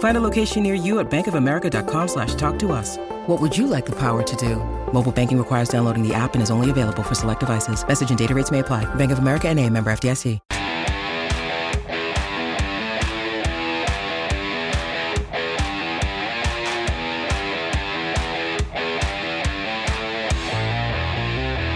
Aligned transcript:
Find 0.00 0.16
a 0.16 0.20
location 0.20 0.62
near 0.62 0.74
you 0.74 0.98
at 0.98 1.10
bankofamerica.com 1.10 2.08
slash 2.08 2.34
talk 2.34 2.58
to 2.60 2.72
us. 2.72 2.96
What 3.26 3.38
would 3.38 3.56
you 3.56 3.66
like 3.66 3.84
the 3.84 3.96
power 3.96 4.22
to 4.22 4.36
do? 4.36 4.56
Mobile 4.94 5.12
banking 5.12 5.38
requires 5.38 5.68
downloading 5.68 6.06
the 6.06 6.14
app 6.14 6.32
and 6.32 6.42
is 6.42 6.50
only 6.50 6.70
available 6.70 7.02
for 7.02 7.14
select 7.14 7.40
devices. 7.40 7.86
Message 7.86 8.08
and 8.08 8.18
data 8.18 8.34
rates 8.34 8.50
may 8.50 8.60
apply. 8.60 8.86
Bank 8.94 9.12
of 9.12 9.18
America 9.18 9.48
and 9.48 9.60
a 9.60 9.68
member 9.68 9.92
FDIC. 9.92 10.38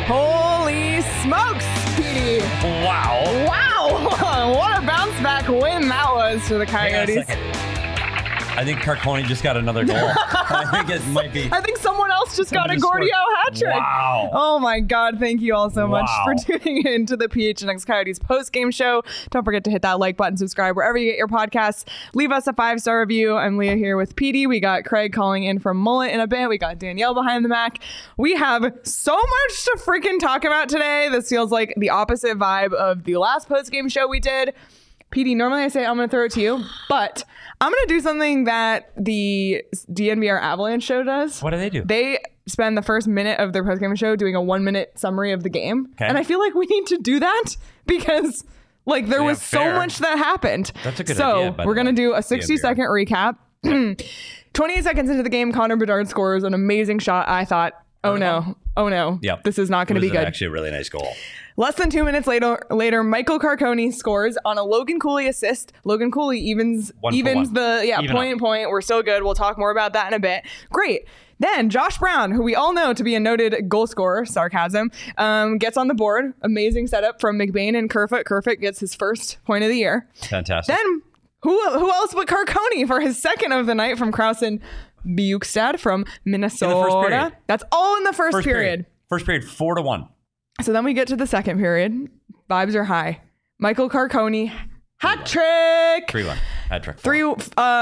Holy 0.07 1.03
smokes, 1.23 1.67
Petey. 1.97 2.39
Wow. 2.85 3.23
Wow. 3.47 4.55
what 4.59 4.83
a 4.83 4.87
bounce 4.87 5.21
back 5.23 5.47
win 5.49 5.89
that 5.89 6.11
was 6.11 6.41
for 6.49 6.57
the 6.57 6.65
Hang 6.65 6.95
on 6.95 7.03
a 7.03 7.25
Coyotes. 7.25 7.74
I 8.57 8.65
think 8.65 8.79
Carcone 8.79 9.25
just 9.25 9.43
got 9.43 9.57
another 9.57 9.85
goal. 9.85 9.97
I 9.99 10.65
think 10.71 10.89
it 10.89 11.05
might 11.09 11.33
be. 11.33 11.49
I 11.51 11.61
think 11.61 11.77
someone 11.77 12.13
else 12.13 12.37
just 12.37 12.51
Someone 12.51 12.69
got 12.69 12.77
a. 12.77 12.81
Gordio 12.81 13.11
hat 13.11 13.57
trick. 13.57 13.75
Wow. 13.75 14.31
Oh 14.33 14.59
my 14.61 14.79
God. 14.79 15.19
Thank 15.19 15.41
you 15.41 15.57
all 15.57 15.71
so 15.71 15.89
much 15.89 16.09
for 16.25 16.35
tuning 16.37 16.87
in 16.87 17.05
to 17.07 17.17
the 17.17 17.27
PHNX 17.27 17.85
Coyotes 17.85 18.21
post 18.21 18.53
game 18.53 18.71
show. 18.71 19.03
Don't 19.31 19.45
forget 19.45 19.65
to 19.65 19.73
hit 19.73 19.83
that 19.83 19.99
like 19.99 20.17
button, 20.17 20.37
subscribe 20.37 20.77
wherever 20.77 20.97
you 20.97 21.11
get 21.11 21.19
your 21.19 21.27
podcasts. 21.27 21.85
Leave 22.15 22.31
us 22.31 22.47
a 22.47 22.53
five 22.53 22.81
star 22.81 23.01
review. 23.01 23.35
I'm 23.35 23.57
Leah 23.57 23.75
here 23.75 23.97
with 23.97 24.15
Petey. 24.15 24.47
We 24.47 24.61
got 24.61 24.85
Craig 24.85 25.13
calling 25.13 25.43
in 25.43 25.59
from 25.59 25.85
Mullett 25.85 26.13
in 26.13 26.21
a 26.21 26.29
bit. 26.29 26.49
We 26.49 26.57
got 26.57 26.79
Danielle 26.79 27.15
behind 27.15 27.45
the 27.45 27.49
Mac. 27.49 27.81
We 28.17 28.37
have 28.37 28.73
so 28.85 29.17
much 29.17 29.65
to 29.65 29.79
freaking 29.85 30.21
talk 30.21 30.45
about 30.45 30.69
today. 30.69 31.09
This 31.11 31.29
feels 31.29 31.51
like 31.51 31.75
the 31.77 31.91
opposite 31.91 32.39
vibe 32.39 32.73
of 32.73 33.03
the 33.03 33.17
last 33.17 33.49
post 33.49 33.73
game 33.73 33.89
show 33.89 34.07
we 34.07 34.21
did. 34.21 34.55
Petey, 35.11 35.35
normally 35.37 35.63
I 35.63 35.69
say 35.69 35.87
I'm 35.87 35.97
going 35.97 36.09
to 36.09 36.11
throw 36.11 36.25
it 36.25 36.33
to 36.33 36.41
you, 36.41 36.65
but 36.89 37.25
I'm 37.65 37.73
going 37.73 37.89
to 37.89 37.95
do 37.95 38.01
something 38.01 38.45
that 38.45 38.93
the 38.97 39.65
DNVR 39.91 40.41
Avalanche 40.41 40.83
show 40.85 41.03
does. 41.03 41.43
What 41.43 41.51
do 41.51 41.57
they 41.57 41.71
do? 41.71 41.83
They 41.85 42.21
spend 42.47 42.77
the 42.77 42.83
first 42.83 43.09
minute 43.09 43.41
of 43.41 43.53
their 43.53 43.65
postgame 43.65 43.97
show 43.99 44.17
doing 44.17 44.35
a 44.35 44.43
one 44.43 44.65
minute 44.65 44.93
summary 44.99 45.33
of 45.33 45.43
the 45.43 45.49
game. 45.49 45.89
Okay. 45.95 46.05
And 46.07 46.19
I 46.19 46.25
feel 46.25 46.39
like 46.39 46.55
we 46.55 46.67
need 46.67 46.87
to 46.89 46.99
do 46.99 47.21
that 47.21 47.57
because 47.87 48.45
like 48.87 49.07
there 49.09 49.21
Yeah, 49.21 49.27
was 49.27 49.41
so 49.41 49.73
much 49.73 49.99
that 49.99 50.19
happened. 50.19 50.71
That's 50.83 51.01
a 51.01 51.05
good 51.05 51.17
so 51.17 51.39
idea, 51.39 51.55
the 51.57 51.67
we're 51.67 51.75
gonna 51.75 51.93
do 51.95 52.13
a 52.15 52.23
60 52.23 52.55
DNVR. 52.55 52.59
second 52.59 52.85
recap. 52.85 53.37
28 54.53 54.85
seconds 54.85 55.11
into 55.11 55.23
the 55.23 55.31
game, 55.31 55.53
Connor 55.53 55.77
Bedard 55.77 56.09
scores 56.09 56.45
an 56.45 56.53
amazing 56.55 56.99
shot. 56.99 57.29
I 57.29 57.45
thought, 57.45 57.73
oh, 58.05 58.13
oh 58.13 58.17
no, 58.17 58.57
oh 58.77 58.89
no, 58.89 59.19
Yep. 59.23 59.45
this 59.45 59.59
is 59.59 59.71
not 59.71 59.87
going 59.89 59.95
to 59.97 60.01
be 60.01 60.11
good. 60.11 60.21
Actually, 60.27 60.49
a 60.49 60.51
really 60.51 60.71
nice 60.71 60.89
goal. 60.89 61.09
Less 61.57 61.77
than 61.77 61.89
two 61.89 62.03
minutes 62.05 62.27
later, 62.27 62.59
later 62.71 63.05
Michael 63.05 63.39
Carcone 63.39 63.93
scores 63.95 64.37
on 64.45 64.59
a 64.59 64.65
Logan 64.65 64.99
Cooley 64.99 65.29
assist. 65.29 65.73
Logan 65.85 66.11
Cooley 66.11 66.41
evens 66.41 66.93
One 67.01 67.15
evens 67.15 67.53
the 67.53 67.83
yeah 67.87 68.01
Even 68.01 68.15
point 68.17 68.35
up. 68.35 68.41
point. 68.41 68.71
We're 68.71 68.81
so 68.81 69.03
good. 69.03 69.23
We'll 69.23 69.35
talk 69.35 69.57
more 69.57 69.71
about 69.71 69.93
that 69.93 70.09
in 70.09 70.15
a 70.15 70.19
bit. 70.19 70.45
Great. 70.71 71.07
Then 71.39 71.71
Josh 71.71 71.99
Brown, 71.99 72.31
who 72.33 72.43
we 72.43 72.55
all 72.55 72.73
know 72.73 72.93
to 72.93 73.05
be 73.05 73.15
a 73.15 73.21
noted 73.21 73.69
goal 73.69 73.87
scorer, 73.87 74.25
sarcasm, 74.25 74.91
um, 75.19 75.59
gets 75.59 75.77
on 75.77 75.89
the 75.89 75.95
board. 75.95 76.33
Amazing 76.43 76.87
setup 76.89 77.21
from 77.21 77.39
McBain 77.39 77.77
and 77.77 77.89
Kerfoot. 77.91 78.25
Kerfoot 78.25 78.61
gets 78.61 78.81
his 78.81 78.95
first 78.95 79.39
point 79.45 79.63
of 79.65 79.71
the 79.71 79.77
year. 79.77 80.09
Fantastic. 80.15 80.75
Then 80.77 81.03
who 81.43 81.61
who 81.79 81.91
else 81.91 82.15
but 82.15 82.27
Carcone 82.27 82.87
for 82.89 83.01
his 83.01 83.21
second 83.21 83.53
of 83.53 83.67
the 83.67 83.75
night 83.75 83.97
from 83.99 84.11
Krausen 84.13 84.61
Bjugstad 85.07 85.79
from 85.79 86.05
Minnesota. 86.25 87.09
period. 87.09 87.33
That's 87.47 87.65
all 87.71 87.97
in 87.97 88.05
the 88.05 88.13
first, 88.13 88.35
First 88.37 88.47
period. 88.47 88.87
First 89.09 89.27
period, 89.27 89.45
four 89.45 89.75
to 89.75 89.83
one. 89.83 90.09
So 90.63 90.73
then 90.73 90.85
we 90.85 90.95
get 90.95 91.09
to 91.09 91.17
the 91.17 91.27
second 91.27 91.59
period. 91.59 92.09
Vibes 92.49 92.75
are 92.75 92.85
high. 92.85 93.21
Michael 93.59 93.89
Carcone, 93.89 94.53
hat 94.99 95.27
trick. 95.27 96.11
Three 96.11 96.25
one. 96.25 96.39
Hat 96.69 96.83
trick. 96.83 96.99
Three. 96.99 97.23
Um, 97.23 97.39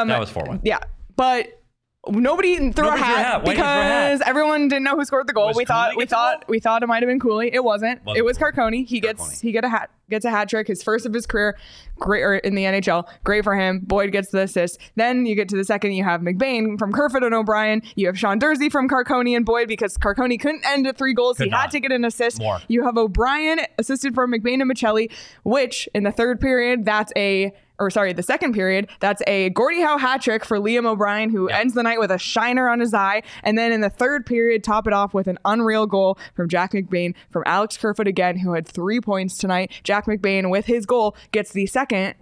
That 0.08 0.20
was 0.20 0.30
4-1. 0.30 0.60
Yeah, 0.64 0.78
but 1.16 1.61
nobody 2.08 2.56
threw 2.56 2.64
Nobody 2.66 2.68
a 2.70 2.72
threw 2.72 2.88
a 2.88 2.96
hat 2.96 3.24
hat. 3.26 3.44
Why 3.44 3.54
didn't 3.54 3.58
you 3.58 3.62
throw 3.62 3.64
a 3.64 3.66
hat? 3.66 4.10
because 4.12 4.28
everyone 4.28 4.68
didn't 4.68 4.84
know 4.84 4.96
who 4.96 5.04
scored 5.04 5.26
the 5.26 5.32
goal. 5.32 5.48
Was 5.48 5.56
We 5.56 5.64
thought 5.64 5.96
we 5.96 6.06
thought 6.06 6.40
goal? 6.40 6.46
we 6.48 6.60
thought 6.60 6.82
it 6.82 6.86
might 6.86 7.02
have 7.02 7.08
been 7.08 7.20
Cooley. 7.20 7.52
It 7.52 7.62
wasn't. 7.62 8.04
Wasn't 8.04 8.18
it 8.18 8.24
was 8.24 8.38
Carcone. 8.38 8.86
He 8.86 9.00
gets 9.00 9.40
he 9.40 9.52
get 9.52 9.64
a 9.64 9.68
hat 9.68 9.90
gets 10.10 10.24
a 10.24 10.30
hat 10.30 10.48
trick, 10.48 10.68
his 10.68 10.82
first 10.82 11.06
of 11.06 11.14
his 11.14 11.26
career. 11.26 11.56
Great 11.98 12.22
or 12.22 12.36
in 12.36 12.54
the 12.54 12.64
NHL. 12.64 13.08
Great 13.24 13.44
for 13.44 13.56
him. 13.56 13.80
Boyd 13.80 14.12
gets 14.12 14.30
the 14.30 14.42
assist. 14.42 14.78
Then 14.96 15.26
you 15.26 15.34
get 15.34 15.48
to 15.50 15.56
the 15.56 15.64
second. 15.64 15.92
You 15.92 16.04
have 16.04 16.20
McBain 16.20 16.78
from 16.78 16.92
Kerfoot 16.92 17.22
and 17.22 17.34
O'Brien. 17.34 17.82
You 17.96 18.06
have 18.08 18.18
Sean 18.18 18.38
Durzi 18.38 18.70
from 18.70 18.88
Carcone 18.88 19.34
and 19.34 19.46
Boyd 19.46 19.68
because 19.68 19.96
Carcone 19.96 20.38
couldn't 20.40 20.64
end 20.66 20.86
at 20.86 20.98
three 20.98 21.14
goals. 21.14 21.38
Could 21.38 21.46
he 21.46 21.50
had 21.50 21.70
to 21.70 21.80
get 21.80 21.92
an 21.92 22.04
assist. 22.04 22.38
More. 22.38 22.60
You 22.68 22.84
have 22.84 22.96
O'Brien 22.96 23.60
assisted 23.78 24.14
from 24.14 24.32
McBain 24.32 24.60
and 24.60 24.70
Maccelli, 24.70 25.10
which 25.44 25.88
in 25.94 26.02
the 26.04 26.12
third 26.12 26.40
period, 26.40 26.84
that's 26.84 27.12
a 27.16 27.52
or 27.82 27.90
sorry, 27.90 28.12
the 28.12 28.22
second 28.22 28.52
period, 28.54 28.88
that's 29.00 29.22
a 29.26 29.50
Gordie 29.50 29.80
Howe 29.82 29.98
hat 29.98 30.22
trick 30.22 30.44
for 30.44 30.58
Liam 30.58 30.86
O'Brien, 30.86 31.30
who 31.30 31.48
Yeah. 31.50 31.58
ends 31.58 31.74
the 31.74 31.82
night 31.82 31.98
with 31.98 32.10
a 32.10 32.18
shiner 32.18 32.68
on 32.68 32.80
his 32.80 32.94
eye. 32.94 33.22
And 33.42 33.58
then 33.58 33.72
in 33.72 33.80
the 33.80 33.90
third 33.90 34.24
period, 34.24 34.62
top 34.64 34.86
it 34.86 34.92
off 34.92 35.12
with 35.14 35.26
an 35.26 35.38
unreal 35.44 35.86
goal 35.86 36.18
from 36.34 36.48
Jack 36.48 36.72
McBain 36.72 37.14
from 37.30 37.42
Alex 37.46 37.76
Kerfoot 37.76 38.06
again, 38.06 38.38
who 38.38 38.54
had 38.54 38.66
three 38.66 39.00
points 39.00 39.36
tonight. 39.36 39.70
Jack 39.82 40.06
McBain 40.06 40.50
with 40.50 40.66
his 40.66 40.86
goal 40.86 41.16
gets 41.32 41.52
the 41.52 41.66
second 41.66 42.14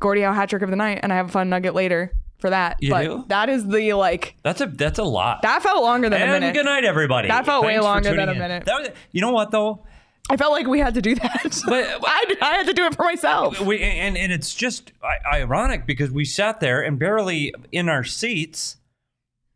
Gordie 0.00 0.20
Howe 0.22 0.32
hat 0.32 0.50
trick 0.50 0.62
of 0.62 0.70
the 0.70 0.76
night, 0.76 1.00
and 1.02 1.12
I 1.12 1.16
have 1.16 1.26
a 1.28 1.32
fun 1.32 1.48
nugget 1.48 1.74
later 1.74 2.12
for 2.38 2.50
that. 2.50 2.76
You 2.80 2.90
but 2.90 3.02
do? 3.02 3.24
that 3.28 3.48
is 3.48 3.66
the 3.66 3.94
like 3.94 4.36
That's 4.44 4.60
a 4.60 4.66
that's 4.66 4.98
a 5.00 5.04
lot. 5.04 5.42
that 5.42 5.60
felt 5.62 5.82
longer 5.82 6.08
than 6.08 6.20
a 6.20 6.24
and 6.24 6.32
minute. 6.40 6.54
good 6.54 6.66
night, 6.66 6.84
everybody. 6.84 7.26
That 7.28 7.44
felt 7.44 7.64
way 7.64 7.72
Thanks 7.72 7.84
for 7.84 7.90
longer 7.92 8.10
than 8.14 8.28
a 8.28 8.32
in. 8.32 8.38
minute. 8.38 8.64
That 8.66 8.78
was, 8.80 8.88
you 9.10 9.20
know 9.20 9.32
what 9.32 9.50
though? 9.50 9.84
I 10.30 10.36
felt 10.36 10.52
like 10.52 10.66
we 10.66 10.78
had 10.78 10.94
to 10.94 11.02
do 11.02 11.14
that. 11.14 11.62
But- 11.66 12.00
I, 12.06 12.36
I 12.40 12.54
had 12.56 12.66
to 12.66 12.74
do 12.74 12.84
it 12.84 12.94
for 12.94 13.02
myself. 13.04 13.60
We 13.60 13.82
and 13.82 14.16
and 14.16 14.32
it's 14.32 14.54
just 14.54 14.92
ironic 15.30 15.86
because 15.86 16.10
we 16.10 16.24
sat 16.24 16.60
there 16.60 16.82
and 16.82 16.98
barely 16.98 17.54
in 17.72 17.88
our 17.88 18.04
seats 18.04 18.76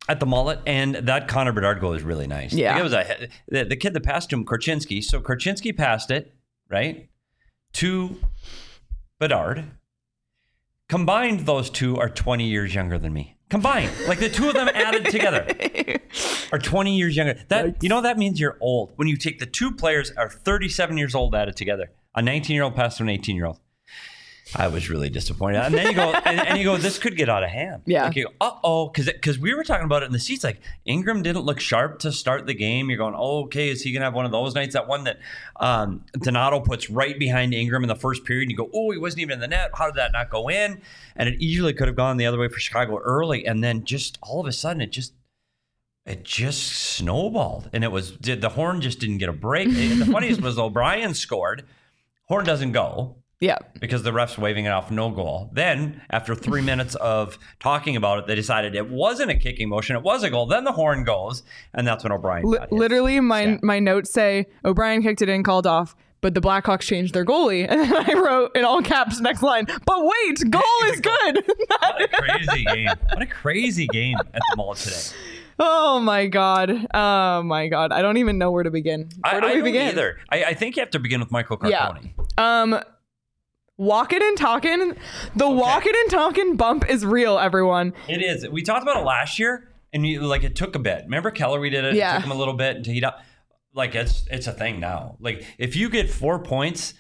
at 0.09 0.19
the 0.19 0.27
mullet, 0.27 0.59
and 0.67 0.95
that 0.97 1.29
Connor 1.29 1.53
Bedard 1.53 1.81
goal 1.81 1.93
is 1.93 2.03
really 2.03 2.27
nice. 2.27 2.53
Yeah. 2.53 2.73
Like, 2.73 2.81
it 2.81 2.83
was 2.83 2.93
a 2.93 3.29
the, 3.49 3.65
the 3.65 3.77
kid 3.77 3.95
that 3.95 4.03
passed 4.03 4.33
him, 4.33 4.45
Korchinski. 4.45 5.03
So 5.03 5.21
Korchinski 5.21 5.77
passed 5.77 6.11
it 6.11 6.35
right 6.69 7.09
to 7.75 8.17
Bedard. 9.19 9.65
Combined, 10.89 11.41
those 11.47 11.71
two 11.71 11.97
are 11.97 12.09
20 12.11 12.45
years 12.47 12.75
younger 12.75 12.99
than 12.99 13.13
me. 13.13 13.37
Combined, 13.53 13.93
like 14.09 14.19
the 14.19 14.31
two 14.31 14.49
of 14.49 14.55
them 14.55 14.67
added 14.73 15.11
together 15.11 15.47
are 16.53 16.59
20 16.59 16.97
years 16.97 17.15
younger. 17.15 17.39
That 17.49 17.83
you 17.83 17.91
know 17.91 18.01
that 18.01 18.17
means 18.17 18.41
you're 18.41 18.57
old 18.63 18.93
when 18.97 19.09
you 19.09 19.17
take 19.19 19.41
the 19.41 19.45
two 19.45 19.71
players 19.73 20.11
are 20.13 20.31
37 20.31 20.97
years 20.97 21.15
old 21.15 21.35
added 21.35 21.55
together. 21.55 21.91
A 22.15 22.23
19 22.23 22.55
year 22.55 22.65
old 22.65 22.75
passed 22.75 22.97
to 22.97 23.03
an 23.03 23.11
18 23.11 23.37
year 23.37 23.45
old. 23.45 23.61
I 24.55 24.69
was 24.69 24.91
really 24.91 25.09
disappointed. 25.09 25.63
And 25.63 25.75
then 25.75 25.87
you 25.89 25.95
go, 25.95 26.13
and, 26.13 26.41
and 26.41 26.59
you 26.59 26.65
go, 26.65 26.77
this 26.77 26.99
could 26.99 27.17
get 27.17 27.29
out 27.29 27.43
of 27.43 27.51
hand. 27.51 27.83
Yeah. 27.87 28.05
Like 28.05 28.17
you 28.17 28.25
go, 28.25 28.33
uh 28.41 28.53
oh, 28.63 28.89
because 28.89 29.07
because 29.07 29.39
we 29.39 29.55
were 29.55 29.65
talking 29.65 29.85
about 29.85 30.03
it 30.03 30.07
in 30.07 30.13
the 30.13 30.19
seats. 30.19 30.45
Like 30.45 30.61
Ingram 30.85 31.23
didn't 31.23 31.43
look 31.43 31.61
sharp 31.61 32.01
to 32.01 32.13
start 32.13 32.47
the 32.47 32.55
game. 32.55 32.89
You're 32.89 32.99
going, 32.99 33.15
oh, 33.17 33.45
okay, 33.45 33.69
is 33.71 33.83
he 33.83 33.93
gonna 33.93 34.05
have 34.05 34.15
one 34.15 34.25
of 34.25 34.33
those 34.33 34.55
nights? 34.55 34.75
That 34.75 34.89
one 34.89 35.05
that 35.05 35.19
um, 35.57 36.05
Donato 36.13 36.61
puts 36.61 36.91
right 36.91 37.19
behind 37.19 37.55
Ingram 37.55 37.85
in 37.85 37.89
the 37.89 37.97
first 37.97 38.25
period. 38.25 38.43
And 38.43 38.51
you 38.51 38.57
go, 38.57 38.71
oh, 38.75 38.91
he 38.91 38.99
wasn't 38.99 39.21
even 39.21 39.35
in 39.35 39.41
the 39.41 39.49
net. 39.49 39.71
How 39.75 39.87
did 39.87 39.97
that 39.97 40.13
not 40.13 40.31
go 40.31 40.49
in? 40.51 40.81
And 41.17 41.29
it 41.29 41.41
easily 41.41 41.73
could 41.73 41.89
have 41.89 41.97
gone 41.97 42.17
the 42.17 42.27
other 42.27 42.39
way 42.39 42.49
for 42.49 42.61
Chicago 42.61 42.99
early. 42.99 43.47
And 43.47 43.63
then 43.63 43.85
just 43.85 44.19
all 44.23 44.41
of 44.41 44.47
a 44.47 44.53
sudden, 44.53 44.83
it 44.83 44.91
just 44.91 45.15
it 46.05 46.25
just 46.25 46.65
snowballed, 46.65 47.71
and 47.73 47.85
it 47.85 47.93
was 47.93 48.11
did 48.11 48.41
the 48.41 48.51
horn 48.51 48.81
just 48.81 48.99
didn't 48.99 49.19
get 49.19 49.29
a 49.29 49.33
break. 49.33 49.69
the 49.69 50.09
funniest 50.11 50.41
was 50.41 50.59
O'Brien 50.59 51.15
scored. 51.15 51.65
Horn 52.27 52.45
doesn't 52.45 52.73
go 52.73 53.22
Yeah. 53.43 53.59
because 53.81 54.03
the 54.05 54.13
ref's 54.13 54.39
waving 54.39 54.65
it 54.67 54.71
off 54.71 54.91
no 54.91 55.11
goal. 55.11 55.51
Then, 55.53 56.01
after 56.11 56.35
three 56.35 56.63
minutes 56.63 56.95
of 56.95 57.39
talking 57.61 57.97
about 57.97 58.21
it, 58.21 58.27
they 58.27 58.35
decided 58.37 58.75
it 58.75 58.89
wasn't 58.89 59.31
a 59.31 59.37
kicking 59.37 59.69
motion, 59.69 59.97
it 59.97 60.03
was 60.03 60.23
a 60.23 60.31
goal. 60.31 60.47
Then 60.47 60.65
the 60.65 60.73
horn 60.73 61.05
goes, 61.05 61.43
and 61.75 61.87
that's 61.87 62.05
when 62.05 62.13
O'Brien 62.13 62.47
his 62.47 62.59
literally, 62.71 63.19
my 63.21 63.59
my 63.63 63.79
notes 63.81 64.11
say 64.13 64.47
O'Brien 64.65 65.03
kicked 65.03 65.23
it 65.23 65.29
in, 65.29 65.43
called 65.43 65.67
off. 65.67 65.95
but 66.23 66.35
the 66.35 66.41
Blackhawks 66.41 66.83
changed 66.83 67.15
their 67.15 67.25
goalie. 67.25 67.67
And 67.69 67.81
then 67.81 67.93
I 68.11 68.13
wrote 68.15 68.57
in 68.57 68.65
all 68.65 68.81
caps 68.81 69.19
next 69.21 69.43
line, 69.43 69.67
but 69.67 69.99
wait, 70.05 70.51
goal 70.51 70.63
is 70.87 71.01
good. 71.01 71.45
What 71.83 72.01
a 72.03 72.09
crazy 72.09 72.65
game. 72.65 72.89
What 73.13 73.23
a 73.23 73.27
crazy 73.27 73.87
game 73.89 74.17
at 74.33 74.41
the 74.51 74.57
mall 74.57 74.75
today. 74.75 75.17
oh 75.59 75.99
my 76.01 76.27
God. 76.29 76.87
Oh 76.95 77.43
my 77.43 77.67
God. 77.69 77.93
I 77.93 78.03
don't 78.03 78.17
even 78.19 78.39
know 78.39 78.51
where 78.53 78.63
to 78.63 78.71
begin. 78.71 79.09
Where 79.21 79.35
I, 79.35 79.41
do 79.41 79.47
I 79.47 79.49
we 79.51 79.55
don't 79.57 79.65
begin? 79.65 79.89
either. 79.89 80.19
I, 80.31 80.45
I 80.45 80.55
think 80.55 80.77
you 80.77 80.81
have 80.81 80.91
to 80.91 80.99
begin 81.01 81.19
with 81.21 81.31
Michael 81.33 81.59
Yeah. 81.65 81.91
Carcone. 81.91 82.39
Um, 82.39 82.81
walking 83.83 84.21
and 84.23 84.37
talking. 84.37 84.97
The 85.37 85.49
walking 85.49 85.93
and 85.95 86.11
talking 86.11 86.57
bump 86.57 86.89
is 86.89 87.05
real, 87.05 87.39
everyone. 87.39 87.93
It 88.09 88.23
is. 88.23 88.49
We 88.49 88.63
talked 88.63 88.83
about 88.83 88.97
it 88.97 89.05
last 89.05 89.39
year, 89.39 89.69
and 89.93 90.07
you 90.07 90.23
like 90.23 90.45
it 90.45 90.57
took 90.57 90.75
a 90.75 90.79
bit. 90.79 91.03
Remember 91.05 91.31
Keller? 91.31 91.61
We 91.61 91.71
did 91.71 91.85
it. 91.85 91.95
Yeah. 91.95 92.15
It 92.15 92.17
took 92.19 92.27
him 92.27 92.33
a 92.33 92.39
little 92.39 92.55
bit 92.55 92.85
to 92.85 92.93
heat 92.93 93.05
up. 93.05 93.23
Like 93.75 93.95
it's 93.95 94.25
it's 94.31 94.47
a 94.47 94.53
thing 94.53 94.81
now. 94.81 95.17
Like 95.21 95.45
if 95.59 95.77
you 95.77 95.89
get 95.89 96.11
four 96.11 96.39
points, 96.39 96.95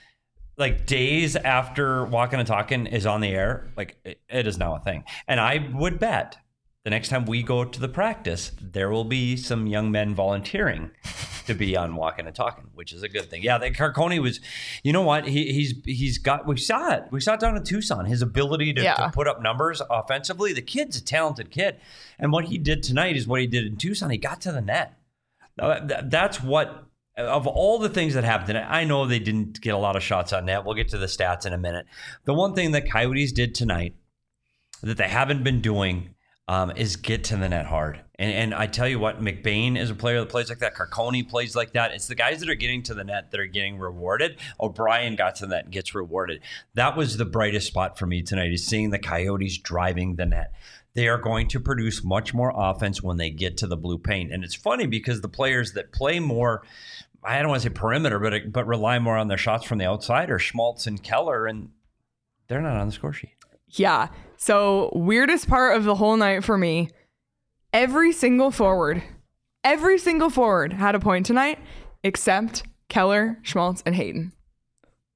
like 0.56 0.86
days 0.86 1.36
after 1.36 2.04
walking 2.04 2.38
and 2.38 2.48
talking 2.48 2.86
is 2.86 3.06
on 3.06 3.20
the 3.20 3.28
air, 3.28 3.70
like 3.76 3.96
it, 4.04 4.20
it 4.28 4.46
is 4.46 4.58
now 4.58 4.74
a 4.76 4.80
thing. 4.80 5.04
And 5.28 5.38
I 5.40 5.70
would 5.74 5.98
bet 5.98 6.36
the 6.84 6.90
next 6.90 7.08
time 7.08 7.24
we 7.26 7.42
go 7.42 7.64
to 7.64 7.80
the 7.80 7.88
practice, 7.88 8.50
there 8.60 8.90
will 8.90 9.04
be 9.04 9.36
some 9.36 9.66
young 9.66 9.90
men 9.92 10.14
volunteering 10.14 10.90
to 11.46 11.54
be 11.54 11.76
on 11.76 11.94
walking 11.94 12.26
and 12.26 12.34
talking, 12.34 12.64
which 12.74 12.92
is 12.92 13.02
a 13.04 13.08
good 13.08 13.30
thing. 13.30 13.42
Yeah, 13.42 13.58
the 13.58 13.70
Carcone 13.70 14.20
was, 14.20 14.40
you 14.82 14.92
know 14.92 15.02
what? 15.02 15.28
He, 15.28 15.52
he's 15.52 15.74
he's 15.84 16.18
got. 16.18 16.46
We 16.46 16.56
saw 16.56 16.92
it. 16.94 17.04
We 17.12 17.20
saw 17.20 17.34
it 17.34 17.40
down 17.40 17.56
in 17.56 17.62
Tucson. 17.62 18.06
His 18.06 18.20
ability 18.22 18.72
to, 18.74 18.82
Yeah. 18.82 18.94
to 18.94 19.10
put 19.12 19.28
up 19.28 19.40
numbers 19.40 19.80
offensively. 19.90 20.52
The 20.52 20.62
kid's 20.62 20.96
a 20.96 21.04
talented 21.04 21.50
kid, 21.50 21.76
and 22.18 22.32
what 22.32 22.46
he 22.46 22.58
did 22.58 22.82
tonight 22.82 23.16
is 23.16 23.26
what 23.28 23.40
he 23.40 23.46
did 23.46 23.64
in 23.64 23.76
Tucson. 23.76 24.10
He 24.10 24.18
got 24.18 24.40
to 24.42 24.52
the 24.52 24.60
net. 24.60 24.94
That's 25.56 26.42
what. 26.42 26.86
Of 27.14 27.46
all 27.46 27.78
the 27.78 27.90
things 27.90 28.14
that 28.14 28.24
happened, 28.24 28.46
tonight, 28.46 28.66
I 28.70 28.84
know 28.84 29.04
they 29.04 29.18
didn't 29.18 29.60
get 29.60 29.74
a 29.74 29.76
lot 29.78 29.96
of 29.96 30.02
shots 30.02 30.32
on 30.32 30.46
net. 30.46 30.64
We'll 30.64 30.74
get 30.74 30.88
to 30.88 30.98
the 30.98 31.04
stats 31.04 31.44
in 31.44 31.52
a 31.52 31.58
minute. 31.58 31.84
The 32.24 32.32
one 32.32 32.54
thing 32.54 32.70
that 32.70 32.88
Coyotes 32.90 33.32
did 33.32 33.54
tonight 33.54 33.94
that 34.82 34.96
they 34.96 35.08
haven't 35.08 35.44
been 35.44 35.60
doing 35.60 36.14
um, 36.52 36.70
is 36.76 36.96
get 36.96 37.24
to 37.24 37.36
the 37.38 37.48
net 37.48 37.64
hard. 37.64 37.98
And, 38.16 38.30
and 38.30 38.54
I 38.54 38.66
tell 38.66 38.86
you 38.86 38.98
what, 38.98 39.22
McBain 39.22 39.78
is 39.78 39.88
a 39.88 39.94
player 39.94 40.20
that 40.20 40.28
plays 40.28 40.50
like 40.50 40.58
that. 40.58 40.74
Carcone 40.74 41.26
plays 41.26 41.56
like 41.56 41.72
that. 41.72 41.92
It's 41.92 42.08
the 42.08 42.14
guys 42.14 42.40
that 42.40 42.50
are 42.50 42.54
getting 42.54 42.82
to 42.82 42.94
the 42.94 43.04
net 43.04 43.30
that 43.30 43.40
are 43.40 43.46
getting 43.46 43.78
rewarded. 43.78 44.36
O'Brien 44.60 45.16
got 45.16 45.36
to 45.36 45.46
the 45.46 45.54
net 45.54 45.64
and 45.64 45.72
gets 45.72 45.94
rewarded. 45.94 46.42
That 46.74 46.94
was 46.94 47.16
the 47.16 47.24
brightest 47.24 47.68
spot 47.68 47.98
for 47.98 48.04
me 48.04 48.22
tonight 48.22 48.52
is 48.52 48.66
seeing 48.66 48.90
the 48.90 48.98
Coyotes 48.98 49.56
driving 49.56 50.16
the 50.16 50.26
net. 50.26 50.52
They 50.92 51.08
are 51.08 51.16
going 51.16 51.48
to 51.48 51.58
produce 51.58 52.04
much 52.04 52.34
more 52.34 52.52
offense 52.54 53.02
when 53.02 53.16
they 53.16 53.30
get 53.30 53.56
to 53.58 53.66
the 53.66 53.78
blue 53.78 53.96
paint. 53.96 54.30
And 54.30 54.44
it's 54.44 54.54
funny 54.54 54.84
because 54.86 55.22
the 55.22 55.30
players 55.30 55.72
that 55.72 55.90
play 55.90 56.20
more, 56.20 56.66
I 57.24 57.38
don't 57.38 57.48
want 57.48 57.62
to 57.62 57.70
say 57.70 57.74
perimeter, 57.74 58.18
but 58.18 58.52
but 58.52 58.66
rely 58.66 58.98
more 58.98 59.16
on 59.16 59.28
their 59.28 59.38
shots 59.38 59.64
from 59.64 59.78
the 59.78 59.88
outside 59.88 60.28
are 60.28 60.38
Schmaltz 60.38 60.86
and 60.86 61.02
Keller, 61.02 61.46
and 61.46 61.70
they're 62.48 62.60
not 62.60 62.76
on 62.76 62.88
the 62.88 62.92
score 62.92 63.14
sheet. 63.14 63.36
Yeah. 63.72 64.08
So, 64.36 64.90
weirdest 64.94 65.48
part 65.48 65.76
of 65.76 65.84
the 65.84 65.94
whole 65.94 66.16
night 66.16 66.44
for 66.44 66.58
me 66.58 66.90
every 67.72 68.12
single 68.12 68.50
forward, 68.50 69.02
every 69.64 69.98
single 69.98 70.30
forward 70.30 70.74
had 70.74 70.94
a 70.94 71.00
point 71.00 71.26
tonight 71.26 71.58
except 72.04 72.64
Keller, 72.88 73.38
Schmaltz, 73.42 73.82
and 73.86 73.94
Hayton. 73.94 74.32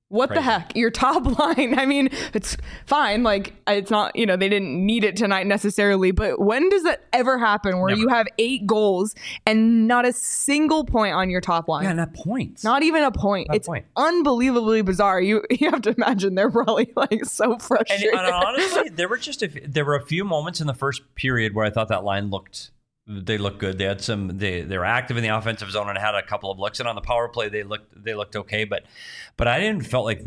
What 0.09 0.33
the 0.33 0.41
heck? 0.41 0.77
Your 0.77 0.91
top 0.93 1.25
line. 1.39 1.77
I 1.79 1.85
mean, 1.85 2.11
it's 2.33 2.57
fine. 2.87 3.25
Like, 3.25 3.55
it's 3.67 3.91
not, 3.91 4.15
you 4.15 4.25
know, 4.25 4.37
they 4.37 4.49
didn't 4.49 4.87
need 4.87 5.03
it 5.03 5.17
tonight 5.17 5.49
necessarily, 5.49 6.13
but 6.13 6.41
when 6.41 6.69
does 6.69 6.85
that 6.85 7.05
ever 7.13 7.39
happen 7.39 7.81
where 7.81 7.89
Never. 7.89 8.01
you 8.01 8.09
have 8.09 8.29
eight 8.39 8.67
goals 8.69 9.15
and 9.47 9.89
not 9.89 10.07
a 10.07 10.13
single 10.13 10.85
point 10.85 11.15
on 11.15 11.29
your 11.29 11.41
top 11.41 11.67
line? 11.67 11.83
Yeah, 11.85 11.93
not 11.95 12.15
points. 12.15 12.63
Not 12.63 12.85
even 12.85 13.03
a 13.03 13.11
point. 13.11 13.49
Not 13.49 13.55
a 13.55 13.57
it's 13.57 13.67
point. 13.67 13.85
unbelievably 13.97 14.83
bizarre. 14.83 15.21
You 15.21 15.43
you 15.51 15.71
have 15.71 15.83
to 15.83 15.95
imagine 15.97 16.37
they're 16.37 16.51
probably 16.53 16.93
like 16.95 17.25
so 17.25 17.55
And, 17.55 17.63
frustrated. 17.63 18.15
and 18.15 18.33
honestly, 18.33 18.89
there 18.91 19.09
were 19.09 19.19
just 19.19 19.43
a, 19.43 19.47
f- 19.47 19.63
there 19.67 19.85
were 19.85 19.97
a 19.97 20.07
few 20.07 20.25
moments 20.25 20.61
in 20.61 20.69
the 20.69 20.75
first 20.75 21.03
period 21.17 21.53
where 21.55 21.65
I 21.65 21.71
thought 21.71 21.89
that 21.89 22.05
line 22.05 22.31
looked 22.31 22.71
they 23.07 23.39
looked 23.39 23.59
good. 23.59 23.79
They 23.79 23.85
had 23.85 24.01
some 24.01 24.39
they 24.39 24.63
they 24.63 24.79
were 24.79 24.85
active 24.85 25.17
in 25.17 25.23
the 25.23 25.29
offensive 25.29 25.71
zone 25.71 25.89
and 25.89 25.97
had 25.99 26.15
a 26.15 26.23
couple 26.23 26.51
of 26.51 26.59
looks. 26.59 26.81
And 26.81 26.89
on 26.89 26.95
the 26.95 27.01
power 27.01 27.29
play, 27.29 27.49
they 27.49 27.63
looked 27.63 27.93
they 28.03 28.15
looked 28.15 28.37
okay. 28.37 28.65
But 28.65 28.85
but 29.37 29.47
I 29.47 29.61
didn't 29.61 29.87
felt 29.87 30.05
like 30.05 30.23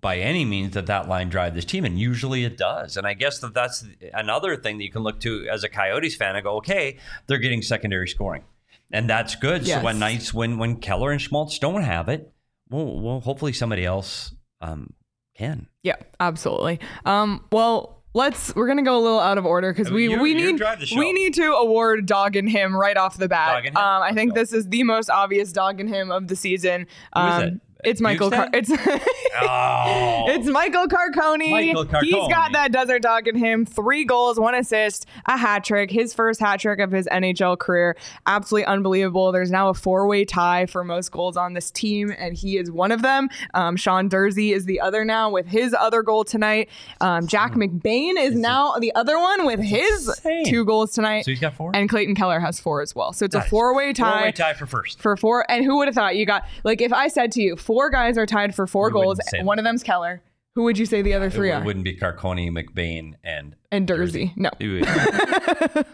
by 0.00 0.18
any 0.18 0.44
means 0.44 0.74
that 0.74 0.86
that 0.86 1.08
line 1.08 1.28
drive 1.28 1.54
this 1.54 1.64
team, 1.64 1.84
and 1.84 1.98
usually 1.98 2.44
it 2.44 2.56
does. 2.56 2.96
And 2.96 3.06
I 3.06 3.14
guess 3.14 3.38
that 3.38 3.54
that's 3.54 3.84
another 4.12 4.56
thing 4.56 4.78
that 4.78 4.84
you 4.84 4.90
can 4.90 5.02
look 5.02 5.20
to 5.20 5.48
as 5.48 5.64
a 5.64 5.68
Coyotes 5.68 6.16
fan 6.16 6.36
and 6.36 6.44
go, 6.44 6.56
okay, 6.56 6.98
they're 7.26 7.38
getting 7.38 7.62
secondary 7.62 8.08
scoring, 8.08 8.42
and 8.90 9.08
that's 9.08 9.36
good. 9.36 9.66
Yes. 9.66 9.78
So 9.78 9.84
when 9.84 9.98
nights 9.98 10.34
when 10.34 10.58
when 10.58 10.76
Keller 10.76 11.12
and 11.12 11.20
Schmaltz 11.20 11.58
don't 11.58 11.82
have 11.82 12.08
it, 12.08 12.32
well, 12.68 13.00
well 13.00 13.20
hopefully 13.20 13.52
somebody 13.52 13.84
else 13.84 14.34
um, 14.60 14.92
can. 15.36 15.68
Yeah, 15.82 15.96
absolutely. 16.18 16.80
Um, 17.04 17.44
well, 17.52 17.99
let's 18.14 18.54
we're 18.54 18.66
gonna 18.66 18.82
go 18.82 18.98
a 18.98 19.02
little 19.02 19.20
out 19.20 19.38
of 19.38 19.46
order 19.46 19.72
because 19.72 19.88
I 19.90 19.94
we 19.94 20.10
you- 20.10 20.20
we 20.20 20.30
you 20.30 20.52
need 20.52 20.56
drive 20.58 20.80
the 20.80 20.86
show. 20.86 20.98
we 20.98 21.12
need 21.12 21.34
to 21.34 21.52
award 21.52 22.06
dog 22.06 22.36
and 22.36 22.48
him 22.48 22.76
right 22.76 22.96
off 22.96 23.16
the 23.18 23.28
bat. 23.28 23.54
Dog 23.54 23.66
and 23.66 23.76
him? 23.76 23.82
Um, 23.84 24.02
I 24.02 24.12
think 24.12 24.34
this 24.34 24.52
is 24.52 24.68
the 24.68 24.82
most 24.84 25.10
obvious 25.10 25.52
dog 25.52 25.80
and 25.80 25.88
him 25.88 26.10
of 26.10 26.28
the 26.28 26.36
season. 26.36 26.86
Who 27.14 27.20
is 27.26 27.34
Um? 27.42 27.60
It's 27.84 28.00
Michael. 28.00 28.30
Car- 28.30 28.48
it's 28.52 28.70
Oh, 29.42 30.24
It's 30.28 30.46
Michael 30.48 30.86
Carcone. 30.86 31.50
Michael 31.50 31.84
He's 32.00 32.12
got 32.28 32.52
that 32.52 32.72
desert 32.72 33.02
dog 33.02 33.28
in 33.28 33.36
him. 33.36 33.64
Three 33.64 34.04
goals, 34.04 34.38
one 34.38 34.54
assist, 34.54 35.06
a 35.26 35.36
hat 35.36 35.64
trick. 35.64 35.90
His 35.90 36.12
first 36.12 36.40
hat 36.40 36.60
trick 36.60 36.80
of 36.80 36.90
his 36.90 37.06
NHL 37.06 37.58
career. 37.58 37.96
Absolutely 38.26 38.66
unbelievable. 38.66 39.32
There's 39.32 39.50
now 39.50 39.68
a 39.68 39.74
four 39.74 40.06
way 40.06 40.24
tie 40.24 40.66
for 40.66 40.84
most 40.84 41.10
goals 41.12 41.36
on 41.36 41.54
this 41.54 41.70
team, 41.70 42.12
and 42.18 42.34
he 42.36 42.58
is 42.58 42.70
one 42.70 42.92
of 42.92 43.02
them. 43.02 43.28
Um, 43.54 43.76
Sean 43.76 44.08
Durzi 44.10 44.52
is 44.52 44.64
the 44.64 44.80
other 44.80 45.04
now 45.04 45.30
with 45.30 45.46
his 45.46 45.74
other 45.78 46.02
goal 46.02 46.24
tonight. 46.24 46.68
Um, 47.00 47.26
Jack 47.26 47.52
McBain 47.52 48.14
is 48.18 48.34
now 48.34 48.74
the 48.78 48.94
other 48.94 49.18
one 49.18 49.46
with 49.46 49.60
his 49.60 50.08
insane. 50.08 50.44
two 50.44 50.64
goals 50.64 50.92
tonight. 50.92 51.24
So 51.24 51.30
he's 51.30 51.40
got 51.40 51.54
four? 51.54 51.70
And 51.74 51.88
Clayton 51.88 52.14
Keller 52.14 52.40
has 52.40 52.60
four 52.60 52.82
as 52.82 52.94
well. 52.94 53.12
So 53.12 53.24
it's 53.24 53.34
a 53.34 53.42
four 53.42 53.74
way 53.74 53.92
tie 53.92 54.10
Four-way 54.10 54.32
tie 54.32 54.54
for 54.54 54.66
first. 54.66 55.00
for 55.00 55.16
four. 55.16 55.50
And 55.50 55.64
who 55.64 55.76
would 55.78 55.88
have 55.88 55.94
thought 55.94 56.16
you 56.16 56.26
got 56.26 56.44
like 56.64 56.80
if 56.80 56.92
I 56.92 57.08
said 57.08 57.32
to 57.32 57.42
you 57.42 57.56
four 57.70 57.88
guys 57.88 58.18
are 58.18 58.26
tied 58.26 58.52
for 58.52 58.66
four 58.66 58.90
goals, 58.90 59.18
wouldn't 59.18 59.28
say 59.28 59.38
and 59.38 59.44
that. 59.44 59.48
one 59.48 59.60
of 59.60 59.64
them's 59.64 59.84
Keller. 59.84 60.22
Who 60.56 60.64
would 60.64 60.76
you 60.76 60.86
say 60.86 61.02
the 61.02 61.14
other 61.14 61.30
three 61.30 61.50
it 61.50 61.54
are? 61.54 61.62
wouldn't 61.64 61.84
be 61.84 61.96
Carcone, 61.96 62.50
McBain, 62.50 63.14
and 63.22 63.54
and 63.70 63.86
Durzi. 63.86 64.32
No, 64.36 64.50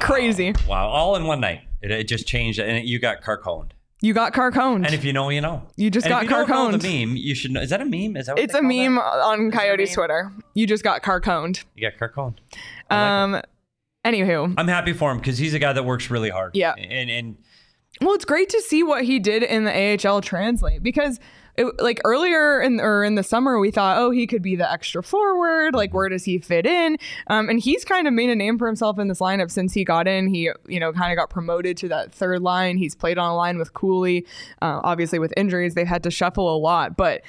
crazy. 0.00 0.54
wow, 0.68 0.88
all 0.88 1.16
in 1.16 1.24
one 1.26 1.40
night. 1.40 1.62
It, 1.82 1.90
it 1.90 2.04
just 2.08 2.26
changed, 2.28 2.60
and 2.60 2.76
it, 2.78 2.84
you 2.84 3.00
got 3.00 3.20
Carconed. 3.22 3.72
You 4.00 4.14
got 4.14 4.32
Carcone. 4.32 4.84
And 4.84 4.94
if 4.94 5.04
you 5.04 5.12
know, 5.12 5.28
you 5.30 5.40
know. 5.40 5.62
You 5.76 5.90
just 5.90 6.06
And 6.06 6.12
got 6.12 6.24
if 6.24 6.30
you 6.30 6.36
don't 6.36 6.48
know 6.48 6.54
Carconed. 6.78 6.82
the 6.82 7.06
meme, 7.06 7.16
you 7.16 7.34
should 7.34 7.50
know. 7.50 7.60
Is 7.60 7.70
that 7.70 7.80
a 7.80 7.84
meme? 7.84 8.16
Is 8.16 8.26
that 8.26 8.36
what 8.36 8.42
it's 8.44 8.52
they 8.52 8.58
a 8.58 8.62
call 8.62 8.68
meme 8.68 8.94
that? 8.96 9.02
on 9.02 9.50
Coyotes? 9.50 9.94
Twitter. 9.94 10.32
You 10.54 10.66
just 10.66 10.84
got 10.84 11.02
Carconed. 11.02 11.64
You 11.74 11.90
got 11.90 11.98
Carconed. 11.98 12.38
I 12.90 13.24
like 13.30 13.42
it. 13.42 13.46
Um, 14.06 14.12
anywho, 14.12 14.54
I'm 14.56 14.68
happy 14.68 14.92
for 14.92 15.10
him 15.10 15.18
because 15.18 15.38
he's 15.38 15.54
a 15.54 15.58
guy 15.58 15.72
that 15.72 15.84
works 15.84 16.10
really 16.10 16.30
hard. 16.30 16.52
Yeah. 16.54 16.74
and 16.76 17.10
and 17.10 17.36
well, 18.02 18.14
it's 18.14 18.24
great 18.24 18.48
to 18.50 18.60
see 18.60 18.82
what 18.82 19.04
he 19.04 19.18
did 19.18 19.42
in 19.42 19.64
the 19.64 20.08
AHL 20.08 20.20
translate 20.20 20.82
because. 20.82 21.18
It, 21.54 21.66
like 21.82 22.00
earlier 22.06 22.62
in 22.62 22.80
or 22.80 23.04
in 23.04 23.14
the 23.14 23.22
summer, 23.22 23.58
we 23.58 23.70
thought, 23.70 23.98
oh, 23.98 24.10
he 24.10 24.26
could 24.26 24.40
be 24.40 24.56
the 24.56 24.72
extra 24.72 25.02
forward. 25.02 25.74
Like, 25.74 25.92
where 25.92 26.08
does 26.08 26.24
he 26.24 26.38
fit 26.38 26.64
in? 26.64 26.96
Um, 27.26 27.50
and 27.50 27.60
he's 27.60 27.84
kind 27.84 28.08
of 28.08 28.14
made 28.14 28.30
a 28.30 28.34
name 28.34 28.56
for 28.56 28.66
himself 28.66 28.98
in 28.98 29.08
this 29.08 29.18
lineup 29.18 29.50
since 29.50 29.74
he 29.74 29.84
got 29.84 30.08
in. 30.08 30.28
He, 30.28 30.50
you 30.66 30.80
know, 30.80 30.94
kind 30.94 31.12
of 31.12 31.18
got 31.18 31.28
promoted 31.28 31.76
to 31.76 31.88
that 31.88 32.10
third 32.10 32.40
line. 32.40 32.78
He's 32.78 32.94
played 32.94 33.18
on 33.18 33.30
a 33.30 33.36
line 33.36 33.58
with 33.58 33.74
Cooley. 33.74 34.24
Uh, 34.62 34.80
obviously, 34.82 35.18
with 35.18 35.34
injuries, 35.36 35.74
they've 35.74 35.86
had 35.86 36.02
to 36.04 36.10
shuffle 36.10 36.56
a 36.56 36.56
lot, 36.56 36.96
but 36.96 37.20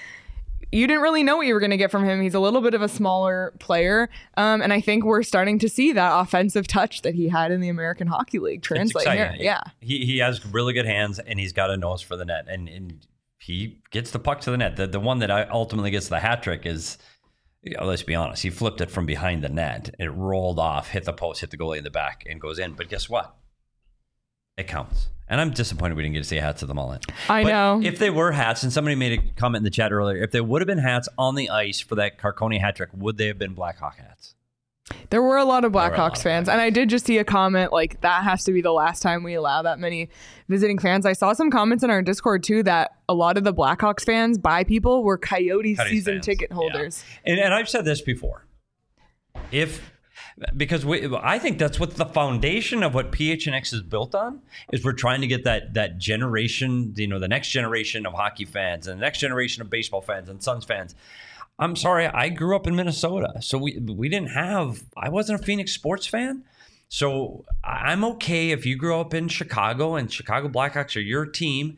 you 0.74 0.88
didn't 0.88 1.02
really 1.02 1.24
know 1.24 1.38
what 1.38 1.48
you 1.48 1.54
were 1.54 1.60
going 1.60 1.72
to 1.72 1.78
get 1.78 1.92
from 1.92 2.04
him. 2.04 2.22
He's 2.22 2.34
a 2.34 2.40
little 2.40 2.62
bit 2.62 2.74
of 2.74 2.82
a 2.82 2.90
smaller 2.90 3.54
player, 3.60 4.10
um, 4.38 4.62
and 4.62 4.74
I 4.74 4.82
think 4.82 5.06
we're 5.06 5.24
starting 5.24 5.60
to 5.60 5.70
see 5.70 5.92
that 5.94 6.20
offensive 6.20 6.68
touch 6.68 7.04
that 7.04 7.16
he 7.16 7.30
had 7.30 7.52
in 7.52 7.62
the 7.62 7.70
American 7.70 8.08
Hockey 8.08 8.40
League 8.40 8.64
translate 8.64 9.08
here. 9.08 9.36
Yeah, 9.38 9.62
he 9.80 10.06
he 10.06 10.18
has 10.18 10.46
really 10.46 10.74
good 10.74 10.86
hands, 10.86 11.20
and 11.20 11.40
he's 11.40 11.54
got 11.54 11.70
a 11.70 11.78
nose 11.78 12.02
for 12.02 12.16
the 12.16 12.26
net, 12.26 12.46
and 12.48 12.68
and 12.68 13.06
he 13.38 13.82
gets 13.92 14.12
the 14.12 14.20
puck 14.20 14.42
to 14.42 14.52
the 14.52 14.58
net. 14.58 14.76
The 14.76 14.88
the 14.88 15.00
one 15.00 15.20
that 15.20 15.32
I 15.32 15.44
ultimately 15.44 15.92
gets 15.92 16.08
the 16.10 16.20
hat 16.20 16.44
trick 16.44 16.66
is. 16.66 16.98
you 17.62 17.78
know, 17.78 17.86
let's 17.86 18.04
be 18.04 18.16
honest. 18.16 18.44
He 18.44 18.50
flipped 18.50 18.82
it 18.82 18.92
from 18.92 19.06
behind 19.06 19.42
the 19.42 19.50
net. 19.50 19.96
It 19.98 20.12
rolled 20.12 20.60
off, 20.60 20.90
hit 20.90 21.06
the 21.06 21.14
post, 21.14 21.40
hit 21.42 21.50
the 21.50 21.58
goalie 21.58 21.78
in 21.78 21.84
the 21.86 21.90
back, 21.90 22.24
and 22.30 22.42
goes 22.42 22.60
in. 22.60 22.74
But 22.74 22.90
guess 22.90 23.08
what? 23.08 23.36
It 24.58 24.68
counts. 24.68 25.10
And 25.28 25.42
I'm 25.42 25.52
disappointed 25.52 25.96
we 25.96 26.04
didn't 26.04 26.14
get 26.14 26.20
to 26.24 26.26
see 26.30 26.36
hats 26.36 26.62
of 26.62 26.68
the 26.68 26.74
mullet. 26.76 27.06
I 27.28 27.44
But 27.44 27.50
know. 27.50 27.82
If 27.84 27.98
they 27.98 28.10
were 28.10 28.32
hats, 28.32 28.62
and 28.64 28.72
somebody 28.72 28.96
made 28.96 29.20
a 29.20 29.24
comment 29.40 29.62
in 29.62 29.64
the 29.64 29.70
chat 29.72 29.92
earlier, 29.92 30.22
if 30.22 30.32
they 30.32 30.42
would 30.42 30.62
have 30.62 30.68
been 30.68 30.78
hats 30.78 31.10
on 31.18 31.36
the 31.36 31.50
ice 31.50 31.80
for 31.80 31.96
that 31.96 32.20
Carcone 32.20 32.60
hat 32.60 32.76
trick, 32.76 32.90
would 32.94 33.18
they 33.18 33.28
have 33.28 33.40
been 33.40 33.54
Blackhawk 33.54 33.98
hats? 33.98 34.36
There 35.10 35.24
were 35.24 35.38
a 35.38 35.46
lot 35.46 35.64
of 35.64 35.72
Blackhawks 35.72 36.22
fans, 36.22 36.50
and 36.50 36.60
I 36.60 36.70
did 36.70 36.90
just 36.90 37.06
see 37.06 37.18
a 37.18 37.24
comment 37.24 37.72
like 37.72 38.02
that 38.02 38.24
has 38.26 38.44
to 38.44 38.52
be 38.52 38.62
the 38.62 38.74
last 38.74 39.02
time 39.02 39.24
we 39.24 39.34
allow 39.34 39.62
that 39.62 39.80
many 39.80 40.10
visiting 40.50 40.78
fans. 40.78 41.06
I 41.06 41.14
saw 41.14 41.32
some 41.32 41.50
comments 41.50 41.86
in 41.86 41.90
our 41.90 42.02
Discord 42.02 42.44
too 42.44 42.62
that 42.64 42.92
a 43.08 43.14
lot 43.14 43.38
of 43.38 43.46
the 43.46 43.54
Blackhawks 43.54 44.04
fans 44.04 44.38
by 44.38 44.66
people 44.66 45.04
were 45.04 45.18
Coyote 45.18 45.76
Coyotes 45.76 45.90
season 45.90 46.16
fans. 46.16 46.26
ticket 46.26 46.50
Yeah. 46.52 46.56
holders. 46.56 47.04
And, 47.26 47.40
and 47.40 47.54
I've 47.54 47.70
said 47.70 47.86
this 47.86 48.02
before. 48.02 48.46
If 49.52 49.93
because 50.56 50.86
we, 50.86 51.16
I 51.22 51.40
think 51.40 51.58
that's 51.60 51.80
what 51.80 51.96
the 51.96 52.06
foundation 52.06 52.84
of 52.84 52.94
what 52.94 53.12
PHNX 53.12 53.74
is 53.74 53.82
built 53.82 54.14
on 54.16 54.42
is 54.72 54.84
we're 54.84 54.94
trying 54.94 55.22
to 55.22 55.28
get 55.28 55.44
that 55.44 55.74
that 55.74 55.98
generation, 55.98 56.94
you 56.96 57.08
know, 57.08 57.20
the 57.20 57.28
next 57.28 57.50
generation 57.50 58.06
of 58.06 58.14
hockey 58.14 58.46
fans 58.46 58.88
and 58.88 59.00
the 59.00 59.02
next 59.06 59.20
generation 59.20 59.62
of 59.62 59.70
baseball 59.70 60.02
fans 60.02 60.30
and 60.30 60.42
Suns 60.44 60.66
fans. 60.66 60.96
I'm 61.60 61.76
sorry, 61.76 62.08
I 62.08 62.30
grew 62.30 62.56
up 62.56 62.66
in 62.68 62.76
Minnesota, 62.76 63.42
so 63.42 63.58
we 63.58 63.78
we 63.78 64.10
didn't 64.10 64.32
have. 64.32 64.84
I 64.98 65.10
wasn't 65.10 65.40
a 65.40 65.44
Phoenix 65.44 65.72
sports 65.72 66.08
fan, 66.08 66.44
so 66.90 67.46
I'm 67.64 68.04
okay 68.06 68.52
if 68.52 68.66
you 68.66 68.76
grew 68.76 69.00
up 69.00 69.14
in 69.14 69.28
Chicago 69.28 69.96
and 69.96 70.12
Chicago 70.12 70.50
Blackhawks 70.50 70.96
are 70.96 71.00
your 71.02 71.26
team. 71.28 71.78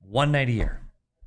One 0.00 0.32
night 0.32 0.48
a 0.48 0.52
year, 0.52 0.80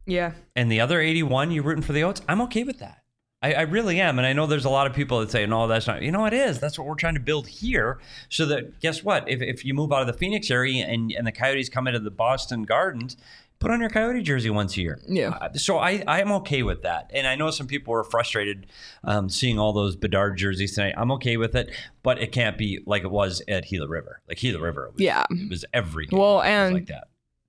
Yeah. 0.06 0.34
and 0.56 0.72
the 0.72 0.82
other 0.82 1.00
81 1.00 1.52
you're 1.52 1.64
rooting 1.64 1.84
for 1.84 1.94
the 1.94 2.04
Oats. 2.04 2.22
I'm 2.28 2.42
okay 2.42 2.64
with 2.64 2.80
that. 2.80 3.04
I, 3.46 3.54
I 3.54 3.62
really 3.62 4.00
am, 4.00 4.18
and 4.18 4.26
I 4.26 4.34
know 4.34 4.46
there's 4.48 4.66
a 4.66 4.70
lot 4.70 4.88
of 4.88 4.94
people 4.94 5.20
that 5.20 5.32
say, 5.32 5.46
"No, 5.46 5.68
that's 5.68 5.88
not." 5.88 6.02
You 6.02 6.12
know, 6.12 6.26
it 6.26 6.34
is. 6.34 6.60
That's 6.60 6.78
what 6.80 6.88
we're 6.88 6.96
trying 6.96 7.14
to 7.16 7.20
build 7.20 7.48
here. 7.48 8.00
So 8.30 8.46
that 8.48 8.80
guess 8.80 9.04
what? 9.04 9.30
If, 9.30 9.42
if 9.42 9.64
you 9.66 9.74
move 9.74 9.92
out 9.94 10.02
of 10.02 10.08
the 10.08 10.14
Phoenix 10.14 10.50
area 10.50 10.86
and 10.86 11.12
and 11.12 11.26
the 11.28 11.32
Coyotes 11.32 11.70
come 11.70 11.88
into 11.88 12.00
the 12.00 12.12
Boston 12.12 12.64
Gardens, 12.64 13.18
put 13.60 13.72
on 13.72 13.80
your 13.82 13.90
Coyote 13.90 14.22
jersey 14.22 14.50
once 14.50 14.76
a 14.78 14.82
year. 14.82 15.00
Yeah. 15.08 15.30
Uh, 15.30 15.54
so 15.54 15.78
I 15.78 16.04
I 16.08 16.22
am 16.22 16.32
okay 16.34 16.64
with 16.64 16.82
that, 16.84 17.12
and 17.14 17.28
I 17.28 17.36
know 17.36 17.52
some 17.52 17.68
people 17.68 17.92
were 17.94 18.04
frustrated 18.04 18.68
um, 19.04 19.30
seeing 19.30 19.60
all 19.60 19.74
those 19.74 19.96
Bedard 19.96 20.38
jerseys 20.38 20.74
tonight. 20.76 20.96
I'm 20.98 21.12
okay 21.14 21.38
with 21.38 21.56
it, 21.56 21.72
but 22.04 22.20
it 22.22 22.32
can't 22.32 22.58
be 22.58 22.82
like 22.86 23.04
it 23.04 23.12
was 23.12 23.42
at 23.48 23.68
Gila 23.68 23.88
River. 23.88 24.22
Like 24.28 24.38
Gila 24.40 24.60
River, 24.60 24.90
was, 24.94 25.02
Yeah. 25.02 25.24
it 25.30 25.50
was 25.50 25.64
every 25.74 26.08
game 26.08 26.20
Well, 26.20 26.42
and- 26.42 26.74
like 26.74 26.88
that. 26.88 27.08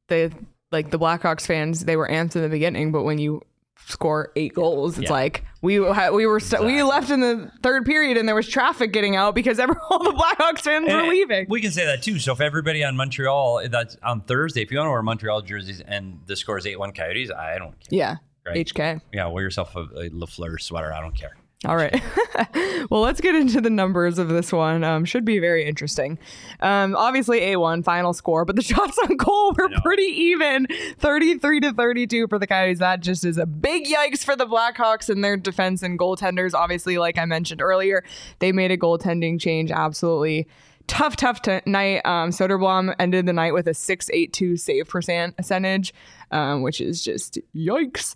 the 0.08 0.32
like 0.72 0.90
the 0.90 0.98
Blackhawks 0.98 1.46
fans, 1.46 1.84
they 1.84 1.96
were 1.96 2.08
amped 2.08 2.34
in 2.36 2.42
the 2.42 2.48
beginning, 2.48 2.90
but 2.92 3.04
when 3.04 3.18
you 3.18 3.40
score 3.86 4.32
eight 4.36 4.54
goals, 4.54 4.98
it's 4.98 5.08
Yeah. 5.10 5.12
like 5.12 5.44
we 5.62 5.78
we 5.80 6.26
were 6.26 6.40
st- 6.40 6.64
we 6.64 6.82
left 6.82 7.10
in 7.10 7.20
the 7.20 7.50
third 7.62 7.84
period 7.84 8.16
and 8.16 8.28
there 8.28 8.34
was 8.34 8.48
traffic 8.48 8.92
getting 8.92 9.16
out 9.16 9.34
because 9.34 9.58
every, 9.58 9.76
all 9.90 9.98
the 10.02 10.10
Blackhawks 10.10 10.60
fans 10.60 10.88
were 10.92 11.02
leaving. 11.02 11.46
We 11.48 11.60
can 11.60 11.70
say 11.70 11.84
that 11.86 12.02
too. 12.02 12.18
So 12.18 12.32
if 12.32 12.40
everybody 12.40 12.82
on 12.84 12.96
Montreal, 12.96 13.68
that's 13.68 13.96
on 14.02 14.20
Thursday, 14.22 14.62
if 14.62 14.70
you 14.70 14.78
want 14.78 14.86
to 14.88 14.90
wear 14.92 15.02
Montreal 15.02 15.42
jerseys 15.42 15.80
and 15.80 16.20
the 16.26 16.36
score 16.36 16.58
is 16.58 16.66
8 16.66 16.78
1 16.78 16.92
Coyotes, 16.92 17.30
I 17.30 17.58
don't 17.58 17.72
care. 17.80 17.88
yeah, 17.90 18.16
Right. 18.46 18.66
HK. 18.66 19.00
Yeah, 19.12 19.26
wear 19.28 19.42
yourself 19.42 19.74
a, 19.76 19.80
a 19.80 20.10
Lafleur 20.10 20.60
sweater. 20.60 20.92
I 20.92 21.00
don't 21.00 21.14
care. 21.16 21.36
All 21.66 21.76
right. 21.76 22.00
well, 22.90 23.00
let's 23.00 23.20
get 23.20 23.34
into 23.34 23.60
the 23.60 23.70
numbers 23.70 24.18
of 24.18 24.28
this 24.28 24.52
one. 24.52 24.84
Um, 24.84 25.04
should 25.04 25.24
be 25.24 25.40
very 25.40 25.66
interesting. 25.66 26.16
Um, 26.60 26.94
obviously, 26.94 27.40
A1 27.40 27.82
final 27.82 28.12
score, 28.12 28.44
but 28.44 28.54
the 28.54 28.62
shots 28.74 28.96
on 29.02 29.16
goal 29.16 29.52
were 29.58 29.68
pretty 29.82 30.04
even 30.04 30.68
33 30.98 31.60
to 31.60 31.72
32 31.72 32.28
for 32.28 32.38
the 32.38 32.46
Coyotes. 32.46 32.78
That 32.78 33.00
just 33.00 33.24
is 33.24 33.36
a 33.36 33.46
big 33.46 33.86
yikes 33.86 34.24
for 34.24 34.36
the 34.36 34.46
Blackhawks 34.46 35.08
and 35.08 35.24
their 35.24 35.36
defense 35.36 35.82
and 35.82 35.98
goaltenders. 35.98 36.54
Obviously, 36.54 36.98
like 36.98 37.18
I 37.18 37.24
mentioned 37.24 37.60
earlier, 37.60 38.04
they 38.38 38.52
made 38.52 38.70
a 38.70 38.76
goaltending 38.76 39.40
change. 39.40 39.72
Absolutely 39.72 40.46
tough, 40.86 41.16
tough 41.16 41.42
t- 41.42 41.60
night. 41.66 42.02
Um, 42.04 42.30
Soderblom 42.30 42.94
ended 43.00 43.26
the 43.26 43.32
night 43.32 43.54
with 43.54 43.66
a 43.66 43.74
682 43.74 44.56
save 44.56 44.88
percent 44.88 45.36
percentage, 45.36 45.92
um, 46.30 46.62
which 46.62 46.80
is 46.80 47.02
just 47.02 47.38
yikes. 47.54 48.14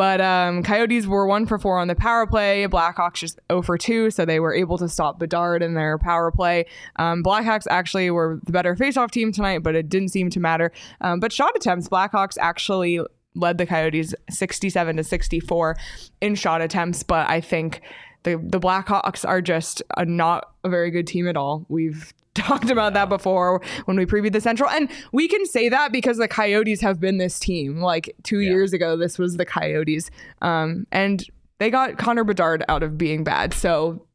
But 0.00 0.22
um, 0.22 0.62
Coyotes 0.62 1.06
were 1.06 1.26
one 1.26 1.44
for 1.44 1.58
four 1.58 1.78
on 1.78 1.86
the 1.86 1.94
power 1.94 2.26
play. 2.26 2.66
Blackhawks 2.66 3.16
just 3.16 3.38
0 3.52 3.60
for 3.60 3.76
two, 3.76 4.10
so 4.10 4.24
they 4.24 4.40
were 4.40 4.54
able 4.54 4.78
to 4.78 4.88
stop 4.88 5.18
Bedard 5.18 5.62
in 5.62 5.74
their 5.74 5.98
power 5.98 6.30
play. 6.30 6.64
Um, 6.96 7.22
Blackhawks 7.22 7.66
actually 7.68 8.10
were 8.10 8.40
the 8.46 8.50
better 8.50 8.74
faceoff 8.74 9.10
team 9.10 9.30
tonight, 9.30 9.62
but 9.62 9.74
it 9.74 9.90
didn't 9.90 10.08
seem 10.08 10.30
to 10.30 10.40
matter. 10.40 10.72
Um, 11.02 11.20
but 11.20 11.34
shot 11.34 11.54
attempts, 11.54 11.86
Blackhawks 11.86 12.38
actually 12.40 12.98
led 13.34 13.58
the 13.58 13.66
Coyotes 13.66 14.14
67 14.30 14.96
to 14.96 15.04
64 15.04 15.76
in 16.22 16.34
shot 16.34 16.62
attempts. 16.62 17.02
But 17.02 17.28
I 17.28 17.42
think 17.42 17.82
the 18.22 18.36
the 18.42 18.58
Blackhawks 18.58 19.28
are 19.28 19.42
just 19.42 19.82
a, 19.98 20.06
not 20.06 20.50
a 20.64 20.70
very 20.70 20.90
good 20.90 21.06
team 21.06 21.28
at 21.28 21.36
all. 21.36 21.66
We've 21.68 22.14
talked 22.34 22.70
about 22.70 22.94
that 22.94 23.08
before 23.08 23.60
when 23.86 23.96
we 23.96 24.06
previewed 24.06 24.32
the 24.32 24.40
Central, 24.40 24.70
and 24.70 24.88
we 25.12 25.26
can 25.26 25.44
say 25.46 25.68
that 25.68 25.90
because 25.90 26.16
the 26.16 26.28
Coyotes 26.28 26.80
have 26.80 27.00
been 27.00 27.18
this 27.18 27.38
team. 27.38 27.80
Like 27.80 28.14
two 28.22 28.38
years 28.40 28.72
ago, 28.72 28.96
this 28.96 29.18
was 29.18 29.36
the 29.36 29.44
Coyotes, 29.44 30.10
um, 30.40 30.86
and 30.92 31.24
they 31.58 31.70
got 31.70 31.98
Connor 31.98 32.24
Bedard 32.24 32.64
out 32.68 32.82
of 32.82 32.96
being 32.96 33.24
bad. 33.24 33.52
So 33.52 34.06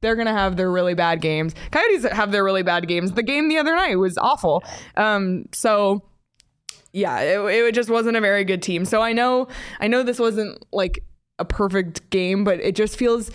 they're 0.00 0.16
gonna 0.16 0.32
have 0.32 0.56
their 0.56 0.70
really 0.70 0.94
bad 0.94 1.20
games. 1.20 1.54
Coyotes 1.70 2.04
have 2.10 2.32
their 2.32 2.44
really 2.44 2.62
bad 2.62 2.88
games. 2.88 3.12
The 3.12 3.22
game 3.22 3.48
the 3.48 3.58
other 3.58 3.74
night 3.74 3.96
was 3.96 4.16
awful. 4.16 4.64
Um, 4.96 5.44
so 5.52 6.02
yeah, 6.92 7.20
it, 7.20 7.66
it 7.66 7.74
just 7.74 7.90
wasn't 7.90 8.16
a 8.16 8.20
very 8.20 8.44
good 8.44 8.62
team. 8.62 8.84
So 8.84 9.00
I 9.00 9.12
know, 9.12 9.48
I 9.80 9.86
know 9.86 10.02
this 10.02 10.18
wasn't 10.18 10.64
like 10.72 11.04
a 11.40 11.44
perfect 11.44 12.08
game, 12.10 12.44
but 12.44 12.60
it 12.60 12.76
just 12.76 12.96
feels 12.96 13.30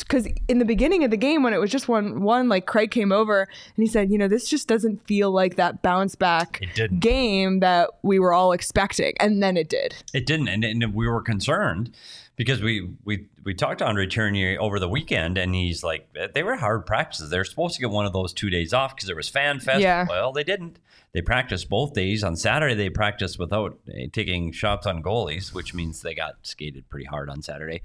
because 0.00 0.26
in 0.48 0.58
the 0.58 0.64
beginning 0.64 1.04
of 1.04 1.10
the 1.10 1.16
game 1.16 1.42
when 1.42 1.52
it 1.52 1.58
was 1.58 1.70
just 1.70 1.88
one 1.88 2.22
one, 2.22 2.48
like 2.48 2.66
Craig 2.66 2.90
came 2.90 3.12
over 3.12 3.42
and 3.42 3.82
he 3.82 3.86
said, 3.86 4.10
you 4.10 4.18
know, 4.18 4.28
this 4.28 4.48
just 4.48 4.66
doesn't 4.66 5.06
feel 5.06 5.30
like 5.30 5.56
that 5.56 5.82
bounce 5.82 6.14
back 6.14 6.62
game 6.98 7.60
that 7.60 7.90
we 8.02 8.18
were 8.18 8.32
all 8.32 8.52
expecting, 8.52 9.12
and 9.20 9.42
then 9.42 9.56
it 9.56 9.68
did. 9.68 9.94
It 10.12 10.26
didn't, 10.26 10.48
and, 10.48 10.64
and 10.64 10.94
we 10.94 11.06
were 11.06 11.22
concerned 11.22 11.94
because 12.40 12.62
we 12.62 12.88
we 13.04 13.26
we 13.44 13.52
talked 13.52 13.80
to 13.80 13.86
Andre 13.86 14.06
Tourigny 14.06 14.56
over 14.56 14.78
the 14.78 14.88
weekend, 14.88 15.36
and 15.36 15.54
he's 15.54 15.84
like, 15.84 16.08
they 16.32 16.42
were 16.42 16.56
hard 16.56 16.86
practices. 16.86 17.28
They're 17.28 17.44
supposed 17.44 17.74
to 17.74 17.82
get 17.82 17.90
one 17.90 18.06
of 18.06 18.14
those 18.14 18.32
two 18.32 18.48
days 18.48 18.72
off 18.72 18.96
because 18.96 19.08
there 19.08 19.14
was 19.14 19.28
fan 19.28 19.60
fest. 19.60 19.80
Yeah. 19.80 20.06
Well, 20.08 20.32
they 20.32 20.42
didn't. 20.42 20.78
They 21.12 21.20
practiced 21.20 21.68
both 21.68 21.92
days. 21.92 22.24
On 22.24 22.36
Saturday, 22.36 22.74
they 22.74 22.88
practiced 22.88 23.38
without 23.38 23.78
uh, 23.86 24.06
taking 24.10 24.52
shots 24.52 24.86
on 24.86 25.02
goalies, 25.02 25.52
which 25.52 25.74
means 25.74 26.00
they 26.00 26.14
got 26.14 26.36
skated 26.40 26.88
pretty 26.88 27.04
hard 27.04 27.28
on 27.28 27.42
Saturday. 27.42 27.82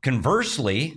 Conversely, 0.00 0.96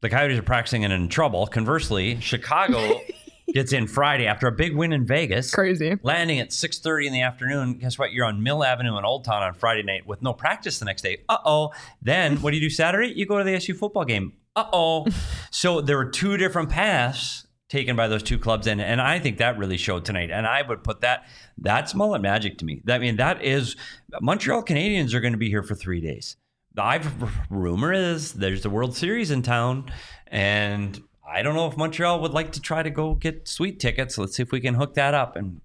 the 0.00 0.08
Coyotes 0.08 0.38
are 0.38 0.42
practicing 0.42 0.84
and 0.84 0.94
in 0.94 1.10
trouble. 1.10 1.46
Conversely, 1.46 2.18
Chicago 2.22 3.02
gets 3.52 3.72
in 3.72 3.86
Friday 3.86 4.26
after 4.26 4.46
a 4.46 4.52
big 4.52 4.76
win 4.76 4.92
in 4.92 5.06
Vegas. 5.06 5.54
Crazy. 5.54 5.96
landing 6.02 6.38
at 6.38 6.50
6.30 6.50 7.06
in 7.06 7.12
the 7.12 7.22
afternoon. 7.22 7.78
Guess 7.78 7.98
what? 7.98 8.12
You're 8.12 8.26
on 8.26 8.42
mill 8.42 8.64
avenue 8.64 8.96
in 8.98 9.04
old 9.04 9.24
town 9.24 9.42
on 9.42 9.54
friday 9.54 9.82
night 9.82 10.06
with 10.06 10.22
no 10.22 10.32
practice 10.32 10.78
the 10.78 10.84
next 10.84 11.02
day. 11.02 11.18
Uh-oh. 11.28 11.72
Then 12.02 12.36
what 12.42 12.50
do 12.50 12.56
you 12.56 12.62
do 12.62 12.70
saturday? 12.70 13.12
You 13.14 13.26
go 13.26 13.38
to 13.38 13.44
the 13.44 13.58
su 13.60 13.74
football 13.74 14.04
game. 14.04 14.32
Uh-oh. 14.56 15.06
So 15.50 15.80
there 15.80 15.96
were 15.96 16.10
two 16.10 16.36
different 16.36 16.68
paths 16.70 17.46
taken 17.68 17.96
by 17.96 18.06
those 18.08 18.22
two 18.22 18.38
clubs 18.38 18.66
and, 18.66 18.80
and 18.80 18.98
i 19.00 19.18
think 19.18 19.36
that 19.38 19.58
really 19.58 19.76
showed 19.76 20.02
tonight 20.04 20.30
and 20.30 20.46
i 20.46 20.62
would 20.62 20.82
put 20.82 21.02
that 21.02 21.26
that's 21.58 21.94
mullet 21.94 22.22
magic 22.22 22.56
to 22.58 22.64
me. 22.64 22.80
I 22.88 22.98
mean 22.98 23.16
that 23.16 23.42
is 23.44 23.76
montreal 24.20 24.62
canadiens 24.62 25.12
are 25.14 25.20
going 25.20 25.32
to 25.32 25.38
be 25.38 25.48
here 25.50 25.62
for 25.62 25.74
three 25.74 26.00
days. 26.00 26.36
The 26.74 26.82
I've, 26.82 27.12
rumor 27.50 27.92
is 27.92 28.34
there's 28.34 28.62
the 28.62 28.70
world 28.70 28.96
series 28.96 29.30
in 29.30 29.42
town 29.42 29.90
and 30.28 31.02
I 31.28 31.42
don't 31.42 31.54
know 31.54 31.66
if 31.66 31.76
Montreal 31.76 32.20
would 32.20 32.32
like 32.32 32.52
to 32.52 32.60
try 32.60 32.82
to 32.82 32.90
go 32.90 33.14
get 33.14 33.46
sweet 33.46 33.78
tickets. 33.78 34.16
Let's 34.16 34.36
see 34.36 34.42
if 34.42 34.50
we 34.50 34.60
can 34.60 34.74
hook 34.74 34.94
that 34.94 35.14
up 35.14 35.36
and 35.36 35.60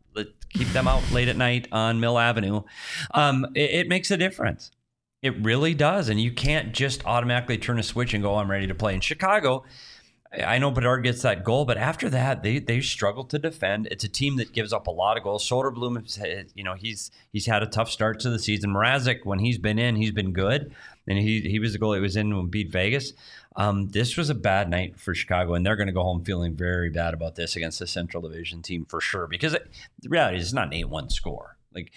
keep 0.53 0.67
them 0.69 0.87
out 0.87 1.09
late 1.11 1.27
at 1.27 1.37
night 1.37 1.67
on 1.71 1.99
Mill 1.99 2.19
Avenue. 2.19 2.61
Um, 3.13 3.47
it, 3.55 3.71
it 3.71 3.87
makes 3.87 4.11
a 4.11 4.17
difference. 4.17 4.71
It 5.21 5.35
really 5.43 5.73
does. 5.73 6.09
And 6.09 6.19
you 6.19 6.31
can't 6.31 6.73
just 6.73 7.05
automatically 7.05 7.57
turn 7.57 7.79
a 7.79 7.83
switch 7.83 8.13
and 8.13 8.21
go, 8.21 8.35
I'm 8.35 8.51
ready 8.51 8.67
to 8.67 8.75
play. 8.75 8.93
In 8.93 9.01
Chicago, 9.01 9.63
I 10.33 10.57
know 10.57 10.71
Bedard 10.71 11.03
gets 11.03 11.21
that 11.21 11.43
goal, 11.43 11.63
but 11.65 11.77
after 11.77 12.09
that, 12.09 12.41
they 12.41 12.57
they 12.57 12.81
struggle 12.81 13.23
to 13.25 13.37
defend. 13.37 13.87
It's 13.91 14.03
a 14.03 14.09
team 14.09 14.37
that 14.37 14.51
gives 14.51 14.73
up 14.73 14.87
a 14.87 14.91
lot 14.91 15.15
of 15.15 15.23
goals. 15.23 15.47
Soderblom, 15.47 16.49
you 16.55 16.63
know, 16.63 16.73
he's 16.73 17.11
he's 17.31 17.45
had 17.45 17.61
a 17.61 17.67
tough 17.67 17.91
start 17.91 18.19
to 18.21 18.31
the 18.31 18.39
season. 18.39 18.73
Mrazek, 18.73 19.25
when 19.25 19.39
he's 19.39 19.59
been 19.59 19.77
in, 19.77 19.95
he's 19.95 20.11
been 20.11 20.33
good, 20.33 20.73
and 21.07 21.19
he 21.19 21.41
he 21.41 21.59
was 21.59 21.73
the 21.73 21.79
goal. 21.79 21.93
He 21.93 21.99
was 21.99 22.15
in 22.15 22.35
when 22.35 22.47
beat 22.47 22.71
Vegas. 22.71 23.13
Um, 23.55 23.89
this 23.89 24.17
was 24.17 24.29
a 24.29 24.35
bad 24.35 24.69
night 24.69 24.99
for 24.99 25.13
Chicago, 25.13 25.53
and 25.53 25.65
they're 25.65 25.75
going 25.75 25.87
to 25.87 25.93
go 25.93 26.03
home 26.03 26.23
feeling 26.23 26.55
very 26.55 26.89
bad 26.89 27.13
about 27.13 27.35
this 27.35 27.55
against 27.55 27.79
the 27.79 27.87
Central 27.87 28.21
Division 28.21 28.61
team 28.61 28.85
for 28.85 28.99
sure. 28.99 29.27
Because 29.27 29.53
it, 29.53 29.69
the 30.01 30.09
reality 30.09 30.37
is, 30.37 30.43
it's 30.43 30.53
not 30.53 30.67
an 30.67 30.73
eight-one 30.73 31.09
score. 31.09 31.57
Like 31.73 31.91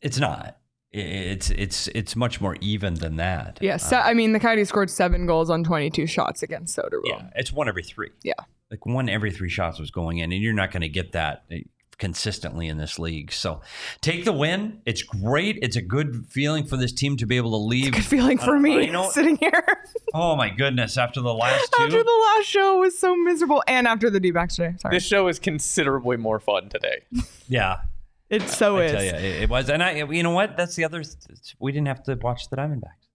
it's 0.00 0.18
not. 0.18 0.58
It's 0.90 1.48
it's 1.50 1.88
it's 1.88 2.14
much 2.14 2.40
more 2.40 2.56
even 2.60 2.94
than 2.94 3.16
that. 3.16 3.58
Yeah, 3.62 3.78
se- 3.78 3.96
I 3.96 4.12
mean 4.12 4.32
the 4.34 4.40
Coyotes 4.40 4.68
scored 4.68 4.90
seven 4.90 5.26
goals 5.26 5.48
on 5.48 5.64
22 5.64 6.06
shots 6.06 6.42
against 6.42 6.76
Soderblom. 6.76 7.06
Yeah, 7.06 7.30
it's 7.34 7.50
one 7.50 7.66
every 7.66 7.82
three. 7.82 8.10
Yeah. 8.22 8.34
Like 8.70 8.84
one 8.84 9.08
every 9.08 9.30
three 9.30 9.48
shots 9.48 9.78
was 9.78 9.90
going 9.90 10.18
in, 10.18 10.32
and 10.32 10.42
you're 10.42 10.52
not 10.52 10.70
going 10.70 10.82
to 10.82 10.90
get 10.90 11.12
that 11.12 11.44
eh, 11.50 11.60
consistently 12.02 12.66
in 12.68 12.76
this 12.76 12.98
league. 12.98 13.32
So 13.32 13.60
take 14.02 14.24
the 14.26 14.32
win. 14.32 14.80
It's 14.84 15.02
great. 15.02 15.58
It's 15.62 15.76
a 15.76 15.80
good 15.80 16.26
feeling 16.28 16.66
for 16.66 16.76
this 16.76 16.92
team 16.92 17.16
to 17.18 17.26
be 17.26 17.36
able 17.36 17.52
to 17.52 17.56
leave. 17.64 17.92
Good 17.92 18.04
feeling 18.04 18.36
for 18.38 18.56
Uh, 18.56 18.60
me 18.60 18.88
I 18.88 18.90
know- 18.90 19.08
sitting 19.18 19.36
here 19.36 19.64
Oh 20.12 20.36
my 20.36 20.50
goodness! 20.50 20.98
After 20.98 21.20
the 21.22 21.32
last 21.32 21.72
two, 21.78 21.84
after 21.84 22.02
the 22.02 22.24
last 22.36 22.46
show 22.46 22.78
was 22.80 22.98
so 22.98 23.16
miserable, 23.16 23.62
and 23.66 23.86
after 23.86 24.10
the 24.10 24.20
D-backs 24.20 24.56
today. 24.56 24.74
Sorry, 24.78 24.94
This 24.96 25.06
show 25.06 25.28
is 25.28 25.38
considerably 25.38 26.16
more 26.18 26.38
fun 26.40 26.68
today. 26.68 27.02
yeah, 27.48 27.82
it 28.28 28.42
so 28.42 28.76
I 28.78 28.82
is. 28.84 28.92
tell 28.92 29.02
you, 29.04 29.10
it, 29.12 29.42
it 29.44 29.48
was. 29.48 29.70
And 29.70 29.82
I, 29.82 29.92
you 30.02 30.22
know 30.22 30.32
what? 30.32 30.56
That's 30.58 30.74
the 30.76 30.84
other. 30.84 31.02
We 31.60 31.72
didn't 31.72 31.86
have 31.88 32.02
to 32.04 32.14
watch 32.16 32.50
the 32.50 32.56
Diamondbacks. 32.56 33.06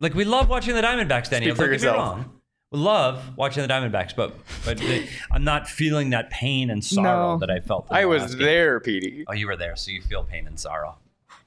Like 0.00 0.14
we 0.14 0.24
love 0.24 0.48
watching 0.48 0.74
the 0.74 0.80
Diamondbacks, 0.82 1.28
Daniel. 1.28 1.54
Speak 1.54 1.56
for 1.56 1.68
Don't 1.68 1.80
get 1.80 1.82
me 1.82 1.88
yourself. 1.88 2.26
Wrong. 2.72 2.80
We 2.80 2.84
love 2.84 3.36
watching 3.36 3.62
the 3.66 3.68
Diamondbacks, 3.68 4.14
but 4.14 4.34
but 4.64 4.80
I'm 5.30 5.44
not 5.44 5.68
feeling 5.68 6.10
that 6.10 6.30
pain 6.30 6.70
and 6.70 6.84
sorrow 6.84 7.32
No. 7.34 7.38
that 7.38 7.50
I 7.50 7.60
felt. 7.60 7.88
in 7.90 7.96
I 7.96 8.02
the 8.02 8.08
was 8.08 8.22
last 8.22 8.32
game. 8.38 8.46
there, 8.46 8.80
Petey. 8.80 9.24
Oh, 9.26 9.32
you 9.32 9.46
were 9.46 9.56
there, 9.56 9.74
so 9.76 9.90
you 9.90 10.02
feel 10.02 10.22
pain 10.24 10.46
and 10.46 10.58
sorrow. 10.58 10.96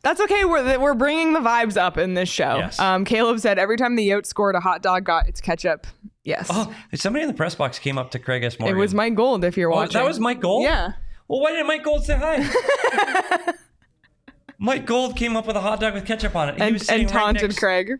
That's 0.04 0.20
okay. 0.22 0.46
We're 0.46 0.80
we're 0.80 0.96
bringing 0.96 1.34
the 1.34 1.40
vibes 1.40 1.78
up 1.78 1.98
in 2.00 2.16
this 2.16 2.28
show. 2.30 2.58
Yes. 2.58 2.80
Um, 2.80 3.06
Caleb 3.06 3.40
said 3.40 3.60
every 3.60 3.78
time 3.78 3.96
the 3.96 4.10
Yotes 4.10 4.26
scored, 4.26 4.56
a 4.56 4.60
hot 4.60 4.82
dog 4.82 5.04
got 5.04 5.28
its 5.28 5.40
ketchup 5.42 5.86
Yes. 6.24 6.48
Oh, 6.52 6.72
somebody 6.94 7.24
in 7.24 7.28
the 7.30 7.34
press 7.36 7.56
box 7.56 7.80
came 7.80 7.98
up 7.98 8.12
to 8.12 8.20
Craig 8.20 8.44
S. 8.44 8.60
Morgan. 8.60 8.76
It 8.76 8.76
Morgan. 8.76 8.80
was 8.82 8.94
Mike 8.94 9.16
Gold. 9.16 9.44
If 9.44 9.58
you're 9.58 9.72
Oh, 9.72 9.76
watching, 9.76 9.94
that 9.94 10.06
was 10.08 10.20
Mike 10.20 10.40
Gold? 10.40 10.64
Yeah. 10.64 10.92
Well, 11.28 11.40
why 11.40 11.50
didn't 11.52 11.66
Mike 11.66 11.84
Gold 11.84 12.04
say 12.06 12.16
hi? 12.16 13.54
Mike 14.60 14.86
Gold 14.86 15.16
came 15.16 15.36
up 15.36 15.48
with 15.48 15.56
a 15.56 15.62
hot 15.62 15.80
dog 15.80 15.96
with 15.96 16.06
ketchup 16.06 16.36
on 16.36 16.50
it. 16.50 16.56
He 16.58 16.62
And, 16.62 16.74
was 16.74 16.86
sitting 16.86 17.06
and 17.06 17.12
right 17.12 17.20
taunted 17.20 17.42
next, 17.50 17.58
Craig. 17.60 18.00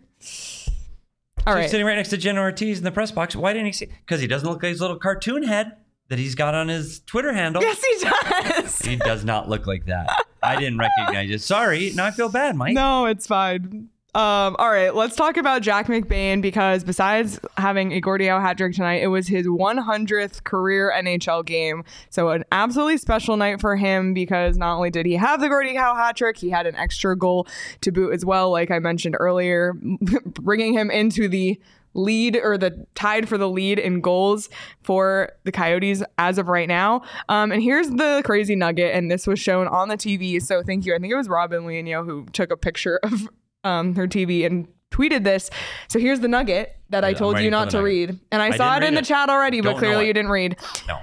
All 1.48 1.54
he 1.54 1.58
was 1.58 1.64
right. 1.64 1.70
sitting 1.70 1.86
right 1.86 1.96
next 1.96 2.10
to 2.10 2.18
Jenna 2.18 2.42
Ortiz 2.42 2.78
in 2.78 2.84
the 2.84 2.92
press 2.92 3.12
box. 3.12 3.36
Why 3.36 3.54
didn't 3.54 3.68
he 3.68 3.72
see? 3.72 3.88
Because 3.88 4.22
he 4.22 4.28
doesn't 4.28 4.48
look 4.48 4.62
like 4.62 4.72
his 4.72 4.82
little 4.82 4.98
cartoon 4.98 5.44
head 5.44 5.78
that 6.10 6.20
he's 6.20 6.36
got 6.36 6.54
on 6.54 6.68
his 6.68 7.00
Twitter 7.02 7.32
handle. 7.34 7.62
Yes, 7.62 7.82
he 7.84 8.10
does. 8.10 8.80
He 8.80 8.96
does 8.98 9.24
not 9.24 9.48
look 9.48 9.66
like 9.66 9.86
that. 9.86 10.26
I 10.44 10.56
didn't 10.58 10.78
recognize 10.78 11.30
it. 11.30 11.42
Sorry. 11.42 11.92
Now 11.96 12.06
I 12.06 12.12
feel 12.12 12.30
bad, 12.30 12.56
Mike. 12.56 12.74
No, 12.74 13.06
it's 13.06 13.28
fine. 13.28 13.90
Um, 14.14 14.58
all 14.60 14.70
right, 14.70 14.94
let's 14.94 15.16
talk 15.16 15.38
about 15.38 15.62
Jack 15.62 15.88
McBain 15.88 16.42
because 16.42 16.84
besides 16.84 17.40
having 17.56 17.94
a 17.94 18.02
Gordie 18.02 18.28
Howe 18.28 18.42
hat 18.42 18.58
trick 18.58 18.74
tonight, 18.74 19.02
it 19.02 19.08
was 19.08 19.30
his 19.30 19.48
100th 19.48 20.44
career 20.44 20.92
NHL 20.94 21.46
game. 21.46 21.86
So 22.10 22.28
an 22.28 22.44
absolutely 22.52 22.98
special 22.98 23.38
night 23.38 23.62
for 23.62 23.78
him 23.78 24.14
because 24.14 24.58
not 24.58 24.76
only 24.76 24.90
did 24.90 25.06
he 25.06 25.14
have 25.14 25.40
the 25.40 25.48
Gordie 25.48 25.76
Howe 25.76 25.96
hat 25.96 26.18
trick, 26.18 26.36
he 26.36 26.50
had 26.50 26.68
an 26.68 26.76
extra 26.76 27.16
goal 27.16 27.48
to 27.80 27.92
boot 27.94 28.14
as 28.14 28.26
well, 28.26 28.52
like 28.52 28.70
I 28.70 28.80
mentioned 28.80 29.16
earlier, 29.18 29.76
bringing 30.26 30.74
him 30.74 30.92
into 30.92 31.30
the 31.30 31.58
lead 31.94 32.38
or 32.42 32.58
the 32.58 32.86
tied 32.96 33.30
for 33.30 33.38
the 33.38 33.50
lead 33.50 33.80
in 33.80 34.02
goals 34.02 34.50
for 34.82 35.32
the 35.44 35.52
Coyotes 35.54 36.04
as 36.18 36.38
of 36.38 36.48
right 36.48 36.68
now. 36.68 37.02
Um, 37.30 37.52
and 37.52 37.62
here's 37.62 37.90
the 37.90 38.22
crazy 38.26 38.56
nugget, 38.56 38.94
and 38.94 39.10
this 39.10 39.26
was 39.26 39.40
shown 39.40 39.68
on 39.68 39.88
the 39.88 39.98
TV. 39.98 40.42
So 40.42 40.64
thank 40.64 40.86
you. 40.86 40.96
I 40.96 41.00
think 41.00 41.12
it 41.14 41.18
was 41.18 41.30
Robin 41.30 41.64
Leonio 41.64 42.06
who 42.06 42.26
took 42.34 42.52
a 42.52 42.58
picture 42.58 43.00
of 43.04 43.30
um, 43.64 43.96
her 43.96 44.08
TV 44.08 44.46
and 44.46 44.68
tweeted 44.92 45.24
this. 45.24 45.50
So 45.88 46.00
here's 46.00 46.20
the 46.20 46.28
nugget 46.28 46.76
that 46.90 47.04
I 47.04 47.14
told 47.14 47.40
you 47.40 47.50
not 47.50 47.70
to 47.72 47.82
read. 47.82 48.20
And 48.32 48.42
I, 48.42 48.48
I 48.48 48.58
saw 48.58 48.78
it 48.78 48.84
in 48.84 48.94
the 48.94 49.00
it. 49.02 49.06
chat 49.06 49.30
already, 49.30 49.62
Don't 49.62 49.74
but 49.74 49.80
clearly 49.80 50.08
you 50.08 50.14
didn't 50.14 50.32
read. 50.32 50.58
No. 50.88 51.00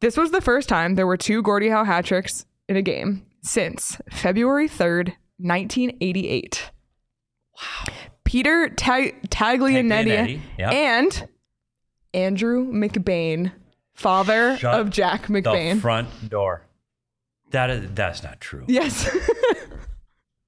This 0.00 0.16
was 0.16 0.30
the 0.30 0.40
first 0.40 0.68
time 0.68 0.94
there 0.94 1.06
were 1.06 1.16
two 1.16 1.42
Gordie 1.42 1.68
Howe 1.68 1.84
hat 1.84 2.06
tricks 2.06 2.46
in 2.68 2.76
a 2.76 2.82
game 2.82 3.24
since 3.42 3.98
February 4.10 4.68
3rd, 4.68 5.12
1988. 5.38 6.70
Wow. 7.56 7.94
Peter 8.24 8.68
Ta- 8.70 9.10
Taglianetti 9.28 10.40
yep. 10.58 10.72
and 10.72 11.28
Andrew 12.14 12.66
McBain, 12.72 13.52
father 13.94 14.56
Shut 14.56 14.80
of 14.80 14.90
Jack 14.90 15.26
The 15.26 15.34
McBain. 15.34 15.80
front 15.80 16.30
door. 16.30 16.62
That 17.50 17.70
is 17.70 17.90
that's 17.92 18.22
not 18.22 18.40
true. 18.40 18.64
yes. 18.68 19.08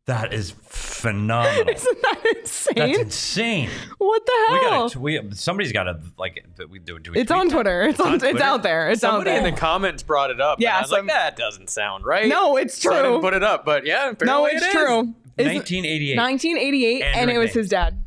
That 0.07 0.33
is 0.33 0.51
phenomenal. 0.63 1.69
Isn't 1.75 2.03
that 2.03 2.23
insane? 2.41 2.75
That's 2.77 2.99
insane. 2.99 3.71
what 3.99 4.27
the 4.27 4.33
We 4.51 4.59
hell? 4.59 4.89
gotta. 4.89 5.01
We 5.01 5.21
somebody's 5.33 5.73
gotta 5.73 6.01
like. 6.19 6.45
We 6.69 6.79
do. 6.81 6.99
do 6.99 7.13
we 7.13 7.21
it's 7.21 7.29
tweet 7.29 7.39
on 7.41 7.49
that? 7.49 7.55
Twitter. 7.55 7.83
It's 7.83 8.01
on. 8.01 8.15
It's 8.15 8.25
Twitter? 8.25 8.43
out 8.43 8.63
there. 8.65 8.91
It's 8.91 9.01
Somebody 9.01 9.31
out 9.31 9.39
in 9.47 9.55
the 9.55 9.59
comments 9.61 10.03
brought 10.03 10.31
it 10.31 10.41
up. 10.41 10.59
and 10.59 10.63
Yeah, 10.65 10.79
I 10.79 10.81
was 10.81 10.91
some- 10.91 11.07
like, 11.07 11.15
that 11.15 11.37
doesn't 11.37 11.71
sound 11.71 12.05
right. 12.05 12.27
no, 12.29 12.57
it's 12.57 12.77
So 12.83 12.91
I 12.93 12.97
didn't 12.97 13.13
true. 13.13 13.21
put 13.21 13.35
it 13.35 13.45
up, 13.45 13.65
but 13.65 13.87
yeah, 13.87 14.11
apparently 14.11 14.27
no, 14.27 14.47
it 14.47 14.55
it's 14.55 14.67
is. 14.67 14.73
true. 14.73 15.15
1988. 15.37 16.17
1988, 16.17 17.03
and 17.03 17.17
Andrew 17.17 17.35
it 17.35 17.39
was 17.39 17.51
McBain. 17.51 17.55
his 17.55 17.69
dad. 17.69 18.05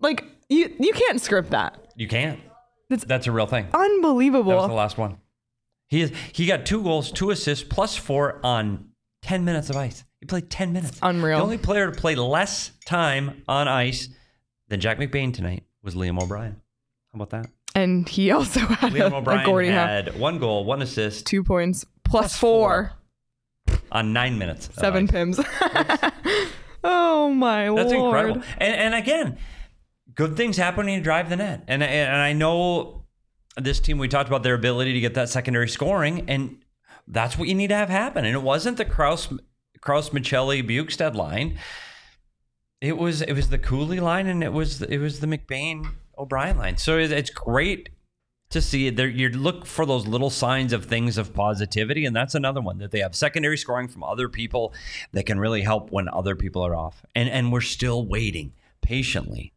Like 0.00 0.24
you, 0.48 0.74
you 0.78 0.92
can't 0.92 1.20
script 1.20 1.50
that. 1.50 1.92
You 1.96 2.06
can't. 2.06 2.38
That's- 2.90 3.06
That's 3.08 3.26
a 3.26 3.32
real 3.32 3.46
thing. 3.46 3.66
Unbelievable. 3.72 4.50
That 4.50 4.56
was 4.58 4.68
the 4.68 4.74
last 4.74 4.98
one. 4.98 5.16
He 5.88 6.02
is, 6.02 6.12
he 6.32 6.46
got 6.46 6.66
two 6.66 6.82
goals, 6.82 7.10
two 7.10 7.30
assists, 7.30 7.64
plus 7.68 7.96
four 7.96 8.40
on 8.44 8.88
10 9.24 9.44
minutes 9.44 9.70
of 9.70 9.76
ice. 9.76 10.04
He 10.20 10.26
played 10.26 10.50
10 10.50 10.72
minutes. 10.72 10.98
Unreal. 11.02 11.38
The 11.38 11.42
only 11.44 11.58
player 11.58 11.90
to 11.90 11.98
play 11.98 12.14
less 12.14 12.70
time 12.86 13.42
on 13.48 13.68
ice 13.68 14.08
than 14.68 14.80
Jack 14.80 14.98
McBain 14.98 15.32
tonight 15.32 15.64
was 15.82 15.94
Liam 15.94 16.22
O'Brien. 16.22 16.60
How 17.12 17.16
about 17.16 17.30
that? 17.30 17.46
And 17.74 18.06
he 18.08 18.30
also 18.30 18.60
had 18.60 18.92
Liam 18.92 19.10
a, 19.12 19.14
a 19.14 19.18
O'Brien 19.18 19.44
Gordie 19.46 19.68
Howe. 19.68 19.86
had 19.86 20.18
one 20.20 20.38
goal, 20.38 20.64
one 20.64 20.82
assist 20.82 21.26
Two 21.26 21.42
points 21.42 21.84
plus 22.04 22.22
Plus 22.22 22.36
four. 22.38 22.92
on 23.90 24.12
nine 24.12 24.38
minutes. 24.38 24.68
of 24.68 24.74
Seven 24.74 25.04
ice. 25.04 25.10
pims. 25.10 26.12
oh 26.84 27.30
my 27.30 27.66
God. 27.66 27.78
That's 27.78 27.92
lord. 27.92 28.04
incredible. 28.30 28.42
And, 28.58 28.74
and 28.74 28.94
again, 28.94 29.38
good 30.14 30.36
things 30.36 30.56
happen 30.58 30.84
when 30.86 30.94
you 30.94 31.00
drive 31.00 31.30
the 31.30 31.36
net. 31.36 31.64
And, 31.66 31.82
and 31.82 32.14
I 32.14 32.34
know 32.34 33.04
this 33.56 33.80
team, 33.80 33.96
we 33.98 34.08
talked 34.08 34.28
about 34.28 34.42
their 34.42 34.54
ability 34.54 34.92
to 34.94 35.00
get 35.00 35.14
that 35.14 35.28
secondary 35.28 35.68
scoring, 35.68 36.28
and 36.28 36.58
that's 37.06 37.38
what 37.38 37.48
you 37.48 37.54
need 37.54 37.68
to 37.68 37.76
have 37.76 37.88
happen. 37.90 38.24
And 38.24 38.34
it 38.34 38.42
wasn't 38.42 38.76
the 38.76 38.84
Crouse, 38.84 39.28
Crouse 39.80 40.10
Maccelli, 40.10 40.62
Bjugstad 40.62 41.14
line. 41.14 41.58
It 42.80 42.98
was 42.98 43.22
it 43.22 43.32
was 43.32 43.48
the 43.48 43.58
Cooley 43.58 44.00
line, 44.00 44.26
and 44.26 44.42
it 44.44 44.52
was 44.52 44.82
it 44.82 44.98
was 44.98 45.20
the 45.20 45.26
McBain 45.26 45.86
O'Brien 46.18 46.58
line. 46.58 46.76
So 46.76 46.98
it's 46.98 47.30
great 47.30 47.88
to 48.50 48.60
see. 48.60 48.90
There, 48.90 49.08
you 49.08 49.30
look 49.30 49.64
for 49.64 49.86
those 49.86 50.06
little 50.06 50.28
signs 50.30 50.72
of 50.72 50.84
things 50.84 51.16
of 51.16 51.32
positivity, 51.32 52.04
and 52.04 52.14
that's 52.14 52.34
another 52.34 52.60
one 52.60 52.78
that 52.78 52.90
they 52.90 53.00
have 53.00 53.14
secondary 53.14 53.56
scoring 53.56 53.88
from 53.88 54.02
other 54.04 54.28
people 54.28 54.74
that 55.12 55.24
can 55.24 55.40
really 55.40 55.62
help 55.62 55.92
when 55.92 56.08
other 56.08 56.36
people 56.36 56.64
are 56.64 56.74
off. 56.74 57.04
And 57.14 57.28
and 57.30 57.52
we're 57.52 57.62
still 57.62 58.06
waiting 58.06 58.52
patiently 58.82 59.54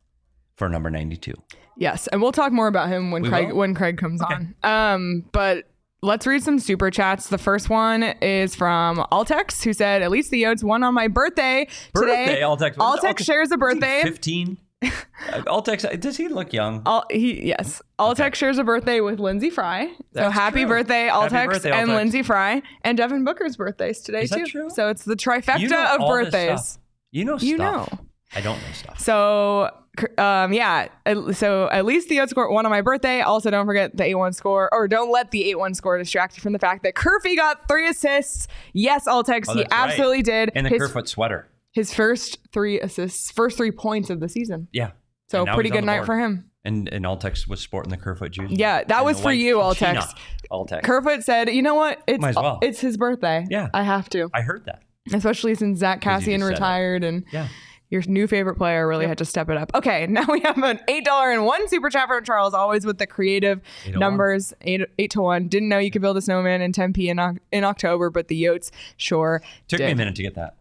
for 0.55 0.69
number 0.69 0.89
ninety 0.89 1.17
two. 1.17 1.33
Yes, 1.75 2.07
and 2.07 2.21
we'll 2.21 2.31
talk 2.31 2.51
more 2.53 2.67
about 2.67 2.87
him 2.89 3.11
when 3.11 3.23
We 3.23 3.29
Craig 3.29 3.49
will? 3.49 3.57
when 3.57 3.75
Craig 3.75 3.97
comes 3.97 4.21
on. 4.21 4.55
Um, 4.63 5.25
but 5.31 5.69
let's 6.01 6.27
read 6.27 6.43
some 6.43 6.59
super 6.59 6.91
chats. 6.91 7.29
The 7.29 7.37
first 7.37 7.69
one 7.69 8.03
is 8.03 8.55
from 8.55 8.97
Altex, 9.11 9.63
who 9.63 9.73
said, 9.73 10.01
"At 10.01 10.11
least 10.11 10.31
the 10.31 10.43
Yotes 10.43 10.63
won 10.63 10.83
on 10.83 10.93
my 10.93 11.07
birthday 11.07 11.67
today." 11.95 12.25
Birthday, 12.25 12.41
Altex. 12.41 12.75
Altex 12.75 12.99
Altex- 12.99 13.25
shares 13.25 13.51
a 13.51 13.57
birthday. 13.57 14.01
Fifteen. 14.03 14.57
Altex, 14.83 15.99
does 15.99 16.17
he 16.17 16.27
look 16.27 16.53
young? 16.53 16.83
All, 16.85 17.03
he 17.09 17.47
yes. 17.47 17.81
Altex 17.97 18.35
shares 18.35 18.59
a 18.59 18.63
birthday 18.63 19.01
with 19.01 19.17
Lyndsey 19.17 19.51
Fry. 19.51 19.91
So 20.13 20.29
happy 20.29 20.61
true. 20.61 20.69
birthday, 20.69 21.05
Happy 21.05 21.33
Altex 21.35 21.45
birthday, 21.47 21.71
and 21.71 21.89
Altex. 21.89 22.11
Lyndsey 22.11 22.25
Fry. 22.25 22.61
And 22.83 22.95
Devin 22.97 23.25
Booker's 23.25 23.57
birthday's 23.57 24.01
today 24.01 24.27
too. 24.27 24.45
true? 24.45 24.69
So 24.69 24.89
it's 24.89 25.03
the 25.03 25.15
trifecta 25.15 25.59
You 25.59 25.69
know 25.69 25.95
of 25.95 26.07
birthdays. 26.07 26.77
You 27.11 27.25
know 27.25 27.37
You 27.39 27.57
know. 27.57 27.87
I 28.35 28.41
don't 28.41 28.57
know 28.61 28.73
stuff. 28.73 28.99
So, 28.99 29.71
um, 30.17 30.53
yeah. 30.53 30.87
So 31.33 31.69
at 31.69 31.85
least 31.85 32.09
the 32.09 32.17
Yotes 32.17 32.29
score 32.29 32.51
one 32.51 32.65
on 32.65 32.69
my 32.71 32.81
birthday. 32.81 33.21
Also, 33.21 33.49
don't 33.49 33.65
forget 33.65 33.95
the 33.95 34.03
eight 34.03 34.15
one 34.15 34.33
score, 34.33 34.69
or 34.71 34.87
don't 34.87 35.11
let 35.11 35.31
the 35.31 35.43
eight 35.49 35.57
one 35.59 35.73
score 35.73 35.97
distract 35.97 36.37
you 36.37 36.41
from 36.41 36.53
the 36.53 36.59
fact 36.59 36.83
that 36.83 36.95
Curfy 36.95 37.35
got 37.35 37.67
three 37.67 37.87
assists. 37.89 38.47
Yes, 38.73 39.07
Altex, 39.07 39.45
Oh, 39.47 39.53
he 39.53 39.59
that's 39.63 39.71
right. 39.73 39.89
absolutely 39.89 40.21
did. 40.23 40.51
And 40.55 40.65
the 40.65 40.69
his, 40.71 40.81
Kerfoot 40.81 41.07
sweater. 41.07 41.47
his 41.71 41.93
first 41.93 42.39
three 42.51 42.79
assists, 42.79 43.31
first 43.31 43.57
three 43.57 43.71
points 43.71 44.09
of 44.09 44.19
the 44.19 44.29
season. 44.29 44.67
Yeah. 44.71 44.91
So 45.29 45.45
pretty 45.45 45.69
good 45.69 45.83
night 45.83 45.97
board. 45.97 46.05
for 46.05 46.19
him. 46.19 46.51
And 46.63 46.89
and 46.91 47.05
Altex 47.05 47.47
was 47.47 47.59
sporting 47.61 47.91
the 47.91 47.97
Kerfoot 47.97 48.31
jersey. 48.31 48.55
Yeah, 48.55 48.83
that 48.83 48.97
And 48.97 49.05
was 49.05 49.21
for 49.21 49.31
you, 49.31 49.57
Altex. 49.57 50.13
Altex. 50.51 50.83
Kerfoot 50.83 51.23
said, 51.23 51.49
"You 51.49 51.61
know 51.61 51.75
what? 51.75 52.01
It's 52.07 52.21
well. 52.35 52.59
it's 52.61 52.79
his 52.81 52.97
birthday. 52.97 53.45
Yeah. 53.49 53.69
I 53.73 53.83
have 53.83 54.09
to, 54.09 54.29
I 54.33 54.41
heard 54.41 54.65
that. 54.65 54.81
especially 55.13 55.55
since 55.55 55.79
Zack 55.79 56.01
Kassian 56.01 56.17
just 56.19 56.25
said 56.25 56.41
it. 56.41 56.45
retired 56.45 57.03
and." 57.05 57.23
Yeah. 57.31 57.47
Your 57.89 58.01
new 58.07 58.27
favorite 58.27 58.55
player 58.55 58.85
really 58.87 59.07
had 59.07 59.17
to 59.19 59.25
step 59.25 59.49
it 59.49 59.57
up. 59.57 59.71
Okay, 59.73 60.07
now 60.09 60.25
we 60.29 60.41
have 60.41 60.57
an 60.61 60.79
eight 60.89 61.05
dollar 61.05 61.31
and 61.31 61.45
one 61.45 61.67
super 61.69 61.89
chat 61.89 62.07
from 62.07 62.23
Charles, 62.23 62.53
always 62.53 62.85
with 62.85 62.97
the 62.97 63.07
creative 63.07 63.61
Eight 63.85 63.97
numbers. 63.97 64.53
Eight 64.61 64.81
eight 64.99 65.11
to 65.11 65.21
one. 65.21 65.47
Didn't 65.47 65.69
know 65.69 65.77
you 65.79 65.91
could 65.91 66.01
build 66.01 66.17
a 66.17 66.21
snowman 66.21 66.61
in 66.61 66.73
Tempe 66.73 67.09
in, 67.09 67.39
in 67.51 67.63
October, 67.63 68.09
but 68.09 68.27
the 68.27 68.41
Yotes 68.43 68.71
sure 68.97 69.41
Took 69.67 69.77
did. 69.77 69.85
me 69.85 69.91
a 69.91 69.95
minute 69.95 70.15
to 70.15 70.23
get 70.23 70.35
that. 70.35 70.57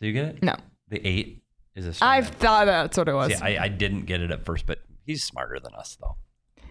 Do 0.00 0.06
you 0.08 0.12
get 0.12 0.26
it? 0.26 0.42
No, 0.42 0.54
The 0.88 1.06
eight 1.06 1.42
is 1.74 1.86
a 1.86 2.04
I've 2.04 2.26
snowman. 2.26 2.38
thought 2.40 2.64
that's 2.66 2.98
what 2.98 3.08
it 3.08 3.14
was. 3.14 3.30
Yeah, 3.30 3.38
I, 3.42 3.56
I 3.64 3.68
didn't 3.68 4.02
get 4.06 4.20
it 4.20 4.30
at 4.30 4.44
first, 4.44 4.66
but 4.66 4.80
he's 5.06 5.24
smarter 5.24 5.58
than 5.58 5.74
us, 5.74 5.96
though. 6.00 6.16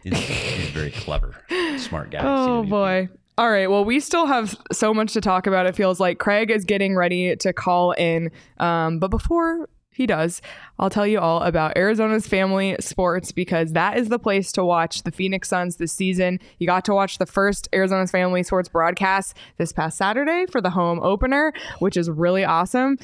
He's, 0.04 0.16
he's 0.16 0.70
very 0.70 0.92
clever, 0.92 1.34
smart 1.78 2.12
guy. 2.12 2.20
Oh 2.24 2.64
boy. 2.64 3.10
All 3.38 3.52
right. 3.52 3.70
Well, 3.70 3.84
we 3.84 4.00
still 4.00 4.28
have 4.28 4.56
so 4.72 4.94
much 4.94 5.12
to 5.14 5.22
talk 5.22 5.46
about. 5.46 5.66
It 5.66 5.76
feels 5.76 6.00
like 6.00 6.20
Craig 6.20 6.50
is 6.50 6.64
getting 6.64 6.96
ready 6.96 7.36
to 7.36 7.52
call 7.52 7.92
in. 7.92 8.32
Um, 8.60 8.98
but 9.00 9.10
before 9.10 9.68
he 9.92 10.06
does, 10.06 10.42
I'll 10.80 10.90
tell 10.90 11.06
you 11.06 11.20
all 11.20 11.42
about 11.42 11.78
Arizona's 11.78 12.28
Family 12.28 12.78
Sports 12.80 13.34
because 13.34 13.74
that 13.74 13.98
is 13.98 14.08
the 14.08 14.20
place 14.20 14.54
to 14.54 14.64
watch 14.64 15.04
the 15.04 15.12
Phoenix 15.12 15.50
Suns 15.50 15.76
this 15.76 15.92
season. 15.92 16.40
You 16.60 16.68
got 16.68 16.86
to 16.86 16.94
watch 16.94 17.18
the 17.18 17.26
first 17.26 17.68
Arizona's 17.74 18.12
Family 18.12 18.44
Sports 18.44 18.70
broadcast 18.70 19.36
this 19.58 19.74
past 19.74 19.98
Saturday 19.98 20.46
for 20.50 20.62
the 20.62 20.70
home 20.70 21.02
opener, 21.02 21.52
which 21.80 21.98
is 21.98 22.10
really 22.10 22.46
awesome. 22.46 22.98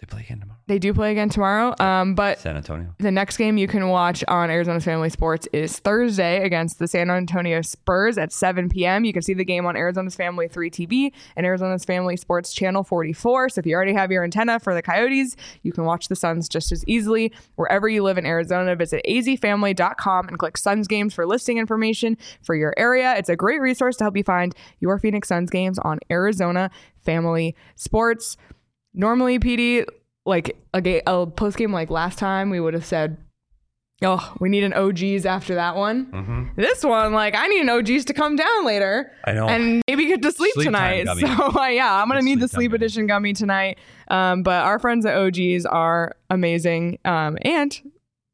They 0.00 0.06
play 0.06 0.22
again 0.22 0.40
tomorrow. 0.40 0.53
They 0.66 0.78
do 0.78 0.94
play 0.94 1.12
again 1.12 1.28
tomorrow. 1.28 1.74
Um, 1.78 2.14
but 2.14 2.38
San 2.38 2.56
Antonio. 2.56 2.94
the 2.98 3.10
next 3.10 3.36
game 3.36 3.58
you 3.58 3.68
can 3.68 3.88
watch 3.88 4.24
on 4.28 4.48
Arizona's 4.48 4.84
Family 4.84 5.10
Sports 5.10 5.46
is 5.52 5.78
Thursday 5.78 6.42
against 6.42 6.78
the 6.78 6.88
San 6.88 7.10
Antonio 7.10 7.60
Spurs 7.60 8.16
at 8.16 8.32
7 8.32 8.70
p.m. 8.70 9.04
You 9.04 9.12
can 9.12 9.20
see 9.20 9.34
the 9.34 9.44
game 9.44 9.66
on 9.66 9.76
Arizona's 9.76 10.16
Family 10.16 10.48
3 10.48 10.70
TV 10.70 11.12
and 11.36 11.44
Arizona's 11.44 11.84
Family 11.84 12.16
Sports 12.16 12.54
Channel 12.54 12.82
44. 12.82 13.50
So 13.50 13.58
if 13.58 13.66
you 13.66 13.74
already 13.74 13.92
have 13.92 14.10
your 14.10 14.24
antenna 14.24 14.58
for 14.58 14.72
the 14.74 14.80
Coyotes, 14.80 15.36
you 15.62 15.72
can 15.72 15.84
watch 15.84 16.08
the 16.08 16.16
Suns 16.16 16.48
just 16.48 16.72
as 16.72 16.82
easily 16.86 17.30
wherever 17.56 17.86
you 17.86 18.02
live 18.02 18.16
in 18.16 18.24
Arizona. 18.24 18.74
Visit 18.74 19.04
azfamily.com 19.06 20.28
and 20.28 20.38
click 20.38 20.56
Suns 20.56 20.88
games 20.88 21.12
for 21.12 21.26
listing 21.26 21.58
information 21.58 22.16
for 22.42 22.54
your 22.54 22.72
area. 22.78 23.14
It's 23.18 23.28
a 23.28 23.36
great 23.36 23.60
resource 23.60 23.96
to 23.96 24.04
help 24.04 24.16
you 24.16 24.24
find 24.24 24.54
your 24.80 24.98
Phoenix 24.98 25.28
Suns 25.28 25.50
games 25.50 25.78
on 25.78 25.98
Arizona 26.10 26.70
Family 27.04 27.54
Sports. 27.76 28.38
Normally, 28.94 29.38
Petey, 29.38 29.84
like 30.26 30.56
a, 30.72 30.80
ga- 30.80 31.02
a 31.06 31.26
post 31.26 31.56
game 31.56 31.72
like 31.72 31.90
last 31.90 32.18
time, 32.18 32.50
we 32.50 32.60
would 32.60 32.74
have 32.74 32.84
said 32.86 33.16
Oh, 34.02 34.34
we 34.40 34.48
need 34.48 34.64
an 34.64 34.74
OGs 34.74 35.24
after 35.24 35.54
that 35.54 35.76
one. 35.76 36.50
This 36.56 36.82
one, 36.84 37.12
like, 37.12 37.34
I 37.36 37.46
need 37.46 37.60
an 37.60 37.68
OGs 37.70 38.04
to 38.06 38.12
come 38.12 38.34
down 38.36 38.66
later. 38.66 39.10
I 39.24 39.32
know. 39.32 39.46
And 39.48 39.82
maybe 39.88 40.06
get 40.06 40.20
to 40.22 40.32
sleep, 40.32 40.52
Sleep 40.54 40.66
tonight. 40.66 41.06
So, 41.20 41.26
uh, 41.58 41.66
yeah, 41.68 42.02
I'm 42.02 42.08
going 42.08 42.18
to 42.20 42.24
need 42.24 42.40
the 42.40 42.48
sleep 42.48 42.72
gummy. 42.72 42.76
edition 42.84 43.06
gummy 43.06 43.32
tonight. 43.34 43.78
Um, 44.08 44.42
but 44.42 44.64
our 44.64 44.78
friends 44.80 45.06
at 45.06 45.16
OGs 45.16 45.64
are 45.64 46.16
amazing. 46.28 46.98
Um, 47.04 47.38
and 47.42 47.80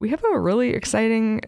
we 0.01 0.09
have 0.09 0.25
a 0.25 0.41
really 0.41 0.71
exciting 0.71 1.43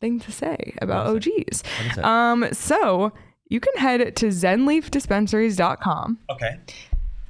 thing 0.00 0.18
to 0.20 0.32
say 0.32 0.74
about 0.80 1.06
OGs. 1.08 1.26
What 1.62 1.86
is 1.92 1.98
it? 1.98 2.04
Um, 2.04 2.46
so 2.52 3.12
you 3.48 3.60
can 3.60 3.74
head 3.76 4.16
to 4.16 4.26
zenleafdispensaries.com, 4.28 6.18
okay. 6.30 6.56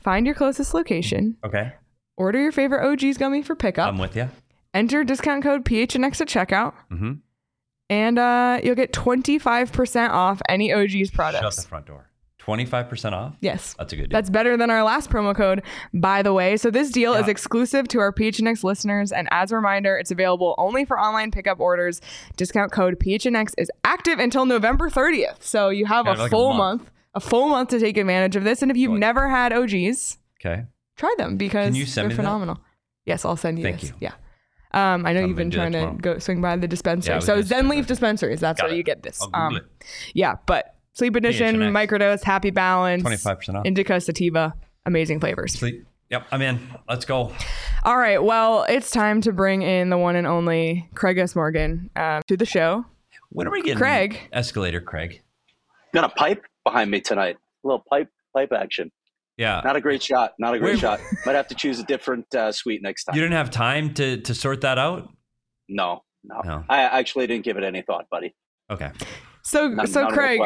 find 0.02 0.24
your 0.24 0.34
closest 0.36 0.72
location, 0.72 1.36
Okay. 1.44 1.72
Order 2.16 2.40
your 2.40 2.52
favorite 2.52 2.86
OGs 2.86 3.16
gummy 3.18 3.42
for 3.42 3.54
pickup, 3.54 3.88
I'm 3.88 3.98
with 3.98 4.16
you. 4.16 4.28
enter 4.74 5.04
discount 5.04 5.42
code 5.42 5.64
PHNX 5.64 6.20
at 6.20 6.28
checkout, 6.28 6.74
Mm-hmm. 6.90 7.12
and 7.90 8.18
uh, 8.18 8.60
you'll 8.62 8.74
get 8.74 8.92
25% 8.92 10.10
off 10.10 10.40
any 10.48 10.72
OGs 10.72 11.10
products. 11.10 11.42
Shut 11.42 11.56
the 11.56 11.68
front 11.68 11.86
door. 11.86 12.08
25% 12.40 13.12
off? 13.12 13.36
Yes. 13.40 13.76
That's 13.78 13.92
a 13.92 13.96
good 13.96 14.08
deal. 14.10 14.16
That's 14.16 14.28
better 14.28 14.56
than 14.56 14.68
our 14.68 14.82
last 14.82 15.10
promo 15.10 15.32
code, 15.32 15.62
by 15.94 16.22
the 16.22 16.32
way. 16.32 16.56
So 16.56 16.72
this 16.72 16.90
deal 16.90 17.14
is 17.14 17.28
exclusive 17.28 17.86
to 17.88 18.00
our 18.00 18.12
PHNX 18.12 18.64
listeners, 18.64 19.12
and 19.12 19.28
as 19.30 19.52
a 19.52 19.56
reminder, 19.56 19.96
it's 19.96 20.10
available 20.10 20.56
only 20.58 20.84
for 20.84 20.98
online 20.98 21.30
pickup 21.30 21.60
orders. 21.60 22.00
Discount 22.36 22.72
code 22.72 22.98
PHNX 22.98 23.54
is 23.58 23.70
active 23.84 24.18
until 24.18 24.44
November 24.44 24.90
30th, 24.90 25.40
so 25.40 25.68
you 25.68 25.86
have 25.86 26.06
Yeah, 26.06 26.14
a 26.14 26.16
like 26.16 26.26
a 26.26 26.30
full 26.30 26.52
month. 26.52 26.80
month. 26.82 26.90
a 27.14 27.20
full 27.20 27.48
month 27.48 27.68
to 27.68 27.78
take 27.78 27.96
advantage 27.96 28.34
of 28.34 28.42
this. 28.42 28.60
And 28.62 28.70
if 28.72 28.76
you've 28.76 28.90
Like- 28.90 29.00
never 29.00 29.28
had 29.28 29.52
OGs, 29.52 30.18
okay. 30.40 30.64
Try 31.02 31.14
them 31.18 31.36
because 31.36 31.66
Can 31.68 31.74
you 31.74 31.86
send 31.86 32.04
they're 32.04 32.08
me 32.10 32.14
that? 32.14 32.22
phenomenal. 32.22 32.60
Yes, 33.04 33.24
I'll 33.24 33.36
send 33.36 33.58
you. 33.58 33.64
Thank 33.64 33.80
this. 33.80 33.90
you. 33.90 33.96
Yeah. 34.00 34.12
Um, 34.74 35.04
I 35.04 35.12
know 35.12 35.20
I'm 35.20 35.28
you've 35.28 35.36
been 35.36 35.50
gonna 35.50 35.70
do 35.70 35.72
that 35.78 35.82
trying 35.84 35.96
to 35.98 36.02
go 36.02 36.18
swing 36.18 36.40
by 36.40 36.56
the 36.56 36.66
dispensary. 36.68 37.14
Yeah, 37.14 37.18
so 37.20 37.42
Zen 37.42 37.68
Leaf 37.68 37.84
by. 37.84 37.88
dispensaries. 37.88 38.40
That's 38.40 38.60
Got 38.60 38.68
where 38.68 38.74
it. 38.74 38.78
you 38.78 38.82
get 38.82 39.02
this. 39.02 39.20
Um, 39.34 39.60
yeah, 40.14 40.36
but 40.46 40.76
Sleep 40.94 41.14
Edition, 41.16 41.56
PHNX. 41.56 41.88
microdose, 41.88 42.22
Happy 42.24 42.50
Balance, 42.50 43.02
25% 43.02 43.54
off. 43.56 43.66
Indica 43.66 44.00
Sativa, 44.00 44.54
amazing 44.86 45.20
flavors. 45.20 45.52
Sleep. 45.54 45.84
Yep, 46.10 46.26
I'm 46.30 46.42
in. 46.42 46.60
Let's 46.88 47.04
go. 47.06 47.32
All 47.84 47.96
right, 47.98 48.22
well, 48.22 48.64
it's 48.68 48.90
time 48.90 49.20
to 49.22 49.32
bring 49.32 49.62
in 49.62 49.88
the 49.90 49.96
one 49.98 50.14
and 50.16 50.26
only 50.26 50.88
Craig 50.94 51.18
S. 51.18 51.34
Morgan 51.34 51.90
uh, 51.96 52.20
to 52.28 52.36
the 52.36 52.44
show. 52.46 52.84
When 53.30 53.46
are 53.46 53.50
we 53.50 53.62
getting 53.62 53.78
Craig. 53.78 54.20
Escalator, 54.32 54.80
Craig? 54.80 55.22
Got 55.94 56.04
a 56.04 56.10
pipe 56.10 56.44
behind 56.64 56.90
me 56.90 57.00
tonight. 57.00 57.36
A 57.64 57.66
little 57.66 57.82
pipe 57.90 58.08
pipe 58.34 58.52
action. 58.52 58.90
Yeah. 59.36 59.60
Not 59.64 59.76
a 59.76 59.80
great 59.80 60.02
shot. 60.02 60.34
Not 60.38 60.54
a 60.54 60.58
great 60.58 60.72
Wait. 60.74 60.80
shot. 60.80 61.00
Might 61.24 61.34
have 61.36 61.48
to 61.48 61.54
choose 61.54 61.78
a 61.78 61.84
different 61.84 62.32
uh, 62.34 62.52
suite 62.52 62.82
next 62.82 63.04
time. 63.04 63.14
You 63.16 63.22
didn't 63.22 63.36
have 63.36 63.50
time 63.50 63.94
to 63.94 64.20
to 64.20 64.34
sort 64.34 64.60
that 64.60 64.78
out? 64.78 65.08
no, 65.68 66.02
no, 66.24 66.40
No. 66.44 66.64
I 66.68 66.82
actually 66.82 67.26
didn't 67.26 67.44
give 67.44 67.56
it 67.56 67.64
any 67.64 67.82
thought, 67.82 68.06
buddy. 68.10 68.34
Okay. 68.70 68.90
So, 69.42 69.68
None- 69.68 69.86
so 69.86 70.02
none 70.02 70.12
Craig, 70.12 70.40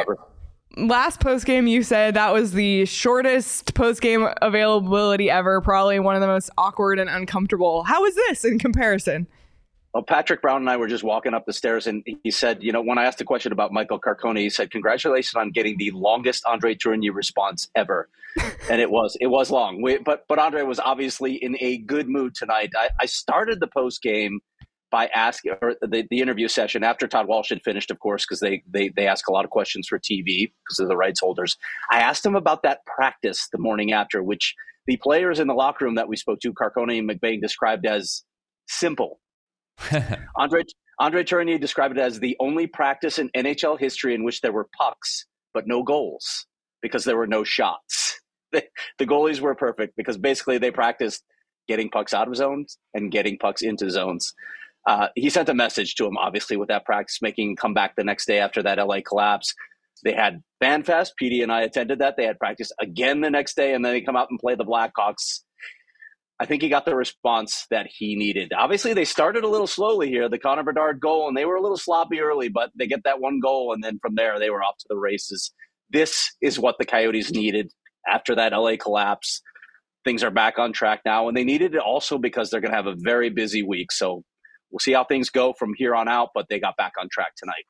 last 0.76 1.20
post 1.20 1.46
game 1.46 1.66
you 1.66 1.82
said 1.82 2.14
that 2.14 2.32
was 2.32 2.52
the 2.52 2.84
shortest 2.86 3.74
post 3.74 4.00
game 4.00 4.28
availability 4.42 5.30
ever, 5.30 5.60
probably 5.60 5.98
one 5.98 6.14
of 6.14 6.20
the 6.20 6.26
most 6.26 6.50
awkward 6.56 6.98
and 6.98 7.10
uncomfortable. 7.10 7.82
How 7.84 8.04
is 8.04 8.14
this 8.14 8.44
in 8.44 8.58
comparison? 8.58 9.26
Well, 9.96 10.02
Patrick 10.02 10.42
Brown 10.42 10.60
and 10.60 10.68
I 10.68 10.76
were 10.76 10.88
just 10.88 11.04
walking 11.04 11.32
up 11.32 11.46
the 11.46 11.54
stairs, 11.54 11.86
and 11.86 12.06
he 12.22 12.30
said, 12.30 12.62
you 12.62 12.70
know, 12.70 12.82
when 12.82 12.98
I 12.98 13.04
asked 13.04 13.18
a 13.22 13.24
question 13.24 13.50
about 13.50 13.72
Michael 13.72 13.98
Carcone, 13.98 14.38
he 14.38 14.50
said, 14.50 14.70
"Congratulations 14.70 15.34
on 15.36 15.52
getting 15.52 15.78
the 15.78 15.90
longest 15.92 16.44
Andre 16.44 16.74
Tourigny 16.74 17.08
response 17.10 17.70
ever." 17.74 18.10
and 18.70 18.82
it 18.82 18.90
was 18.90 19.16
it 19.22 19.28
was 19.28 19.50
long, 19.50 19.80
we, 19.80 19.96
but 19.96 20.26
but 20.28 20.38
Andre 20.38 20.64
was 20.64 20.78
obviously 20.80 21.42
in 21.42 21.56
a 21.60 21.78
good 21.78 22.10
mood 22.10 22.34
tonight. 22.34 22.74
I, 22.76 22.90
I 23.00 23.06
started 23.06 23.58
the 23.58 23.68
post 23.68 24.02
game 24.02 24.40
by 24.90 25.06
asking 25.14 25.54
or 25.62 25.76
the, 25.80 26.06
the 26.10 26.20
interview 26.20 26.48
session 26.48 26.84
after 26.84 27.08
Todd 27.08 27.26
Walsh 27.26 27.48
had 27.48 27.62
finished, 27.62 27.90
of 27.90 27.98
course, 27.98 28.26
because 28.26 28.40
they, 28.40 28.62
they 28.70 28.90
they 28.90 29.06
ask 29.06 29.26
a 29.28 29.32
lot 29.32 29.46
of 29.46 29.50
questions 29.50 29.88
for 29.88 29.98
TV 29.98 30.52
because 30.62 30.78
of 30.78 30.88
the 30.88 30.96
rights 30.98 31.20
holders. 31.20 31.56
I 31.90 32.00
asked 32.00 32.26
him 32.26 32.36
about 32.36 32.62
that 32.64 32.84
practice 32.84 33.48
the 33.50 33.56
morning 33.56 33.94
after, 33.94 34.22
which 34.22 34.54
the 34.86 34.98
players 34.98 35.40
in 35.40 35.48
the 35.48 35.54
locker 35.54 35.86
room 35.86 35.94
that 35.94 36.06
we 36.06 36.16
spoke 36.16 36.40
to, 36.40 36.52
Carcone 36.52 36.98
and 36.98 37.08
McBain, 37.08 37.40
described 37.40 37.86
as 37.86 38.24
simple. 38.68 39.20
Andre 40.36 40.62
Andre 40.98 41.24
Tourigny 41.24 41.60
described 41.60 41.98
it 41.98 42.00
as 42.00 42.18
the 42.18 42.36
only 42.40 42.66
practice 42.66 43.18
in 43.18 43.28
NHL 43.36 43.78
history 43.78 44.14
in 44.14 44.24
which 44.24 44.40
there 44.40 44.52
were 44.52 44.68
pucks 44.78 45.26
but 45.52 45.66
no 45.66 45.82
goals 45.82 46.46
because 46.82 47.04
there 47.04 47.16
were 47.16 47.26
no 47.26 47.42
shots. 47.42 48.20
The, 48.98 49.04
goalies 49.04 49.40
were 49.40 49.54
perfect 49.54 49.96
because 49.96 50.16
basically 50.16 50.56
they 50.56 50.70
practiced 50.70 51.22
getting 51.68 51.90
pucks 51.90 52.14
out 52.14 52.28
of 52.28 52.36
zones 52.36 52.78
and 52.94 53.10
getting 53.10 53.36
pucks 53.36 53.60
into 53.60 53.90
zones. 53.90 54.32
Uh, 54.86 55.08
he 55.14 55.28
sent 55.28 55.50
a 55.50 55.54
message 55.54 55.94
to 55.96 56.06
him, 56.06 56.16
obviously, 56.16 56.56
with 56.56 56.68
that 56.68 56.86
practice, 56.86 57.18
making 57.20 57.56
come 57.56 57.74
back 57.74 57.96
the 57.96 58.04
next 58.04 58.26
day 58.26 58.38
after 58.38 58.62
that 58.62 58.78
LA 58.78 59.00
collapse. 59.06 59.52
They 60.04 60.14
had 60.14 60.42
FanFest. 60.62 61.10
Petey 61.18 61.42
and 61.42 61.52
I 61.52 61.62
attended 61.62 61.98
that. 61.98 62.16
They 62.16 62.24
had 62.24 62.38
practice 62.38 62.70
again 62.80 63.20
the 63.20 63.30
next 63.30 63.56
day, 63.56 63.74
and 63.74 63.84
then 63.84 63.92
they 63.92 64.00
come 64.00 64.16
out 64.16 64.28
and 64.30 64.38
play 64.38 64.54
the 64.54 64.64
Blackhawks. 64.64 65.40
I 66.38 66.44
think 66.44 66.60
he 66.62 66.68
got 66.68 66.84
the 66.84 66.94
response 66.94 67.66
that 67.70 67.86
he 67.90 68.14
needed. 68.14 68.52
Obviously, 68.52 68.92
they 68.92 69.06
started 69.06 69.42
a 69.42 69.48
little 69.48 69.66
slowly 69.66 70.08
here, 70.08 70.28
the 70.28 70.38
Connor 70.38 70.64
Bedard 70.64 71.00
goal, 71.00 71.28
and 71.28 71.36
they 71.36 71.46
were 71.46 71.56
a 71.56 71.62
little 71.62 71.78
sloppy 71.78 72.20
early, 72.20 72.48
but 72.48 72.70
they 72.76 72.86
get 72.86 73.04
that 73.04 73.20
one 73.20 73.40
goal, 73.40 73.72
and 73.72 73.82
then 73.82 73.98
from 74.00 74.16
there, 74.16 74.38
they 74.38 74.50
were 74.50 74.62
off 74.62 74.76
to 74.78 74.86
the 74.88 74.98
races. 74.98 75.52
This 75.90 76.34
is 76.42 76.58
what 76.58 76.76
the 76.78 76.84
Coyotes 76.84 77.30
needed 77.30 77.72
after 78.06 78.34
that 78.34 78.52
LA 78.52 78.76
collapse. 78.76 79.40
Things 80.04 80.22
are 80.22 80.30
back 80.30 80.58
on 80.58 80.72
track 80.72 81.00
now, 81.06 81.26
and 81.26 81.36
they 81.36 81.44
needed 81.44 81.74
it 81.74 81.80
also 81.80 82.18
because 82.18 82.50
they're 82.50 82.60
going 82.60 82.70
to 82.70 82.76
have 82.76 82.86
a 82.86 82.96
very 82.98 83.30
busy 83.30 83.62
week. 83.62 83.90
So 83.90 84.22
we'll 84.70 84.80
see 84.80 84.92
how 84.92 85.04
things 85.04 85.30
go 85.30 85.54
from 85.58 85.72
here 85.74 85.94
on 85.94 86.06
out, 86.06 86.30
but 86.34 86.46
they 86.50 86.60
got 86.60 86.76
back 86.76 86.92
on 87.00 87.08
track 87.10 87.32
tonight. 87.36 87.64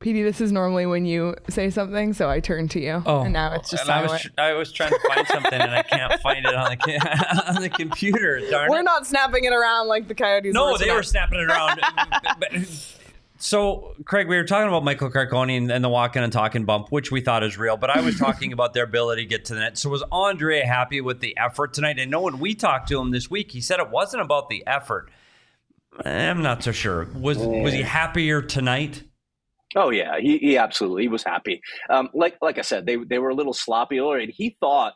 Petey, 0.00 0.22
this 0.22 0.40
is 0.40 0.50
normally 0.50 0.86
when 0.86 1.04
you 1.04 1.34
say 1.50 1.68
something, 1.68 2.14
so 2.14 2.30
I 2.30 2.40
turn 2.40 2.68
to 2.68 2.80
you. 2.80 3.02
Oh, 3.04 3.20
and 3.20 3.34
now 3.34 3.52
it's 3.52 3.68
just 3.70 3.82
and 3.82 3.92
I 3.92 4.00
was, 4.00 4.10
silent. 4.12 4.22
tr- 4.34 4.40
I 4.40 4.52
was 4.54 4.72
trying 4.72 4.90
to 4.92 4.98
find 5.06 5.26
something 5.26 5.52
and 5.60 5.70
I 5.74 5.82
can't 5.82 6.18
find 6.22 6.46
it 6.46 6.54
on 6.54 6.70
the 6.70 6.76
ca- 6.78 7.42
on 7.54 7.60
the 7.60 7.68
computer. 7.68 8.40
Darn 8.50 8.70
We're 8.70 8.80
it. 8.80 8.84
not 8.84 9.06
snapping 9.06 9.44
it 9.44 9.52
around 9.52 9.88
like 9.88 10.08
the 10.08 10.14
Coyotes. 10.14 10.54
No, 10.54 10.78
they 10.78 10.84
tonight. 10.84 10.96
were 10.96 11.02
snapping 11.02 11.40
it 11.40 11.44
around. 11.50 11.80
So, 13.42 13.94
Craig, 14.04 14.28
we 14.28 14.36
were 14.36 14.44
talking 14.44 14.68
about 14.68 14.84
Michael 14.84 15.10
Carcone 15.10 15.56
and, 15.56 15.72
and 15.72 15.82
the 15.82 15.88
walking 15.88 16.22
and 16.22 16.30
talking 16.30 16.66
bump, 16.66 16.88
which 16.92 17.10
we 17.10 17.22
thought 17.22 17.42
is 17.42 17.56
real, 17.56 17.78
but 17.78 17.88
I 17.88 18.02
was 18.02 18.18
talking 18.18 18.52
about 18.52 18.74
their 18.74 18.84
ability 18.84 19.22
to 19.22 19.28
get 19.28 19.46
to 19.46 19.54
the 19.54 19.60
net. 19.60 19.78
So, 19.78 19.88
was 19.88 20.04
Andre 20.12 20.60
happy 20.60 21.00
with 21.00 21.20
the 21.20 21.34
effort 21.38 21.72
tonight? 21.72 21.96
I 21.98 22.04
know 22.04 22.20
when 22.20 22.38
we 22.38 22.54
talked 22.54 22.88
to 22.90 23.00
him 23.00 23.12
this 23.12 23.30
week, 23.30 23.50
he 23.50 23.62
said 23.62 23.80
it 23.80 23.88
wasn't 23.88 24.20
about 24.22 24.50
the 24.50 24.62
effort. 24.66 25.10
I'm 26.04 26.42
not 26.42 26.62
so 26.62 26.70
sure. 26.72 27.08
Was 27.18 27.38
was 27.38 27.72
he 27.72 27.80
happier 27.80 28.42
tonight? 28.42 29.04
Oh 29.76 29.90
yeah, 29.90 30.18
he, 30.18 30.38
he 30.38 30.56
absolutely 30.58 31.02
he 31.02 31.08
was 31.08 31.22
happy. 31.22 31.60
Um, 31.88 32.08
like 32.12 32.36
like 32.42 32.58
I 32.58 32.62
said, 32.62 32.86
they 32.86 32.96
they 32.96 33.18
were 33.18 33.30
a 33.30 33.34
little 33.34 33.52
sloppy 33.52 34.00
earlier, 34.00 34.18
and 34.18 34.32
he 34.34 34.56
thought 34.60 34.94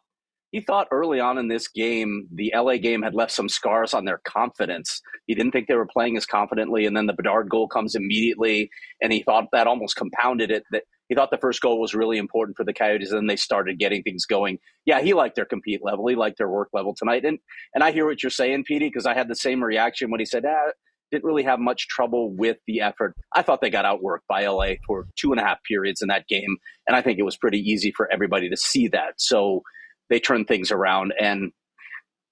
he 0.50 0.60
thought 0.60 0.88
early 0.92 1.18
on 1.20 1.38
in 1.38 1.48
this 1.48 1.68
game, 1.68 2.28
the 2.32 2.52
LA 2.56 2.76
game 2.76 3.02
had 3.02 3.14
left 3.14 3.32
some 3.32 3.48
scars 3.48 3.92
on 3.92 4.04
their 4.04 4.20
confidence. 4.24 5.00
He 5.26 5.34
didn't 5.34 5.52
think 5.52 5.66
they 5.66 5.74
were 5.74 5.86
playing 5.86 6.16
as 6.16 6.26
confidently, 6.26 6.86
and 6.86 6.96
then 6.96 7.06
the 7.06 7.12
Bedard 7.12 7.48
goal 7.48 7.68
comes 7.68 7.94
immediately, 7.94 8.70
and 9.00 9.12
he 9.12 9.22
thought 9.22 9.46
that 9.52 9.66
almost 9.66 9.96
compounded 9.96 10.50
it. 10.50 10.64
That 10.72 10.84
he 11.08 11.14
thought 11.14 11.30
the 11.30 11.38
first 11.38 11.60
goal 11.60 11.80
was 11.80 11.94
really 11.94 12.18
important 12.18 12.56
for 12.56 12.64
the 12.64 12.72
Coyotes, 12.72 13.10
and 13.10 13.18
then 13.18 13.26
they 13.26 13.36
started 13.36 13.78
getting 13.78 14.02
things 14.02 14.26
going. 14.26 14.58
Yeah, 14.86 15.00
he 15.00 15.14
liked 15.14 15.36
their 15.36 15.44
compete 15.44 15.84
level, 15.84 16.06
he 16.08 16.16
liked 16.16 16.38
their 16.38 16.48
work 16.48 16.68
level 16.72 16.94
tonight, 16.96 17.24
and 17.24 17.38
and 17.74 17.84
I 17.84 17.92
hear 17.92 18.06
what 18.06 18.24
you're 18.24 18.30
saying, 18.30 18.64
Petey, 18.64 18.86
because 18.86 19.06
I 19.06 19.14
had 19.14 19.28
the 19.28 19.36
same 19.36 19.62
reaction 19.62 20.10
when 20.10 20.20
he 20.20 20.26
said, 20.26 20.44
ah, 20.44 20.70
didn't 21.14 21.24
really 21.24 21.44
have 21.44 21.60
much 21.60 21.86
trouble 21.88 22.34
with 22.34 22.58
the 22.66 22.80
effort. 22.80 23.14
I 23.34 23.42
thought 23.42 23.60
they 23.60 23.70
got 23.70 23.84
outworked 23.84 24.26
by 24.28 24.46
LA 24.46 24.74
for 24.86 25.06
two 25.16 25.32
and 25.32 25.40
a 25.40 25.44
half 25.44 25.62
periods 25.62 26.02
in 26.02 26.08
that 26.08 26.26
game, 26.26 26.56
and 26.86 26.96
I 26.96 27.02
think 27.02 27.18
it 27.18 27.22
was 27.22 27.36
pretty 27.36 27.60
easy 27.60 27.92
for 27.96 28.10
everybody 28.12 28.50
to 28.50 28.56
see 28.56 28.88
that. 28.88 29.14
So 29.18 29.62
they 30.10 30.18
turned 30.18 30.48
things 30.48 30.70
around. 30.72 31.14
And 31.18 31.52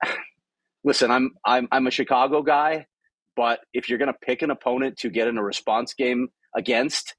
listen, 0.84 1.10
I'm 1.10 1.30
I'm 1.46 1.68
I'm 1.70 1.86
a 1.86 1.92
Chicago 1.92 2.42
guy, 2.42 2.86
but 3.36 3.60
if 3.72 3.88
you're 3.88 3.98
going 3.98 4.12
to 4.12 4.18
pick 4.20 4.42
an 4.42 4.50
opponent 4.50 4.98
to 4.98 5.10
get 5.10 5.28
in 5.28 5.38
a 5.38 5.42
response 5.42 5.94
game 5.94 6.28
against, 6.56 7.14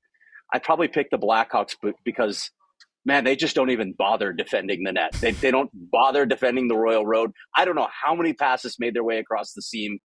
I'd 0.54 0.64
probably 0.64 0.90
pick 0.90 1.10
the 1.10 1.18
Blackhawks 1.18 1.76
because. 2.04 2.52
Man, 3.06 3.26
they 3.26 3.36
just 3.36 3.54
don't 3.54 3.70
even 3.70 3.92
bother 3.98 4.32
defending 4.32 4.86
the 4.86 4.94
net. 4.94 5.12
They, 5.20 5.32
they 5.32 5.52
don't 5.52 5.70
bother 5.74 6.26
defending 6.26 6.70
the 6.70 6.78
Royal 6.78 7.06
Road. 7.06 7.32
I 7.54 7.66
don't 7.66 7.76
know 7.76 7.90
how 7.92 8.16
many 8.16 8.32
passes 8.32 8.78
made 8.80 8.94
their 8.94 9.04
way 9.04 9.20
across 9.20 9.52
the 9.52 9.62
seam 9.62 10.00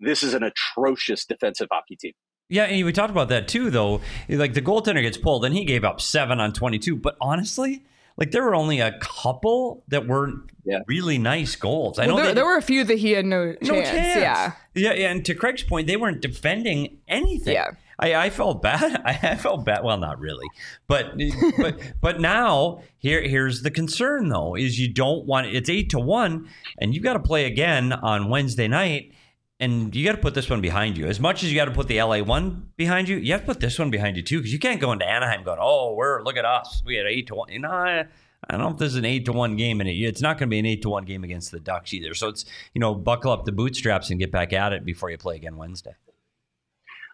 this 0.00 0.22
is 0.22 0.34
an 0.34 0.42
atrocious 0.42 1.24
defensive 1.24 1.68
hockey 1.70 1.96
team. 1.96 2.12
Yeah, 2.50 2.64
and 2.64 2.84
we 2.86 2.92
talked 2.92 3.10
about 3.10 3.28
that 3.28 3.46
too, 3.48 3.70
though. 3.70 4.00
Like 4.28 4.54
the 4.54 4.62
goaltender 4.62 5.02
gets 5.02 5.18
pulled, 5.18 5.44
and 5.44 5.54
he 5.54 5.64
gave 5.64 5.84
up 5.84 6.00
seven 6.00 6.40
on 6.40 6.52
twenty-two. 6.52 6.96
But 6.96 7.16
honestly, 7.20 7.84
like 8.16 8.30
there 8.30 8.42
were 8.42 8.54
only 8.54 8.80
a 8.80 8.98
couple 9.00 9.84
that 9.88 10.06
were 10.06 10.32
Yeah. 10.64 10.78
really 10.86 11.18
nice 11.18 11.56
goals. 11.56 11.98
I 11.98 12.06
Well, 12.06 12.16
know 12.16 12.22
there, 12.22 12.26
they- 12.28 12.34
there 12.36 12.46
were 12.46 12.56
a 12.56 12.62
few 12.62 12.84
that 12.84 12.98
he 12.98 13.12
had 13.12 13.26
no 13.26 13.52
chance. 13.52 13.68
no 13.68 13.74
chance. 13.82 14.16
Yeah. 14.16 14.52
yeah, 14.74 14.92
yeah. 14.94 15.10
And 15.10 15.24
to 15.26 15.34
Craig's 15.34 15.62
point, 15.62 15.86
they 15.86 15.96
weren't 15.96 16.22
defending 16.22 16.98
anything. 17.06 17.52
Yeah. 17.54 17.72
I, 18.00 18.14
I 18.14 18.30
felt 18.30 18.62
bad. 18.62 19.02
I, 19.04 19.18
I 19.32 19.34
felt 19.36 19.64
bad. 19.66 19.82
Well, 19.84 19.98
not 19.98 20.18
really, 20.20 20.46
but 20.86 21.18
but 21.58 21.78
but 22.00 22.20
now 22.20 22.80
here 22.96 23.20
here's 23.20 23.60
the 23.62 23.70
concern 23.72 24.28
though: 24.30 24.54
is 24.54 24.78
you 24.80 24.88
don't 24.88 25.26
want 25.26 25.48
it's 25.48 25.68
eight 25.68 25.90
to 25.90 25.98
one, 25.98 26.48
and 26.80 26.94
you 26.94 27.00
got 27.02 27.14
to 27.14 27.18
play 27.20 27.44
again 27.44 27.92
on 27.92 28.30
Wednesday 28.30 28.68
night. 28.68 29.12
And 29.60 29.94
you 29.94 30.04
got 30.04 30.12
to 30.12 30.18
put 30.18 30.34
this 30.34 30.48
one 30.48 30.60
behind 30.60 30.96
you. 30.96 31.06
As 31.06 31.18
much 31.18 31.42
as 31.42 31.50
you 31.50 31.56
got 31.56 31.64
to 31.64 31.72
put 31.72 31.88
the 31.88 32.00
LA 32.00 32.22
one 32.22 32.70
behind 32.76 33.08
you, 33.08 33.16
you 33.16 33.32
have 33.32 33.40
to 33.42 33.46
put 33.46 33.60
this 33.60 33.78
one 33.78 33.90
behind 33.90 34.16
you 34.16 34.22
too, 34.22 34.38
because 34.38 34.52
you 34.52 34.58
can't 34.58 34.80
go 34.80 34.92
into 34.92 35.08
Anaheim 35.08 35.42
going, 35.42 35.58
"Oh, 35.60 35.94
we're 35.94 36.22
look 36.22 36.36
at 36.36 36.44
us, 36.44 36.82
we 36.84 36.96
had 36.96 37.06
eight 37.06 37.26
to 37.28 37.34
one." 37.34 37.50
You 37.50 37.60
know, 37.60 37.70
I, 37.70 38.00
I 38.00 38.06
don't 38.52 38.60
know 38.60 38.70
if 38.70 38.76
this 38.76 38.92
is 38.92 38.96
an 38.96 39.04
eight 39.04 39.24
to 39.24 39.32
one 39.32 39.56
game, 39.56 39.80
and 39.80 39.88
it, 39.88 39.94
it's 39.94 40.22
not 40.22 40.38
going 40.38 40.48
to 40.48 40.50
be 40.50 40.58
an 40.58 40.66
eight 40.66 40.82
to 40.82 40.88
one 40.88 41.04
game 41.04 41.24
against 41.24 41.50
the 41.50 41.60
Ducks 41.60 41.92
either. 41.92 42.14
So 42.14 42.28
it's 42.28 42.44
you 42.74 42.80
know, 42.80 42.94
buckle 42.94 43.32
up 43.32 43.44
the 43.44 43.52
bootstraps 43.52 44.10
and 44.10 44.20
get 44.20 44.30
back 44.30 44.52
at 44.52 44.72
it 44.72 44.84
before 44.84 45.10
you 45.10 45.18
play 45.18 45.36
again 45.36 45.56
Wednesday. 45.56 45.94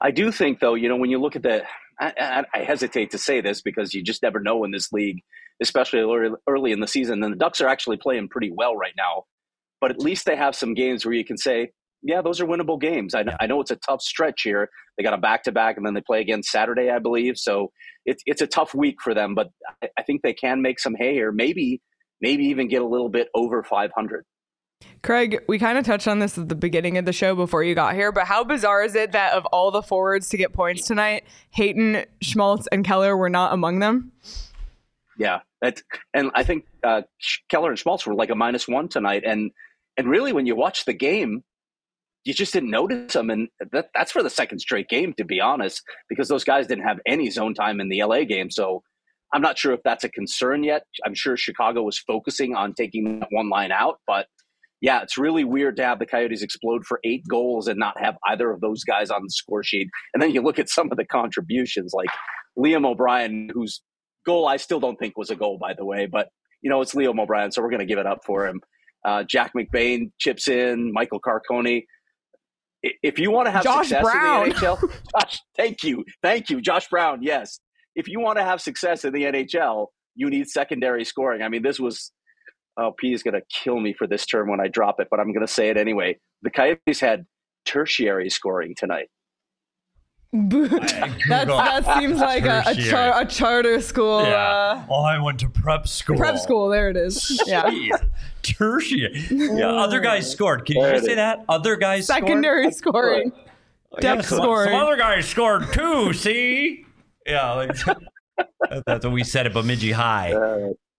I 0.03 0.11
do 0.11 0.31
think, 0.31 0.61
though, 0.61 0.75
you 0.75 0.89
know, 0.89 0.97
when 0.97 1.11
you 1.11 1.19
look 1.19 1.37
at 1.37 1.43
the, 1.43 1.63
I, 1.99 2.13
I, 2.19 2.45
I 2.53 2.65
hesitate 2.65 3.11
to 3.13 3.19
say 3.19 3.41
this 3.41 3.63
because 3.63 3.95
you 3.95 4.03
just 4.03 4.23
never 4.23 4.39
know 4.39 4.65
in 4.65 4.71
this 4.71 4.93
league, 4.93 5.23
especially 5.63 6.01
early, 6.01 6.37
early 6.47 6.73
in 6.73 6.81
the 6.81 6.87
season. 6.87 7.23
And 7.23 7.33
the 7.33 7.39
Ducks 7.39 7.63
are 7.63 7.69
actually 7.69 7.97
playing 7.97 8.29
pretty 8.29 8.51
well 8.51 8.77
right 8.77 8.93
now, 8.99 9.25
but 9.81 9.91
at 9.91 10.01
least 10.01 10.27
they 10.27 10.37
have 10.37 10.55
some 10.55 10.75
games 10.75 11.07
where 11.07 11.15
you 11.15 11.25
can 11.25 11.39
say, 11.39 11.71
yeah, 12.05 12.21
those 12.21 12.41
are 12.41 12.47
winnable 12.47 12.79
games. 12.79 13.15
I, 13.15 13.25
I 13.41 13.47
know 13.47 13.61
it's 13.61 13.71
a 13.71 13.77
tough 13.77 14.03
stretch 14.03 14.43
here. 14.43 14.69
They 14.97 15.03
got 15.03 15.15
a 15.15 15.19
back 15.19 15.43
to 15.45 15.53
back, 15.53 15.77
and 15.77 15.87
then 15.87 15.95
they 15.95 16.03
play 16.03 16.21
again 16.21 16.43
Saturday, 16.43 16.91
I 16.91 16.99
believe. 16.99 17.39
So 17.39 17.73
it's 18.05 18.23
it's 18.27 18.43
a 18.43 18.47
tough 18.47 18.75
week 18.75 18.97
for 19.03 19.15
them, 19.15 19.35
but 19.35 19.49
I, 19.83 19.89
I 19.99 20.03
think 20.03 20.23
they 20.23 20.35
can 20.35 20.61
make 20.61 20.79
some 20.79 20.95
hay 20.95 21.15
here. 21.15 21.33
Maybe 21.33 21.81
maybe 22.21 22.45
even 22.47 22.69
get 22.69 22.83
a 22.83 22.87
little 22.87 23.09
bit 23.09 23.29
over 23.35 23.63
500. 23.63 24.25
Craig, 25.03 25.43
we 25.49 25.59
kind 25.59 25.79
of 25.79 25.85
touched 25.85 26.07
on 26.07 26.19
this 26.19 26.37
at 26.37 26.49
the 26.49 26.55
beginning 26.55 26.99
of 26.99 27.07
the 27.07 27.13
show 27.13 27.35
before 27.35 27.65
you 27.65 27.75
got 27.75 27.95
here, 27.95 28.13
but 28.13 28.27
how 28.27 28.45
bizarre 28.45 28.85
is 28.85 28.95
it 28.95 29.13
that 29.13 29.33
of 29.33 29.47
all 29.47 29.71
the 29.71 29.83
forwards 29.83 30.29
to 30.31 30.37
get 30.37 30.53
points 30.53 30.87
tonight, 30.87 31.25
Hayton, 31.51 32.05
Schmaltz, 32.21 32.67
and 32.69 32.85
Keller 32.85 33.17
were 33.17 33.31
not 33.31 33.53
among 33.53 33.79
them? 33.79 34.13
Yeah, 35.19 35.41
and 36.13 36.31
I 36.35 36.43
think 36.43 36.67
uh, 36.83 37.03
Keller 37.49 37.71
and 37.71 37.79
Schmaltz 37.79 38.07
were 38.07 38.15
like 38.15 38.31
a 38.31 38.35
minus 38.35 38.69
one 38.69 38.89
tonight, 38.89 39.23
and 39.25 39.53
and 39.97 40.09
really 40.09 40.33
when 40.33 40.45
you 40.45 40.57
watch 40.57 40.85
the 40.85 40.93
game, 40.93 41.45
you 42.25 42.33
just 42.35 42.53
didn't 42.53 42.71
notice 42.71 43.13
them. 43.13 43.31
And 43.31 43.49
that, 43.73 43.91
that's 43.95 44.13
for 44.13 44.23
the 44.23 44.31
second 44.31 44.59
straight 44.59 44.89
game, 44.89 45.13
to 45.19 45.25
be 45.25 45.41
honest, 45.41 45.83
because 46.09 46.29
those 46.29 46.45
guys 46.45 46.67
didn't 46.67 46.85
have 46.85 46.99
any 47.07 47.31
zone 47.31 47.55
time 47.55 47.81
in 47.81 47.89
the 47.89 48.03
LA 48.03 48.25
game. 48.25 48.51
So 48.51 48.83
I'm 49.33 49.43
not 49.43 49.59
sure 49.59 49.73
if 49.73 49.81
that's 49.85 50.05
a 50.05 50.09
concern 50.09 50.65
yet. 50.65 50.85
I'm 51.05 51.15
sure 51.15 51.37
Chicago 51.37 51.83
was 51.83 51.99
focusing 51.99 52.55
on 52.55 52.73
taking 52.73 53.21
that 53.21 53.29
one 53.31 53.51
line 53.51 53.73
out. 53.73 53.99
But 54.07 54.27
yeah, 54.81 55.03
it's 55.03 55.19
really 55.19 55.45
weird 55.45 55.77
to 55.77 55.85
have 55.85 55.99
the 55.99 56.07
Coyotes 56.07 56.43
explode 56.43 56.85
for 56.87 57.01
eight 57.05 57.25
goals 57.29 57.69
and 57.69 57.79
not 57.79 58.01
have 58.01 58.17
either 58.29 58.51
of 58.51 58.61
those 58.61 58.85
guys 58.85 59.11
on 59.11 59.23
the 59.23 59.31
score 59.31 59.63
sheet. 59.63 59.89
And 60.13 60.23
then 60.23 60.31
you 60.31 60.43
look 60.43 60.59
at 60.59 60.69
some 60.69 60.91
of 60.91 60.97
the 60.97 61.07
contributions, 61.07 61.93
like 61.95 62.11
Liam 62.59 62.87
O'Brien, 62.87 63.51
whose 63.53 63.83
goal 64.25 64.47
I 64.47 64.57
still 64.57 64.81
don't 64.81 64.97
think 64.97 65.17
was 65.17 65.31
a 65.31 65.37
goal, 65.37 65.59
by 65.59 65.75
the 65.75 65.85
way, 65.85 66.07
but 66.07 66.29
you 66.63 66.71
know, 66.71 66.81
it's 66.81 66.95
Liam 66.95 67.21
O'Brien, 67.21 67.53
so 67.53 67.61
we're 67.61 67.71
going 67.71 67.81
to 67.81 67.87
give 67.87 67.99
it 67.99 68.07
up 68.07 68.21
for 68.25 68.47
him. 68.47 68.61
Uh, 69.05 69.23
Jack 69.23 69.53
McBain 69.55 70.11
chips 70.19 70.49
in, 70.49 70.93
Michael 70.95 71.21
Carcone 71.21 71.83
if 73.03 73.19
you 73.19 73.31
want 73.31 73.47
to 73.47 73.51
have 73.51 73.63
Josh 73.63 73.89
success 73.89 74.03
Brown. 74.03 74.45
in 74.45 74.49
the 74.51 74.55
NHL, 74.57 75.01
Josh, 75.21 75.41
thank 75.57 75.83
you, 75.83 76.05
thank 76.23 76.51
you, 76.51 76.61
Josh 76.61 76.89
Brown. 76.89 77.23
Yes, 77.23 77.61
if 77.95 78.09
you 78.09 78.21
want 78.21 78.39
to 78.39 78.45
have 78.45 78.61
success 78.61 79.05
in 79.05 79.13
the 79.13 79.23
NHL, 79.23 79.87
you 80.15 80.31
need 80.31 80.49
secondary 80.49 81.05
scoring. 81.05 81.43
I 81.43 81.49
mean, 81.49 81.63
this 81.63 81.79
was. 81.79 82.13
Oh, 82.77 82.93
P 82.99 83.13
is 83.13 83.23
going 83.23 83.35
to 83.35 83.43
kill 83.53 83.79
me 83.79 83.95
for 83.97 84.09
this 84.09 84.27
term 84.27 84.51
when 84.51 84.59
I 84.59 84.67
drop 84.67 84.99
it, 84.99 85.07
but 85.09 85.21
I'm 85.21 85.33
going 85.33 85.47
to 85.47 85.53
say 85.53 85.69
it 85.69 85.77
anyway. 85.77 86.19
The 86.43 86.51
Coyotes 86.51 86.99
had 86.99 87.25
tertiary 87.65 88.29
scoring 88.29 88.75
tonight. 88.77 89.07
that, 90.49 91.47
that 91.47 91.97
seems 91.97 92.19
like 92.19 92.45
a, 92.45 92.65
a, 92.67 92.75
char- 92.75 93.23
a, 93.23 93.25
charter 93.25 93.81
school. 93.81 94.19
Uh, 94.19 94.85
oh, 94.91 95.03
I 95.03 95.17
went 95.23 95.39
to 95.41 95.49
prep 95.49 95.87
school. 95.87 96.17
Prep 96.17 96.39
school. 96.39 96.69
There 96.69 96.91
it 96.91 96.97
is. 96.97 97.41
Yeah. 97.47 97.71
Tertiary. 98.43 99.27
Yeah. 99.31 99.69
Other 99.69 100.01
guys 100.01 100.29
scored. 100.29 100.67
Can 100.67 100.79
you 100.79 100.91
just 100.91 101.05
say 101.05 101.15
that? 101.15 101.45
Other 101.49 101.77
guys 101.77 102.09
scored. 102.09 102.25
Secondary 102.25 102.73
scored? 102.73 102.95
scoring. 102.95 103.33
Depth 104.01 104.23
yeah, 104.25 104.29
some, 104.29 104.39
scoring. 104.39 104.71
Some 104.73 104.81
other 104.81 104.97
guys 104.97 105.29
scored 105.29 105.73
too. 105.73 106.13
See? 106.13 106.85
Yeah. 107.25 107.53
Like, 107.53 107.77
that's 108.87 109.05
what 109.05 109.13
we 109.13 109.23
said 109.23 109.47
at 109.47 109.53
Bemidji 109.53 109.93
High. 109.93 110.33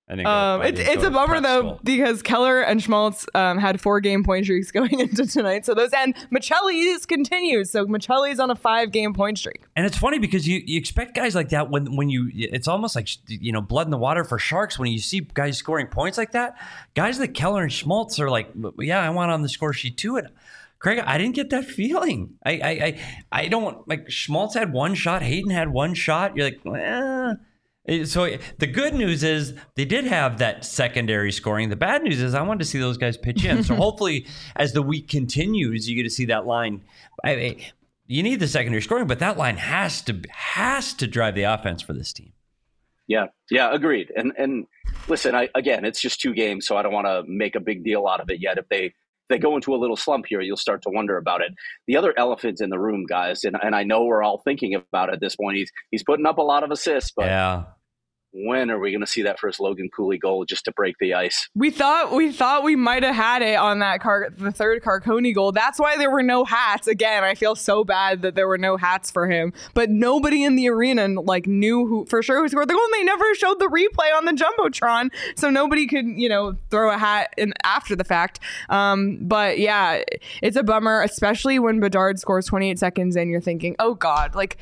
I 0.07 0.15
think 0.15 0.27
Um, 0.27 0.61
I 0.61 0.67
it's 0.67 0.79
it's 0.79 1.03
a 1.03 1.09
bummer 1.09 1.41
though 1.41 1.59
school. 1.61 1.79
because 1.83 2.21
Keller 2.21 2.61
and 2.61 2.79
Schmaltz 2.81 3.25
um, 3.33 3.57
had 3.57 3.81
four 3.81 3.99
game 3.99 4.23
point 4.23 4.45
streaks 4.45 4.69
going 4.71 4.99
into 4.99 5.25
tonight. 5.25 5.65
So 5.65 5.73
those 5.73 5.89
and 5.93 6.13
Maccelli's 6.31 7.07
continues. 7.07 7.71
So 7.71 7.87
Maccelli's 7.87 8.39
on 8.39 8.51
a 8.51 8.55
five 8.55 8.91
game 8.91 9.15
point 9.15 9.39
streak. 9.39 9.63
And 9.75 9.83
it's 9.83 9.97
funny 9.97 10.19
because 10.19 10.47
you, 10.47 10.61
you 10.63 10.77
expect 10.77 11.15
guys 11.15 11.33
like 11.33 11.49
that 11.49 11.71
when 11.71 11.95
when 11.95 12.09
you 12.09 12.29
it's 12.35 12.67
almost 12.67 12.95
like 12.95 13.09
you 13.27 13.51
know 13.51 13.61
blood 13.61 13.87
in 13.87 13.91
the 13.91 13.97
water 13.97 14.23
for 14.23 14.37
sharks 14.37 14.77
when 14.77 14.91
you 14.91 14.99
see 14.99 15.21
guys 15.21 15.57
scoring 15.57 15.87
points 15.87 16.19
like 16.19 16.33
that. 16.33 16.55
Guys 16.93 17.19
like 17.19 17.33
Keller 17.33 17.63
and 17.63 17.71
Schmaltz 17.73 18.19
are 18.19 18.29
like, 18.29 18.49
yeah, 18.77 18.99
I 19.01 19.09
want 19.09 19.31
on 19.31 19.41
the 19.41 19.49
score 19.49 19.73
sheet 19.73 19.97
too. 19.97 20.17
And 20.17 20.29
Craig, 20.77 20.99
I 21.03 21.17
didn't 21.17 21.33
get 21.33 21.49
that 21.49 21.65
feeling. 21.79 22.35
I 22.45 22.51
I 22.51 22.69
I, 22.69 22.99
I 23.31 23.47
don't 23.47 23.87
like 23.87 24.11
Schmaltz 24.11 24.53
had 24.53 24.71
one 24.71 24.93
shot, 24.93 25.23
Hayton 25.23 25.49
had 25.49 25.69
one 25.69 25.95
shot. 25.95 26.37
You're 26.37 26.45
like, 26.45 26.59
eh. 26.79 27.33
Eh, 27.87 28.05
so 28.05 28.23
eh, 28.23 28.37
the 28.57 28.67
good 28.67 28.93
news 28.93 29.23
is 29.23 29.53
they 29.75 29.85
did 29.85 30.05
have 30.05 30.39
that 30.39 30.65
secondary 30.65 31.31
scoring. 31.31 31.69
The 31.69 31.75
bad 31.75 32.03
news 32.03 32.21
is 32.21 32.33
I 32.33 32.41
wanted 32.41 32.59
to 32.59 32.65
see 32.65 32.79
those 32.79 32.97
guys 32.97 33.17
pitch 33.17 33.45
in. 33.45 33.63
so 33.63 33.75
hopefully, 33.75 34.25
as 34.55 34.73
the 34.73 34.81
week 34.81 35.07
continues, 35.07 35.87
you 35.89 35.95
get 35.95 36.03
to 36.03 36.09
see 36.09 36.25
that 36.25 36.45
line. 36.45 36.81
I, 37.23 37.31
I, 37.31 37.57
you 38.07 38.23
need 38.23 38.39
the 38.39 38.47
secondary 38.47 38.81
scoring, 38.81 39.07
but 39.07 39.19
that 39.19 39.37
line 39.37 39.57
has 39.57 40.01
to 40.03 40.19
has 40.31 40.93
to 40.95 41.07
drive 41.07 41.35
the 41.35 41.43
offense 41.43 41.81
for 41.81 41.93
this 41.93 42.13
team. 42.13 42.33
Yeah, 43.07 43.27
yeah, 43.51 43.73
agreed. 43.73 44.11
And 44.15 44.33
and 44.37 44.67
listen, 45.07 45.35
I 45.35 45.49
again, 45.55 45.85
it's 45.85 46.01
just 46.01 46.19
two 46.19 46.33
games, 46.33 46.65
so 46.65 46.77
I 46.77 46.81
don't 46.81 46.93
want 46.93 47.07
to 47.07 47.23
make 47.27 47.55
a 47.55 47.59
big 47.59 47.83
deal 47.83 48.07
out 48.07 48.19
of 48.19 48.29
it 48.29 48.39
yet. 48.41 48.57
If 48.57 48.67
they 48.69 48.85
if 48.85 48.93
they 49.29 49.37
go 49.39 49.55
into 49.55 49.73
a 49.73 49.77
little 49.77 49.95
slump 49.95 50.25
here, 50.27 50.41
you'll 50.41 50.57
start 50.57 50.81
to 50.83 50.89
wonder 50.89 51.17
about 51.17 51.41
it. 51.41 51.51
The 51.87 51.97
other 51.97 52.13
elephant 52.17 52.61
in 52.61 52.69
the 52.69 52.79
room, 52.79 53.05
guys, 53.07 53.43
and, 53.43 53.57
and 53.61 53.75
I 53.75 53.83
know 53.83 54.05
we're 54.05 54.23
all 54.23 54.39
thinking 54.39 54.75
about 54.75 55.09
it 55.09 55.13
at 55.13 55.19
this 55.19 55.35
point. 55.35 55.57
He's 55.57 55.71
he's 55.91 56.03
putting 56.03 56.25
up 56.25 56.37
a 56.37 56.43
lot 56.43 56.63
of 56.63 56.71
assists, 56.71 57.11
but 57.15 57.25
yeah, 57.25 57.63
when 58.35 58.69
are 58.69 58.77
we 58.77 58.91
going 58.91 59.01
to 59.01 59.07
see 59.07 59.21
that 59.21 59.39
first 59.39 59.61
Logan 59.61 59.89
Cooley 59.89 60.17
goal 60.17 60.43
just 60.43 60.65
to 60.65 60.71
break 60.73 60.97
the 60.99 61.13
ice? 61.13 61.47
We 61.55 61.71
thought 61.71 62.11
we 62.11 62.33
thought 62.33 62.63
we 62.63 62.75
might 62.75 63.03
have 63.03 63.15
had 63.15 63.41
it 63.41 63.55
on 63.55 63.79
that 63.79 64.01
car 64.01 64.27
the 64.37 64.51
third 64.51 64.83
Carcone 64.83 65.33
goal. 65.33 65.53
That's 65.53 65.79
why 65.79 65.97
there 65.97 66.11
were 66.11 66.23
no 66.23 66.43
hats. 66.43 66.87
Again, 66.87 67.23
I 67.23 67.35
feel 67.35 67.55
so 67.55 67.85
bad 67.85 68.23
that 68.23 68.35
there 68.35 68.47
were 68.47 68.57
no 68.57 68.75
hats 68.75 69.09
for 69.09 69.29
him. 69.29 69.53
But 69.73 69.89
nobody 69.89 70.43
in 70.43 70.55
the 70.55 70.67
arena 70.69 71.07
like 71.07 71.47
knew 71.47 71.87
who 71.87 72.05
for 72.07 72.21
sure 72.21 72.41
who 72.41 72.49
scored 72.49 72.67
the 72.67 72.73
goal. 72.73 72.83
And 72.83 72.93
they 72.93 73.03
never 73.05 73.35
showed 73.35 73.59
the 73.59 73.67
replay 73.67 74.15
on 74.15 74.25
the 74.25 74.33
jumbotron, 74.33 75.11
so 75.37 75.49
nobody 75.49 75.87
could 75.87 76.05
you 76.05 76.27
know 76.27 76.57
throw 76.69 76.91
a 76.91 76.97
hat 76.97 77.33
in 77.37 77.53
after 77.63 77.95
the 77.95 78.03
fact. 78.03 78.41
Um, 78.69 79.19
but 79.21 79.59
yeah, 79.59 80.03
it's 80.41 80.57
a 80.57 80.63
bummer, 80.63 81.01
especially 81.01 81.57
when 81.59 81.79
Bedard 81.79 82.19
scores 82.19 82.45
28 82.47 82.79
seconds 82.79 83.15
and 83.15 83.29
you're 83.31 83.41
thinking, 83.41 83.77
oh 83.79 83.93
god, 83.93 84.35
like 84.35 84.57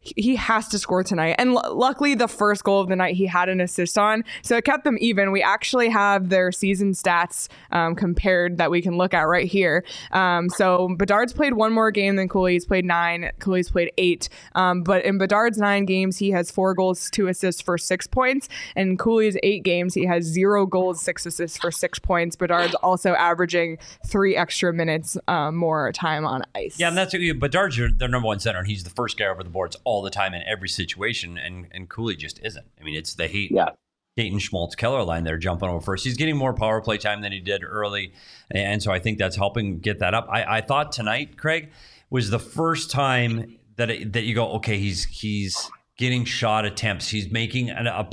he 0.00 0.36
has 0.36 0.68
to 0.68 0.78
score 0.78 1.02
tonight. 1.02 1.36
And 1.38 1.50
l- 1.50 1.76
luckily, 1.76 2.14
the 2.14 2.28
first 2.28 2.64
goal 2.64 2.80
of 2.80 2.88
the 2.88 2.96
night 2.96 3.16
he 3.16 3.26
had 3.26 3.48
an 3.48 3.60
assist 3.60 3.98
on, 3.98 4.24
so 4.42 4.56
it 4.56 4.64
kept 4.64 4.84
them 4.84 4.96
even. 5.00 5.32
We 5.32 5.42
actually 5.42 5.88
have 5.88 6.28
their 6.28 6.52
season 6.52 6.92
stats 6.92 7.48
um, 7.72 7.94
compared 7.94 8.58
that 8.58 8.70
we 8.70 8.82
can 8.82 8.96
look 8.96 9.14
at 9.14 9.22
right 9.22 9.46
here. 9.46 9.84
Um, 10.12 10.48
so 10.48 10.88
Bedard's 10.96 11.32
played 11.32 11.54
one 11.54 11.72
more 11.72 11.90
game 11.90 12.16
than 12.16 12.28
Cooley. 12.28 12.54
He's 12.54 12.66
played 12.66 12.84
nine. 12.84 13.30
Cooley's 13.38 13.70
played 13.70 13.92
eight. 13.98 14.28
Um, 14.54 14.82
but 14.82 15.04
in 15.04 15.18
Bedard's 15.18 15.58
nine 15.58 15.84
games, 15.84 16.18
he 16.18 16.30
has 16.30 16.50
four 16.50 16.74
goals, 16.74 17.10
two 17.10 17.28
assists 17.28 17.60
for 17.60 17.78
six 17.78 18.06
points. 18.06 18.48
And 18.76 18.98
Cooley's 18.98 19.36
eight 19.42 19.62
games, 19.62 19.94
he 19.94 20.06
has 20.06 20.24
zero 20.24 20.66
goals, 20.66 21.00
six 21.00 21.26
assists 21.26 21.58
for 21.58 21.70
six 21.70 21.98
points. 21.98 22.36
Bedard's 22.36 22.74
also 22.76 23.14
averaging 23.14 23.78
three 24.06 24.36
extra 24.36 24.72
minutes 24.72 25.16
um, 25.26 25.56
more 25.56 25.92
time 25.92 26.24
on 26.24 26.42
ice. 26.54 26.78
yeah, 26.78 26.88
and 26.88 26.96
that's 26.96 27.14
Bedard's 27.38 27.76
their 27.76 28.08
number 28.08 28.26
one 28.26 28.40
center, 28.40 28.58
and 28.58 28.68
he's 28.68 28.84
the 28.84 28.90
first 28.90 29.18
guy 29.18 29.26
over 29.26 29.42
the 29.42 29.50
boards 29.50 29.76
all 29.84 29.97
the 30.02 30.10
time 30.10 30.34
in 30.34 30.42
every 30.46 30.68
situation, 30.68 31.38
and 31.38 31.66
and 31.70 31.88
Cooley 31.88 32.16
just 32.16 32.40
isn't. 32.42 32.66
I 32.80 32.84
mean, 32.84 32.94
it's 32.94 33.14
the 33.14 33.28
hate. 33.28 33.50
Yeah. 33.50 33.70
Hayton 34.16 34.40
Schmaltz 34.40 34.74
Keller 34.74 35.04
line 35.04 35.22
there 35.22 35.38
jumping 35.38 35.68
over 35.68 35.80
first. 35.80 36.04
He's 36.04 36.16
getting 36.16 36.36
more 36.36 36.52
power 36.52 36.80
play 36.80 36.98
time 36.98 37.20
than 37.20 37.30
he 37.30 37.38
did 37.38 37.62
early. 37.62 38.14
And 38.50 38.82
so 38.82 38.90
I 38.90 38.98
think 38.98 39.16
that's 39.16 39.36
helping 39.36 39.78
get 39.78 40.00
that 40.00 40.12
up. 40.12 40.26
I, 40.28 40.56
I 40.56 40.60
thought 40.60 40.90
tonight, 40.90 41.38
Craig, 41.38 41.70
was 42.10 42.28
the 42.28 42.40
first 42.40 42.90
time 42.90 43.58
that 43.76 43.90
it, 43.90 44.12
that 44.14 44.24
you 44.24 44.34
go, 44.34 44.54
okay, 44.54 44.76
he's 44.78 45.04
he's 45.04 45.70
getting 45.96 46.24
shot 46.24 46.64
attempts. 46.64 47.08
He's 47.08 47.30
making 47.30 47.70
an, 47.70 47.86
a 47.86 48.08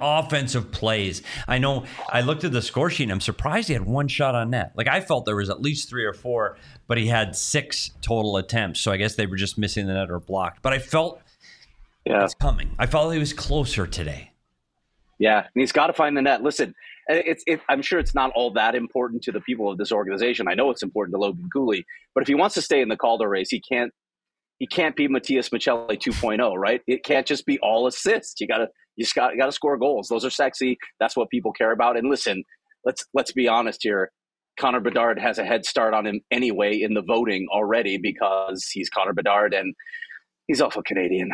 offensive 0.00 0.70
plays. 0.72 1.22
I 1.48 1.58
know 1.58 1.84
I 2.12 2.20
looked 2.20 2.44
at 2.44 2.52
the 2.52 2.62
score 2.62 2.90
sheet 2.90 3.04
and 3.04 3.12
I'm 3.12 3.20
surprised 3.20 3.68
he 3.68 3.74
had 3.74 3.86
one 3.86 4.08
shot 4.08 4.34
on 4.34 4.50
net. 4.50 4.72
Like 4.76 4.88
I 4.88 5.00
felt 5.00 5.24
there 5.24 5.36
was 5.36 5.50
at 5.50 5.60
least 5.62 5.88
three 5.88 6.04
or 6.04 6.12
four, 6.12 6.56
but 6.86 6.98
he 6.98 7.06
had 7.06 7.36
six 7.36 7.90
total 8.02 8.36
attempts. 8.36 8.80
So 8.80 8.92
I 8.92 8.96
guess 8.96 9.14
they 9.14 9.26
were 9.26 9.36
just 9.36 9.58
missing 9.58 9.86
the 9.86 9.94
net 9.94 10.10
or 10.10 10.20
blocked. 10.20 10.62
But 10.62 10.72
I 10.72 10.78
felt 10.78 11.20
Yeah. 12.04 12.24
it's 12.24 12.34
coming. 12.34 12.70
I 12.78 12.86
felt 12.86 13.12
he 13.12 13.18
was 13.18 13.32
closer 13.32 13.86
today. 13.86 14.32
Yeah, 15.18 15.38
and 15.40 15.48
he's 15.54 15.72
got 15.72 15.88
to 15.88 15.92
find 15.92 16.16
the 16.16 16.22
net. 16.22 16.42
Listen, 16.42 16.74
eh, 17.10 17.20
it's 17.26 17.44
it, 17.46 17.60
I'm 17.68 17.82
sure 17.82 17.98
it's 17.98 18.14
not 18.14 18.30
all 18.34 18.50
that 18.52 18.74
important 18.74 19.22
to 19.24 19.32
the 19.32 19.40
people 19.40 19.70
of 19.70 19.76
this 19.76 19.92
organization. 19.92 20.48
I 20.48 20.54
know 20.54 20.70
it's 20.70 20.82
important 20.82 21.14
to 21.14 21.18
Logan 21.20 21.48
Cooley, 21.52 21.84
but 22.14 22.22
if 22.22 22.28
he 22.28 22.34
wants 22.34 22.54
to 22.54 22.62
stay 22.62 22.80
in 22.80 22.88
the 22.88 22.96
Calder 22.96 23.28
race, 23.28 23.50
he 23.50 23.60
can't 23.60 23.92
he 24.58 24.66
can't 24.66 24.94
be 24.96 25.08
Matias 25.08 25.48
Maccelli 25.50 25.98
2.0, 25.98 26.54
right? 26.56 26.82
It 26.86 27.02
can't 27.04 27.26
just 27.26 27.44
be 27.46 27.58
all 27.60 27.86
assists. 27.86 28.40
You 28.40 28.46
gotta 28.46 28.68
you 29.00 29.04
just 29.04 29.14
got 29.14 29.34
got 29.38 29.46
to 29.46 29.52
score 29.52 29.78
goals. 29.78 30.08
Those 30.08 30.26
are 30.26 30.30
sexy. 30.30 30.76
That's 31.00 31.16
what 31.16 31.30
people 31.30 31.52
care 31.52 31.72
about. 31.72 31.96
And 31.96 32.10
listen, 32.10 32.44
let's 32.84 33.02
let's 33.14 33.32
be 33.32 33.48
honest 33.48 33.80
here. 33.82 34.10
Connor 34.58 34.80
Bedard 34.80 35.18
has 35.18 35.38
a 35.38 35.44
head 35.44 35.64
start 35.64 35.94
on 35.94 36.06
him 36.06 36.20
anyway 36.30 36.78
in 36.78 36.92
the 36.92 37.00
voting 37.00 37.46
already 37.50 37.96
because 37.96 38.68
he's 38.70 38.90
Connor 38.90 39.14
Bedard 39.14 39.54
and 39.54 39.74
he's 40.48 40.60
also 40.60 40.82
Canadian. 40.82 41.30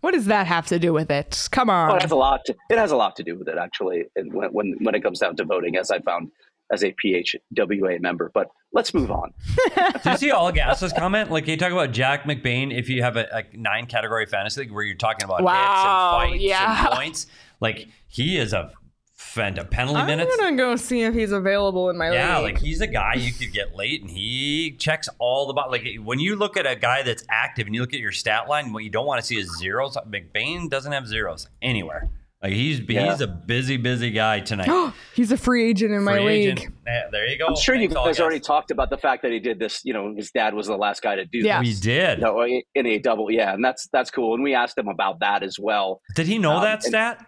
What 0.00 0.12
does 0.12 0.24
that 0.26 0.46
have 0.46 0.66
to 0.68 0.78
do 0.78 0.94
with 0.94 1.10
it? 1.10 1.48
Come 1.50 1.68
on. 1.68 1.90
Oh, 1.90 1.96
it 1.96 2.02
has 2.02 2.12
a 2.12 2.16
lot. 2.16 2.40
To, 2.46 2.54
it 2.70 2.78
has 2.78 2.92
a 2.92 2.96
lot 2.96 3.14
to 3.16 3.22
do 3.22 3.36
with 3.36 3.48
it, 3.48 3.58
actually, 3.58 4.04
when, 4.16 4.48
when 4.52 4.76
when 4.80 4.94
it 4.94 5.02
comes 5.02 5.18
down 5.18 5.36
to 5.36 5.44
voting, 5.44 5.76
as 5.76 5.90
I 5.90 5.98
found 5.98 6.30
as 6.72 6.82
a 6.82 6.94
PHWA 7.04 8.00
member. 8.00 8.30
But 8.34 8.48
let's 8.72 8.92
move 8.94 9.10
on. 9.10 9.32
Did 9.76 10.04
you 10.04 10.16
see 10.16 10.30
all 10.30 10.50
Gas's 10.52 10.92
comment? 10.92 11.30
Like 11.30 11.44
can 11.44 11.52
you 11.52 11.56
talk 11.56 11.72
about 11.72 11.92
Jack 11.92 12.24
McBain, 12.24 12.76
if 12.76 12.88
you 12.88 13.02
have 13.02 13.16
a, 13.16 13.26
a 13.32 13.56
nine 13.56 13.86
category 13.86 14.26
fantasy 14.26 14.62
league 14.62 14.72
where 14.72 14.82
you're 14.84 14.96
talking 14.96 15.24
about 15.24 15.42
Wow, 15.42 15.52
hits 15.52 16.32
and 16.32 16.32
fights 16.40 16.44
yeah. 16.44 16.86
and 16.88 16.94
points, 16.96 17.26
like 17.60 17.88
he 18.08 18.36
is 18.38 18.52
a 18.52 18.72
fend 19.14 19.58
a 19.58 19.64
penalty 19.64 20.02
minutes. 20.04 20.30
I'm 20.34 20.40
gonna 20.44 20.56
go 20.56 20.76
see 20.76 21.02
if 21.02 21.14
he's 21.14 21.32
available 21.32 21.88
in 21.90 21.96
my 21.96 22.10
Yeah, 22.12 22.38
league. 22.40 22.54
like 22.54 22.62
he's 22.62 22.80
a 22.80 22.86
guy 22.86 23.14
you 23.14 23.32
could 23.32 23.52
get 23.52 23.74
late, 23.74 24.00
and 24.02 24.10
he 24.10 24.76
checks 24.78 25.08
all 25.18 25.46
the 25.46 25.52
box. 25.54 25.70
like 25.70 25.86
when 26.02 26.18
you 26.18 26.36
look 26.36 26.56
at 26.56 26.66
a 26.66 26.76
guy 26.76 27.02
that's 27.02 27.24
active 27.30 27.66
and 27.66 27.74
you 27.74 27.80
look 27.80 27.94
at 27.94 28.00
your 28.00 28.12
stat 28.12 28.48
line, 28.48 28.72
what 28.72 28.82
you 28.84 28.90
don't 28.90 29.06
want 29.06 29.20
to 29.20 29.26
see 29.26 29.38
is 29.38 29.50
zeros. 29.58 29.96
McBain 30.08 30.68
doesn't 30.68 30.92
have 30.92 31.06
zeros 31.06 31.48
anywhere. 31.62 32.08
Like 32.42 32.52
he's 32.52 32.80
Yeah. 32.80 33.10
he's 33.10 33.20
a 33.20 33.26
busy 33.26 33.76
busy 33.76 34.10
guy 34.10 34.40
tonight. 34.40 34.92
he's 35.14 35.32
a 35.32 35.36
free 35.36 35.68
agent 35.68 35.92
in 35.92 36.04
my 36.04 36.14
Free 36.16 36.24
league. 36.24 36.58
agent. 36.58 36.74
Yeah, 36.86 37.02
there 37.10 37.26
you 37.26 37.38
go. 37.38 37.46
I'm 37.46 37.56
sure 37.56 37.74
you 37.74 37.82
Thanks, 37.88 37.96
all 37.96 38.04
guys 38.06 38.16
Gas. 38.18 38.22
already 38.22 38.40
talked 38.40 38.70
about 38.70 38.90
the 38.90 38.98
fact 38.98 39.22
that 39.22 39.32
he 39.32 39.40
did 39.40 39.58
this. 39.58 39.80
You 39.84 39.94
know, 39.94 40.14
his 40.14 40.30
dad 40.30 40.54
was 40.54 40.66
the 40.66 40.76
last 40.76 41.02
guy 41.02 41.16
to 41.16 41.24
do 41.24 41.38
Yeah. 41.38 41.60
We 41.60 41.70
this. 41.70 41.80
did. 41.80 42.18
You 42.18 42.24
know, 42.24 42.42
in 42.74 42.86
a 42.86 42.98
double, 42.98 43.30
yeah, 43.30 43.54
and 43.54 43.64
that's 43.64 43.88
that's 43.92 44.10
cool. 44.10 44.34
And 44.34 44.42
we 44.44 44.54
asked 44.54 44.76
him 44.76 44.88
about 44.88 45.20
that 45.20 45.42
as 45.42 45.56
well. 45.58 46.00
Did 46.14 46.26
he 46.26 46.38
know 46.38 46.52
Um, 46.56 46.62
that 46.62 46.82
stat? 46.82 47.24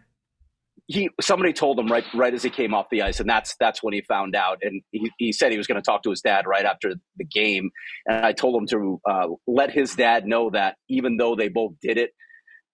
he 0.90 1.10
somebody 1.20 1.52
told 1.52 1.78
him 1.78 1.86
right 1.92 2.04
right 2.14 2.32
as 2.32 2.42
he 2.42 2.48
came 2.48 2.72
off 2.72 2.86
the 2.90 3.02
ice 3.02 3.20
and 3.20 3.28
that's 3.28 3.54
that's 3.60 3.82
when 3.82 3.92
he 3.92 4.00
found 4.08 4.34
out 4.34 4.56
and 4.62 4.80
he, 4.90 5.10
he 5.18 5.32
said 5.32 5.52
he 5.52 5.58
was 5.58 5.66
going 5.66 5.76
to 5.76 5.82
talk 5.84 6.02
to 6.02 6.08
his 6.08 6.22
dad 6.22 6.46
right 6.46 6.64
after 6.64 6.94
the 7.18 7.24
game 7.26 7.68
and 8.06 8.24
i 8.24 8.32
told 8.32 8.56
him 8.58 8.66
to 8.66 8.98
uh, 9.06 9.26
let 9.46 9.70
his 9.70 9.94
dad 9.94 10.24
know 10.24 10.48
that 10.48 10.76
even 10.88 11.18
though 11.18 11.36
they 11.36 11.48
both 11.48 11.74
did 11.82 11.98
it 11.98 12.12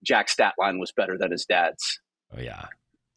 jack's 0.05 0.31
stat 0.31 0.53
line 0.61 0.79
was 0.79 0.93
better 0.97 1.17
than 1.19 1.33
his 1.33 1.45
dad's 1.45 1.99
Oh 2.37 2.41
yeah. 2.41 2.67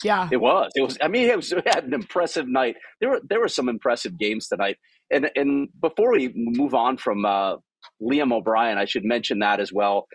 Yeah. 0.03 0.29
it 0.31 0.37
was 0.37 0.69
it 0.75 0.81
was 0.81 0.95
i 1.01 1.07
mean 1.07 1.27
it 1.27 1.35
was 1.35 1.51
it 1.51 1.67
had 1.67 1.85
an 1.85 1.93
impressive 1.95 2.47
night 2.47 2.75
there 3.01 3.09
were 3.09 3.21
there 3.27 3.39
were 3.39 3.47
some 3.47 3.67
impressive 3.67 4.15
games 4.19 4.47
tonight 4.47 4.77
and 5.11 5.31
and 5.35 5.69
before 5.81 6.11
we 6.11 6.31
move 6.35 6.75
on 6.75 6.97
from 6.97 7.25
uh, 7.25 7.55
liam 7.99 8.31
o'brien 8.31 8.77
i 8.77 8.85
should 8.85 9.03
mention 9.03 9.39
that 9.39 9.59
as 9.59 9.73
well 9.73 10.05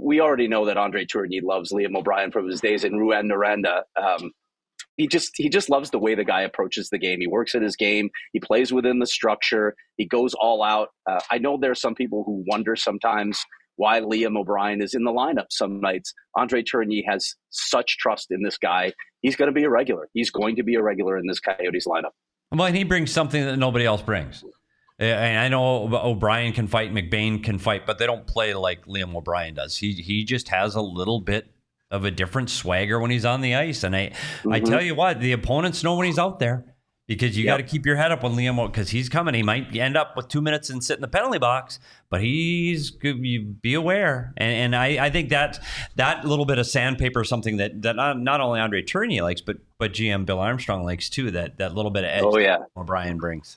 we 0.00 0.20
already 0.20 0.48
know 0.48 0.66
that 0.66 0.76
Andre 0.76 1.04
Tourigny 1.04 1.42
loves 1.42 1.72
Liam 1.72 1.96
O'Brien 1.96 2.30
from 2.30 2.48
his 2.48 2.60
days 2.60 2.84
in 2.84 2.92
Rouyn 2.92 3.30
Noranda. 3.30 3.82
Um, 4.00 4.32
he 4.96 5.06
just 5.06 5.30
he 5.36 5.48
just 5.48 5.70
loves 5.70 5.90
the 5.90 5.98
way 5.98 6.14
the 6.14 6.24
guy 6.24 6.42
approaches 6.42 6.90
the 6.90 6.98
game. 6.98 7.20
He 7.20 7.28
works 7.28 7.54
at 7.54 7.62
his 7.62 7.76
game. 7.76 8.10
He 8.32 8.40
plays 8.40 8.72
within 8.72 8.98
the 8.98 9.06
structure. 9.06 9.74
He 9.96 10.06
goes 10.06 10.34
all 10.34 10.62
out. 10.62 10.88
Uh, 11.08 11.20
I 11.30 11.38
know 11.38 11.56
there 11.56 11.70
are 11.70 11.76
some 11.76 11.94
people 11.94 12.24
who 12.24 12.44
wonder 12.48 12.74
sometimes 12.74 13.40
why 13.78 14.00
Liam 14.00 14.36
O'Brien 14.36 14.82
is 14.82 14.92
in 14.92 15.04
the 15.04 15.10
lineup 15.12 15.46
some 15.50 15.80
nights. 15.80 16.12
Andre 16.36 16.62
Tourigny 16.62 17.02
has 17.08 17.34
such 17.50 17.96
trust 17.96 18.30
in 18.30 18.42
this 18.42 18.58
guy. 18.58 18.92
He's 19.22 19.36
going 19.36 19.46
to 19.48 19.52
be 19.52 19.64
a 19.64 19.70
regular. 19.70 20.08
He's 20.12 20.30
going 20.30 20.56
to 20.56 20.62
be 20.62 20.74
a 20.74 20.82
regular 20.82 21.16
in 21.16 21.26
this 21.26 21.40
Coyotes 21.40 21.86
lineup. 21.86 22.10
Well, 22.52 22.66
and 22.66 22.76
he 22.76 22.84
brings 22.84 23.10
something 23.12 23.44
that 23.44 23.56
nobody 23.56 23.86
else 23.86 24.02
brings. 24.02 24.44
And 24.98 25.38
I 25.38 25.48
know 25.48 25.88
O'Brien 25.94 26.52
can 26.52 26.66
fight, 26.66 26.92
McBain 26.92 27.42
can 27.44 27.58
fight, 27.58 27.86
but 27.86 27.98
they 27.98 28.06
don't 28.06 28.26
play 28.26 28.52
like 28.54 28.84
Liam 28.86 29.14
O'Brien 29.14 29.54
does. 29.54 29.76
He 29.76 29.92
he 29.92 30.24
just 30.24 30.48
has 30.48 30.74
a 30.74 30.82
little 30.82 31.20
bit 31.20 31.46
of 31.90 32.04
a 32.04 32.10
different 32.10 32.50
swagger 32.50 32.98
when 32.98 33.12
he's 33.12 33.24
on 33.24 33.40
the 33.40 33.54
ice. 33.54 33.84
And 33.84 33.94
I 33.94 34.10
I 34.50 34.58
Mhm. 34.60 34.68
tell 34.68 34.82
you 34.82 34.96
what, 34.96 35.20
the 35.20 35.30
opponents 35.32 35.84
know 35.84 35.94
when 35.94 36.06
he's 36.06 36.18
out 36.18 36.40
there 36.40 36.74
because 37.08 37.36
you 37.36 37.44
Yep. 37.44 37.52
got 37.52 37.56
to 37.56 37.62
keep 37.64 37.84
your 37.84 37.96
head 37.96 38.12
up 38.12 38.22
on 38.22 38.36
Liam 38.36 38.64
because 38.70 38.90
he's 38.90 39.08
coming. 39.08 39.34
He 39.34 39.42
might 39.42 39.74
end 39.74 39.96
up 39.96 40.16
with 40.16 40.28
two 40.28 40.40
minutes 40.40 40.70
and 40.70 40.84
sit 40.84 40.96
in 40.96 41.00
the 41.00 41.08
penalty 41.08 41.38
box, 41.38 41.80
but 42.10 42.20
he's 42.20 42.92
you 43.02 43.42
be 43.42 43.74
aware. 43.74 44.32
And 44.36 44.52
and 44.52 44.76
I, 44.76 45.06
I 45.06 45.10
think 45.10 45.30
that 45.30 45.58
that 45.96 46.24
little 46.24 46.44
bit 46.44 46.58
of 46.58 46.66
sandpaper 46.66 47.22
is 47.22 47.28
something 47.28 47.56
that 47.56 47.82
that 47.82 47.96
not, 47.96 48.20
not 48.20 48.40
only 48.40 48.60
Andre 48.60 48.82
Tourigny 48.82 49.20
likes, 49.22 49.40
but 49.40 49.56
but 49.78 49.92
GM 49.92 50.26
Bill 50.26 50.38
Armstrong 50.38 50.84
likes 50.84 51.08
too. 51.08 51.30
That 51.32 51.58
that 51.58 51.74
little 51.74 51.90
bit 51.90 52.04
of 52.04 52.10
edge. 52.10 52.22
Oh 52.24 52.38
yeah, 52.38 52.58
O'Brien 52.76 53.18
brings. 53.18 53.56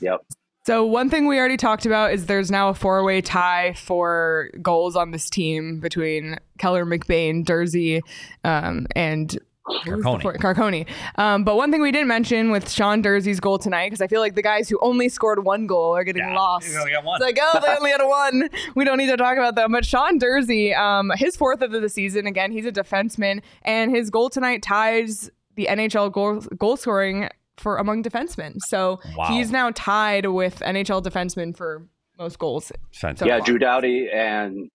yep. 0.00 0.20
So 0.66 0.84
one 0.84 1.10
thing 1.10 1.28
we 1.28 1.38
already 1.38 1.56
talked 1.56 1.86
about 1.86 2.12
is 2.12 2.26
there's 2.26 2.50
now 2.50 2.70
a 2.70 2.74
four-way 2.74 3.20
tie 3.20 3.74
for 3.74 4.50
goals 4.60 4.96
on 4.96 5.12
this 5.12 5.30
team 5.30 5.78
between 5.78 6.38
Keller, 6.58 6.84
McBain, 6.84 7.44
Durzi, 7.44 8.00
um, 8.42 8.88
and 8.96 9.30
who 9.30 9.38
was 9.38 9.38
the 9.38 9.55
Carcone. 9.68 10.22
four- 10.22 10.34
Carcone. 10.34 10.86
Um, 11.16 11.44
but 11.44 11.56
one 11.56 11.70
thing 11.72 11.82
we 11.82 11.90
didn't 11.92 12.08
mention 12.08 12.50
with 12.50 12.70
Sean 12.70 13.02
Durzi's 13.02 13.40
goal 13.40 13.58
tonight, 13.58 13.86
because 13.88 14.00
I 14.00 14.06
feel 14.06 14.20
like 14.20 14.34
the 14.34 14.42
guys 14.42 14.68
who 14.68 14.78
only 14.80 15.08
scored 15.08 15.44
one 15.44 15.66
goal 15.66 15.96
are 15.96 16.04
getting 16.04 16.24
lost. 16.34 16.68
You 16.72 16.78
only 16.78 16.92
got 16.92 17.04
one. 17.04 17.20
It's 17.20 17.24
like, 17.24 17.38
oh, 17.40 17.60
they 17.60 17.74
only 17.76 17.90
had 17.90 18.02
one. 18.02 18.48
We 18.74 18.84
don't 18.84 18.98
need 18.98 19.08
to 19.08 19.16
talk 19.16 19.36
about 19.36 19.54
them. 19.56 19.72
But 19.72 19.84
Sean 19.84 20.18
Durzi, 20.20 20.76
um, 20.76 21.10
his 21.16 21.36
fourth 21.36 21.62
of 21.62 21.72
the 21.72 21.88
season, 21.88 22.26
again, 22.26 22.52
he's 22.52 22.66
a 22.66 22.72
defenseman, 22.72 23.42
and 23.62 23.90
his 23.94 24.10
goal 24.10 24.30
tonight 24.30 24.62
ties 24.62 25.30
the 25.56 25.66
NHL 25.70 26.12
goal, 26.12 26.40
goal 26.58 26.76
scoring 26.76 27.28
for 27.56 27.78
among 27.78 28.02
defensemen. 28.04 28.58
So 28.60 29.00
Wow. 29.16 29.26
he's 29.28 29.50
now 29.50 29.70
tied 29.74 30.26
with 30.26 30.60
NHL 30.60 31.02
defensemen 31.02 31.56
for 31.56 31.86
most 32.18 32.38
goals. 32.38 32.70
Fantastic. 32.92 33.26
yeah, 33.28 33.40
Drew 33.40 33.58
Doughty 33.58 34.08
and 34.12 34.68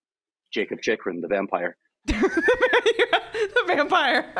Jakob 0.52 0.80
Chychrun, 0.82 1.20
the 1.20 1.28
vampire. 1.28 1.76
the 2.06 3.64
vampire. 3.66 4.32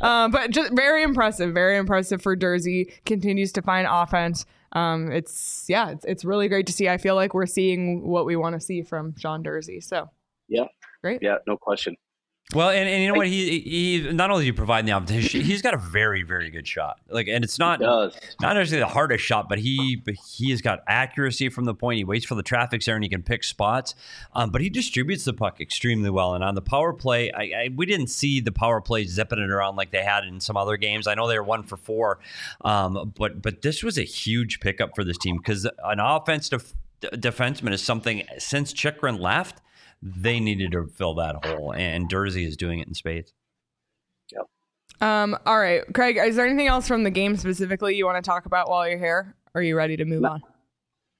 um, 0.00 0.30
but 0.32 0.50
just 0.50 0.72
very 0.72 1.02
impressive, 1.02 1.54
very 1.54 1.76
impressive 1.76 2.22
for 2.22 2.36
Durzi. 2.36 2.92
Continues 3.04 3.52
to 3.52 3.62
find 3.62 3.86
offense. 3.90 4.44
Um, 4.72 5.12
it's 5.12 5.66
yeah, 5.68 5.90
it's, 5.90 6.04
it's 6.04 6.24
really 6.24 6.48
great 6.48 6.66
to 6.66 6.72
see. 6.72 6.88
I 6.88 6.98
feel 6.98 7.14
like 7.14 7.34
we're 7.34 7.46
seeing 7.46 8.06
what 8.06 8.26
we 8.26 8.36
want 8.36 8.54
to 8.54 8.60
see 8.60 8.82
from 8.82 9.14
Sean 9.18 9.42
Durzi. 9.42 9.82
So 9.82 10.08
Yeah. 10.48 10.64
Great. 11.02 11.20
Yeah, 11.22 11.38
no 11.46 11.56
question. 11.56 11.96
Well, 12.54 12.70
and, 12.70 12.88
and 12.88 13.02
you 13.02 13.08
know 13.08 13.14
what? 13.14 13.28
He 13.28 13.60
he 13.60 14.12
not 14.12 14.30
only 14.30 14.42
do 14.42 14.46
you 14.46 14.54
provide 14.54 14.86
the 14.86 14.92
opportunity, 14.92 15.42
he's 15.42 15.62
got 15.62 15.74
a 15.74 15.78
very 15.78 16.22
very 16.22 16.50
good 16.50 16.66
shot. 16.66 17.00
Like, 17.08 17.28
and 17.28 17.44
it's 17.44 17.58
not 17.58 17.80
not 17.80 18.56
necessarily 18.56 18.80
the 18.80 18.92
hardest 18.92 19.24
shot, 19.24 19.48
but 19.48 19.58
he 19.58 19.96
but 19.96 20.14
he 20.14 20.50
has 20.50 20.60
got 20.60 20.82
accuracy 20.86 21.48
from 21.48 21.64
the 21.64 21.74
point. 21.74 21.98
He 21.98 22.04
waits 22.04 22.24
for 22.26 22.34
the 22.34 22.42
traffic 22.42 22.84
there 22.84 22.94
and 22.94 23.04
he 23.04 23.10
can 23.10 23.22
pick 23.22 23.44
spots. 23.44 23.94
Um, 24.34 24.50
but 24.50 24.60
he 24.60 24.68
distributes 24.68 25.24
the 25.24 25.32
puck 25.32 25.60
extremely 25.60 26.10
well. 26.10 26.34
And 26.34 26.44
on 26.44 26.54
the 26.54 26.62
power 26.62 26.92
play, 26.92 27.32
I, 27.32 27.42
I, 27.42 27.70
we 27.74 27.86
didn't 27.86 28.08
see 28.08 28.40
the 28.40 28.52
power 28.52 28.80
play 28.80 29.04
zipping 29.04 29.38
it 29.38 29.50
around 29.50 29.76
like 29.76 29.90
they 29.90 30.02
had 30.02 30.24
in 30.24 30.40
some 30.40 30.56
other 30.56 30.76
games. 30.76 31.06
I 31.06 31.14
know 31.14 31.28
they 31.28 31.38
were 31.38 31.44
one 31.44 31.62
for 31.62 31.76
four, 31.76 32.18
um, 32.62 33.12
but 33.16 33.40
but 33.40 33.62
this 33.62 33.82
was 33.82 33.98
a 33.98 34.04
huge 34.04 34.60
pickup 34.60 34.94
for 34.94 35.04
this 35.04 35.18
team 35.18 35.38
because 35.38 35.64
an 35.84 36.00
offensive 36.00 36.74
defenseman 37.02 37.72
is 37.72 37.82
something 37.82 38.22
since 38.38 38.72
Chychrun 38.72 39.18
left. 39.18 39.60
They 40.02 40.40
needed 40.40 40.72
to 40.72 40.86
fill 40.88 41.14
that 41.14 41.44
hole, 41.46 41.72
and 41.72 42.10
Durzi 42.10 42.44
is 42.46 42.56
doing 42.56 42.80
it 42.80 42.88
in 42.88 42.94
spades. 42.94 43.32
um, 45.00 45.36
all 45.46 45.58
right, 45.58 45.82
Craig, 45.94 46.16
is 46.16 46.36
there 46.36 46.46
anything 46.46 46.68
else 46.68 46.86
from 46.86 47.02
the 47.04 47.10
game 47.10 47.36
specifically 47.36 47.96
you 47.96 48.04
want 48.06 48.22
to 48.22 48.28
talk 48.28 48.46
about 48.46 48.68
while 48.68 48.88
you're 48.88 48.98
here? 48.98 49.34
Are 49.54 49.62
you 49.62 49.76
ready 49.76 49.96
to 49.96 50.04
move 50.04 50.24
on? 50.24 50.42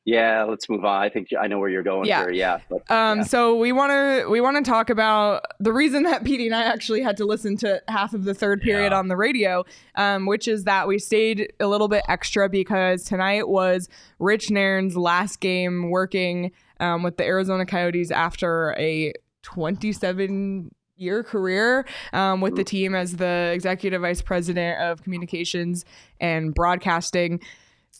Yeah, 0.05 0.45
let's 0.45 0.69
move 0.69 0.85
on. 0.85 1.01
I 1.01 1.09
think 1.09 1.29
I 1.41 1.47
know 1.47 1.59
where 1.61 1.69
you're 1.69 1.85
going 1.85 2.07
Yeah. 2.07 2.23
here. 2.23 2.33
Yeah. 2.33 2.59
But, 2.69 2.91
Um, 2.91 3.19
yeah. 3.19 3.25
so 3.25 3.57
we 3.57 3.71
want 3.71 3.91
to 3.93 4.29
we 4.29 4.41
want 4.41 4.57
to 4.65 4.69
talk 4.69 4.91
about 4.91 5.45
the 5.61 5.73
reason 5.73 6.03
that 6.05 6.25
PD 6.25 6.47
and 6.47 6.55
I 6.57 6.65
actually 6.65 7.03
had 7.03 7.17
to 7.19 7.25
listen 7.25 7.57
to 7.59 7.81
half 7.87 8.13
of 8.13 8.25
the 8.25 8.35
third 8.35 8.63
period 8.63 8.91
Yeah. 8.91 8.99
on 8.99 9.07
the 9.07 9.17
radio, 9.17 9.65
um, 9.95 10.27
which 10.27 10.49
is 10.49 10.65
that 10.65 10.89
we 10.89 10.99
stayed 10.99 11.53
a 11.61 11.69
little 11.69 11.87
bit 11.89 12.03
extra 12.09 12.49
because 12.49 13.05
tonight 13.05 13.49
was 13.49 13.89
Rich 14.19 14.51
Nairn's 14.51 14.97
last 14.97 15.39
game 15.39 15.91
working 15.91 16.51
um, 16.83 17.03
with 17.03 17.17
the 17.17 17.25
Arizona 17.25 17.65
Coyotes 17.65 18.11
after 18.11 18.75
a 18.79 19.13
27 19.43 20.71
year 20.97 21.23
career 21.25 21.87
um, 22.13 22.41
with 22.41 22.55
the 22.57 22.65
team 22.65 22.95
as 22.95 23.17
the 23.17 23.51
executive 23.55 24.03
vice 24.03 24.23
president 24.23 24.81
of 24.81 25.03
communications 25.03 25.85
and 26.21 26.55
broadcasting. 26.55 27.41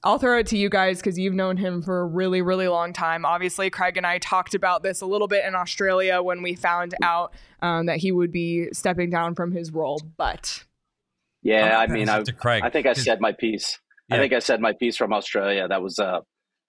I'll 0.05 0.19
throw 0.19 0.39
it 0.39 0.49
to 0.49 0.59
you 0.59 0.69
guys 0.69 0.99
because 0.99 1.17
you've 1.19 1.35
known 1.35 1.57
him 1.57 1.81
for 1.81 2.01
a 2.01 2.05
really, 2.07 2.43
really 2.43 2.67
long 2.67 2.93
time. 2.93 3.25
Obviously, 3.25 3.71
Craig 3.71 3.97
and 3.97 4.05
I 4.07 4.19
talked 4.19 4.55
about 4.55 4.83
this 4.83 5.01
a 5.01 5.07
little 5.07 5.29
bit 5.29 5.45
in 5.45 5.55
Australia 5.55 6.21
when 6.23 6.43
we 6.43 6.55
found 6.57 6.95
out 7.03 7.33
um, 7.61 7.87
that 7.87 7.99
he 7.99 8.11
would 8.11 8.33
be 8.33 8.69
stepping 8.73 9.11
down 9.11 9.35
from 9.37 9.53
his 9.53 9.71
role. 9.73 10.01
But 10.17 10.65
yeah, 11.43 11.79
I 11.79 11.87
mean, 11.87 12.09
I, 12.09 12.15
pass 12.19 12.23
it 12.23 12.33
to 12.33 12.33
Craig. 12.33 12.63
I 12.65 12.71
think 12.71 12.87
I 12.87 12.95
'cause- 12.95 13.05
said 13.05 13.21
my 13.21 13.33
piece. 13.33 13.79
I 14.11 14.19
think 14.19 14.33
I 14.35 14.41
said 14.41 14.61
my 14.61 14.73
piece 14.75 14.97
from 14.97 15.13
Australia. 15.13 15.67
That 15.69 15.81
was 15.83 15.99
a, 15.99 16.23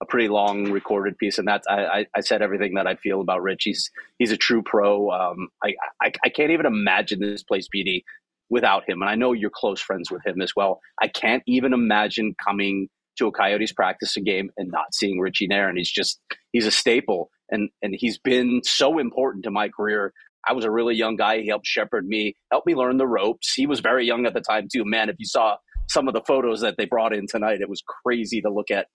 a 0.04 0.10
pretty 0.10 0.28
long 0.28 0.70
recorded 0.70 1.18
piece, 1.18 1.38
and 1.38 1.46
that's 1.46 1.66
I, 1.68 2.06
I, 2.14 2.20
said 2.20 2.42
everything 2.42 2.74
that 2.74 2.86
I 2.86 2.96
feel 2.96 3.20
about 3.20 3.42
Rich. 3.42 3.62
He's 3.64 3.90
he's 4.18 4.32
a 4.32 4.36
true 4.36 4.62
pro. 4.62 5.10
Um, 5.10 5.48
I, 5.62 5.74
I 6.02 6.12
I 6.24 6.28
can't 6.28 6.50
even 6.50 6.66
imagine 6.66 7.20
this 7.20 7.42
place, 7.42 7.68
PD, 7.74 8.02
without 8.50 8.88
him. 8.88 9.02
And 9.02 9.10
I 9.10 9.14
know 9.14 9.32
you're 9.32 9.50
close 9.52 9.80
friends 9.80 10.10
with 10.10 10.24
him 10.24 10.40
as 10.40 10.52
well. 10.54 10.80
I 11.02 11.08
can't 11.08 11.42
even 11.46 11.72
imagine 11.72 12.34
coming 12.46 12.88
to 13.18 13.26
a 13.26 13.32
Coyotes 13.32 13.72
practicing 13.72 14.24
game 14.24 14.50
and 14.56 14.70
not 14.70 14.92
seeing 14.92 15.20
Richie 15.20 15.46
there. 15.48 15.68
And 15.68 15.78
He's 15.78 15.90
just 15.90 16.20
he's 16.52 16.66
a 16.66 16.70
staple, 16.70 17.30
and 17.50 17.70
and 17.82 17.94
he's 17.96 18.18
been 18.18 18.60
so 18.64 18.98
important 18.98 19.44
to 19.44 19.50
my 19.50 19.68
career. 19.68 20.12
I 20.46 20.52
was 20.52 20.66
a 20.66 20.70
really 20.70 20.94
young 20.94 21.16
guy. 21.16 21.40
He 21.40 21.48
helped 21.48 21.66
shepherd 21.66 22.06
me, 22.06 22.36
helped 22.50 22.66
me 22.66 22.74
learn 22.74 22.98
the 22.98 23.06
ropes. 23.06 23.54
He 23.54 23.66
was 23.66 23.80
very 23.80 24.06
young 24.06 24.26
at 24.26 24.34
the 24.34 24.42
time 24.42 24.68
too. 24.70 24.84
Man, 24.84 25.08
if 25.08 25.16
you 25.18 25.24
saw 25.24 25.56
some 25.88 26.08
of 26.08 26.14
the 26.14 26.22
photos 26.26 26.60
that 26.60 26.76
they 26.76 26.84
brought 26.84 27.12
in 27.12 27.26
tonight. 27.26 27.60
It 27.60 27.68
was 27.68 27.82
crazy 28.02 28.40
to 28.40 28.50
look 28.50 28.70
at 28.70 28.86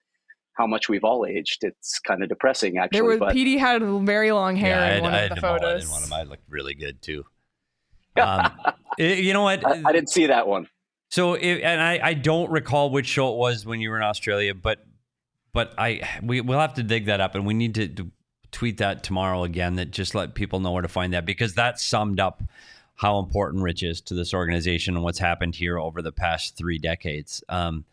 how 0.54 0.66
much 0.66 0.88
we've 0.88 1.04
all 1.04 1.26
aged. 1.26 1.64
It's 1.64 1.98
kind 1.98 2.22
of 2.22 2.28
depressing, 2.28 2.78
actually. 2.78 2.98
There 2.98 3.04
was 3.04 3.18
but 3.18 3.34
PD 3.34 3.58
had 3.58 3.82
very 4.04 4.32
long 4.32 4.56
hair 4.56 4.76
yeah, 4.76 4.82
I 4.82 4.88
in 4.88 4.92
had, 4.94 5.02
one 5.02 5.12
I 5.12 5.16
of 5.16 5.22
had 5.22 5.30
the 5.30 5.34
the 5.36 5.40
mullet 5.46 5.62
photos. 5.62 5.84
in 5.84 5.90
one 5.90 6.02
of 6.02 6.10
mine. 6.10 6.28
Looked 6.28 6.48
really 6.48 6.74
good 6.74 7.02
too. 7.02 7.24
Um, 8.16 8.50
you 8.98 9.32
know 9.32 9.44
what? 9.44 9.64
I, 9.64 9.82
I 9.86 9.92
didn't 9.92 10.10
see 10.10 10.26
that 10.26 10.46
one. 10.46 10.68
So, 11.10 11.34
it, 11.34 11.60
and 11.62 11.80
I, 11.80 12.00
I 12.02 12.14
don't 12.14 12.50
recall 12.50 12.90
which 12.90 13.06
show 13.06 13.32
it 13.32 13.36
was 13.36 13.64
when 13.64 13.80
you 13.80 13.88
were 13.88 13.96
in 13.96 14.02
Australia, 14.02 14.52
but 14.52 14.84
but 15.52 15.74
I 15.78 16.02
we 16.22 16.40
we'll 16.40 16.58
have 16.58 16.74
to 16.74 16.82
dig 16.82 17.06
that 17.06 17.20
up, 17.20 17.36
and 17.36 17.46
we 17.46 17.54
need 17.54 17.76
to, 17.76 17.88
to 17.88 18.10
tweet 18.50 18.78
that 18.78 19.04
tomorrow 19.04 19.44
again. 19.44 19.76
That 19.76 19.92
just 19.92 20.14
let 20.14 20.34
people 20.34 20.58
know 20.58 20.72
where 20.72 20.82
to 20.82 20.88
find 20.88 21.12
that 21.14 21.24
because 21.24 21.54
that 21.54 21.80
summed 21.80 22.20
up 22.20 22.42
how 22.96 23.18
important 23.18 23.62
Rich 23.62 23.82
is 23.82 24.00
to 24.02 24.14
this 24.14 24.34
organization 24.34 24.94
and 24.94 25.02
what's 25.02 25.18
happened 25.18 25.54
here 25.54 25.78
over 25.78 26.02
the 26.02 26.12
past 26.12 26.56
three 26.56 26.78
decades. 26.78 27.42
Um, 27.48 27.84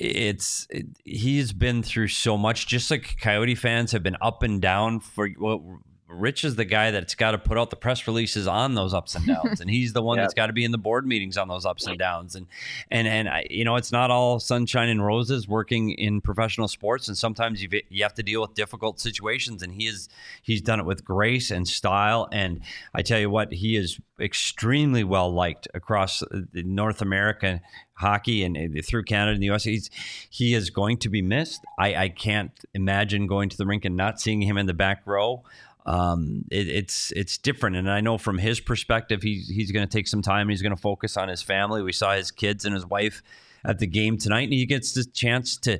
it's 0.00 0.66
it, 0.70 0.86
he's 1.04 1.52
been 1.52 1.82
through 1.82 2.08
so 2.08 2.36
much, 2.36 2.66
just 2.66 2.90
like 2.90 3.16
Coyote 3.20 3.54
fans 3.54 3.92
have 3.92 4.02
been 4.02 4.16
up 4.22 4.42
and 4.42 4.60
down 4.60 5.00
for. 5.00 5.28
Well, 5.38 5.80
Rich 6.10 6.44
is 6.44 6.56
the 6.56 6.64
guy 6.64 6.90
that's 6.90 7.14
got 7.14 7.30
to 7.30 7.38
put 7.38 7.56
out 7.56 7.70
the 7.70 7.76
press 7.76 8.06
releases 8.06 8.46
on 8.46 8.74
those 8.74 8.92
ups 8.92 9.14
and 9.14 9.26
downs, 9.26 9.60
and 9.60 9.70
he's 9.70 9.92
the 9.92 10.02
one 10.02 10.16
Yeah. 10.16 10.24
that's 10.24 10.34
got 10.34 10.48
to 10.48 10.52
be 10.52 10.64
in 10.64 10.72
the 10.72 10.78
board 10.78 11.06
meetings 11.06 11.36
on 11.38 11.48
those 11.48 11.64
ups 11.64 11.86
and 11.86 11.98
downs. 11.98 12.34
And 12.34 12.46
and 12.90 13.06
and 13.06 13.28
I, 13.28 13.46
you 13.48 13.64
know, 13.64 13.76
it's 13.76 13.92
not 13.92 14.10
all 14.10 14.40
sunshine 14.40 14.88
and 14.88 15.04
roses 15.04 15.46
working 15.46 15.90
in 15.92 16.20
professional 16.20 16.68
sports, 16.68 17.08
and 17.08 17.16
sometimes 17.16 17.62
you 17.62 17.68
you 17.88 18.02
have 18.02 18.14
to 18.14 18.22
deal 18.22 18.40
with 18.40 18.54
difficult 18.54 18.98
situations. 19.00 19.62
And 19.62 19.72
he 19.74 19.86
is 19.86 20.08
he's 20.42 20.60
done 20.60 20.80
it 20.80 20.86
with 20.86 21.04
grace 21.04 21.50
and 21.50 21.66
style. 21.68 22.28
And 22.32 22.60
I 22.94 23.02
tell 23.02 23.20
you 23.20 23.30
what, 23.30 23.52
he 23.52 23.76
is 23.76 24.00
extremely 24.18 25.04
well 25.04 25.32
liked 25.32 25.68
across 25.74 26.22
uh, 26.22 26.26
the 26.52 26.62
North 26.62 27.00
America 27.00 27.60
hockey 27.94 28.42
and 28.44 28.56
through 28.84 29.04
Canada 29.04 29.32
and 29.34 29.42
the 29.42 29.50
US. 29.50 29.64
He's 29.64 29.90
he 30.30 30.54
is 30.54 30.70
going 30.70 30.96
to 30.98 31.08
be 31.08 31.22
missed. 31.22 31.60
I, 31.78 31.94
I 31.94 32.08
can't 32.08 32.52
imagine 32.74 33.26
going 33.26 33.48
to 33.50 33.56
the 33.56 33.66
rink 33.66 33.84
and 33.84 33.96
not 33.96 34.20
seeing 34.20 34.40
him 34.42 34.56
in 34.56 34.66
the 34.66 34.74
back 34.74 35.02
row 35.06 35.42
um, 35.86 36.44
it, 36.50 36.68
it's 36.68 37.12
it's 37.12 37.38
different. 37.38 37.76
And 37.76 37.90
I 37.90 38.00
know 38.00 38.18
from 38.18 38.38
his 38.38 38.60
perspective, 38.60 39.22
he's 39.22 39.48
he's 39.48 39.72
going 39.72 39.86
to 39.86 39.92
take 39.92 40.08
some 40.08 40.22
time. 40.22 40.48
He's 40.48 40.62
going 40.62 40.74
to 40.74 40.80
focus 40.80 41.16
on 41.16 41.28
his 41.28 41.42
family. 41.42 41.82
We 41.82 41.92
saw 41.92 42.14
his 42.14 42.30
kids 42.30 42.64
and 42.64 42.74
his 42.74 42.86
wife 42.86 43.22
at 43.64 43.78
the 43.78 43.86
game 43.86 44.18
tonight, 44.18 44.44
and 44.44 44.52
he 44.52 44.66
gets 44.66 44.92
the 44.92 45.04
chance 45.04 45.56
to 45.58 45.78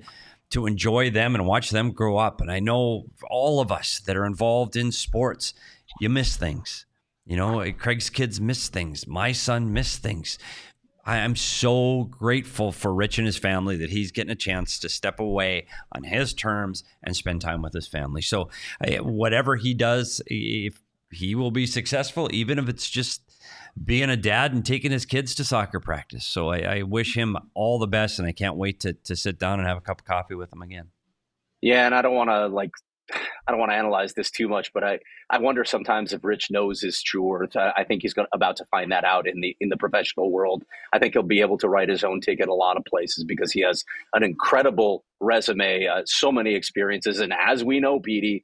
to 0.51 0.67
enjoy 0.67 1.11
them 1.11 1.35
and 1.35 1.47
watch 1.47 1.71
them 1.71 1.93
grow 1.93 2.17
up. 2.17 2.41
And 2.41 2.51
I 2.51 2.59
know 2.59 3.05
all 3.31 3.61
of 3.61 3.71
us 3.71 4.01
that 4.01 4.17
are 4.17 4.27
involved 4.27 4.77
in 4.77 4.91
sports, 4.91 5.55
you 6.01 6.09
miss 6.09 6.37
things. 6.37 6.87
You 7.25 7.37
know, 7.37 7.65
Craig's 7.79 8.11
kids 8.11 8.41
miss 8.41 8.69
things. 8.69 9.07
My 9.07 9.31
son 9.31 9.73
missed 9.73 10.03
things. 10.03 10.39
I 11.05 11.19
am 11.19 11.37
so 11.37 12.05
grateful 12.05 12.73
for 12.73 12.93
Rich 12.93 13.19
and 13.19 13.27
his 13.27 13.37
family 13.37 13.77
that 13.77 13.91
he's 13.91 14.13
getting 14.13 14.31
a 14.31 14.37
chance 14.37 14.79
to 14.81 14.89
step 14.89 15.19
away 15.19 15.67
on 15.93 16.05
his 16.05 16.35
terms 16.35 16.85
and 17.03 17.17
spend 17.17 17.41
time 17.41 17.63
with 17.63 17.73
his 17.73 17.89
family. 17.89 18.23
So, 18.23 18.51
uh, 18.87 19.03
whatever 19.03 19.57
he 19.57 19.75
does, 19.75 20.21
if 20.27 20.81
he 21.11 21.35
will 21.35 21.51
be 21.51 21.67
successful, 21.67 22.29
even 22.33 22.59
if 22.59 22.69
it's 22.69 22.89
just 22.89 23.23
being 23.83 24.11
a 24.11 24.17
dad 24.17 24.53
and 24.53 24.65
taking 24.65 24.93
his 24.93 25.07
kids 25.07 25.35
to 25.37 25.45
soccer 25.45 25.81
practice. 25.81 26.27
So, 26.27 26.51
I, 26.51 26.59
I 26.59 26.83
wish 26.83 27.17
him 27.17 27.37
all 27.55 27.79
the 27.79 27.87
best, 27.87 28.19
and 28.19 28.29
I 28.29 28.33
can't 28.33 28.57
wait 28.57 28.81
to 28.81 28.93
to 28.93 29.17
sit 29.17 29.39
down 29.39 29.59
and 29.59 29.69
have 29.69 29.79
a 29.79 29.83
cup 29.83 30.01
of 30.01 30.05
coffee 30.05 30.35
with 30.35 30.53
him 30.53 30.63
again. 30.63 30.89
Yeah, 31.63 31.87
and 31.87 31.95
I 31.95 32.03
don't 32.03 32.15
want 32.15 32.31
to 32.31 32.47
like, 32.47 32.71
I 33.47 33.51
don't 33.51 33.61
want 33.61 33.73
to 33.73 33.77
analyze 33.77 34.15
this 34.15 34.31
too 34.31 34.49
much, 34.49 34.73
but 34.73 34.85
I, 34.85 34.99
I 35.29 35.39
wonder 35.39 35.65
sometimes 35.65 36.13
if 36.13 36.25
Rich 36.25 36.49
knows 36.51 36.81
his 36.81 37.03
true 37.03 37.23
worth. 37.23 37.57
I, 37.57 37.73
I 37.79 37.85
think 37.85 38.03
he's 38.03 38.15
going 38.15 38.29
about 38.33 38.57
to 38.57 38.65
find 38.67 38.93
that 38.93 39.05
out 39.05 39.27
in 39.27 39.41
the 39.41 39.57
in 39.61 39.69
the 39.69 39.77
professional 39.77 40.31
world. 40.31 40.65
I 40.93 40.99
think 40.99 41.15
he'll 41.15 41.23
be 41.23 41.41
able 41.41 41.59
to 41.59 41.69
write 41.69 41.89
his 41.89 42.05
own 42.05 42.21
ticket 42.21 42.49
a 42.49 42.55
lot 42.55 42.77
of 42.77 42.85
places 42.85 43.25
because 43.25 43.53
he 43.53 43.61
has 43.63 43.85
an 44.15 44.23
incredible 44.23 45.05
resume, 45.21 45.87
uh, 45.87 46.03
so 46.07 46.33
many 46.33 46.55
experiences, 46.55 47.21
and 47.21 47.33
as 47.33 47.65
we 47.65 47.81
know, 47.81 48.01
Petey, 48.01 48.43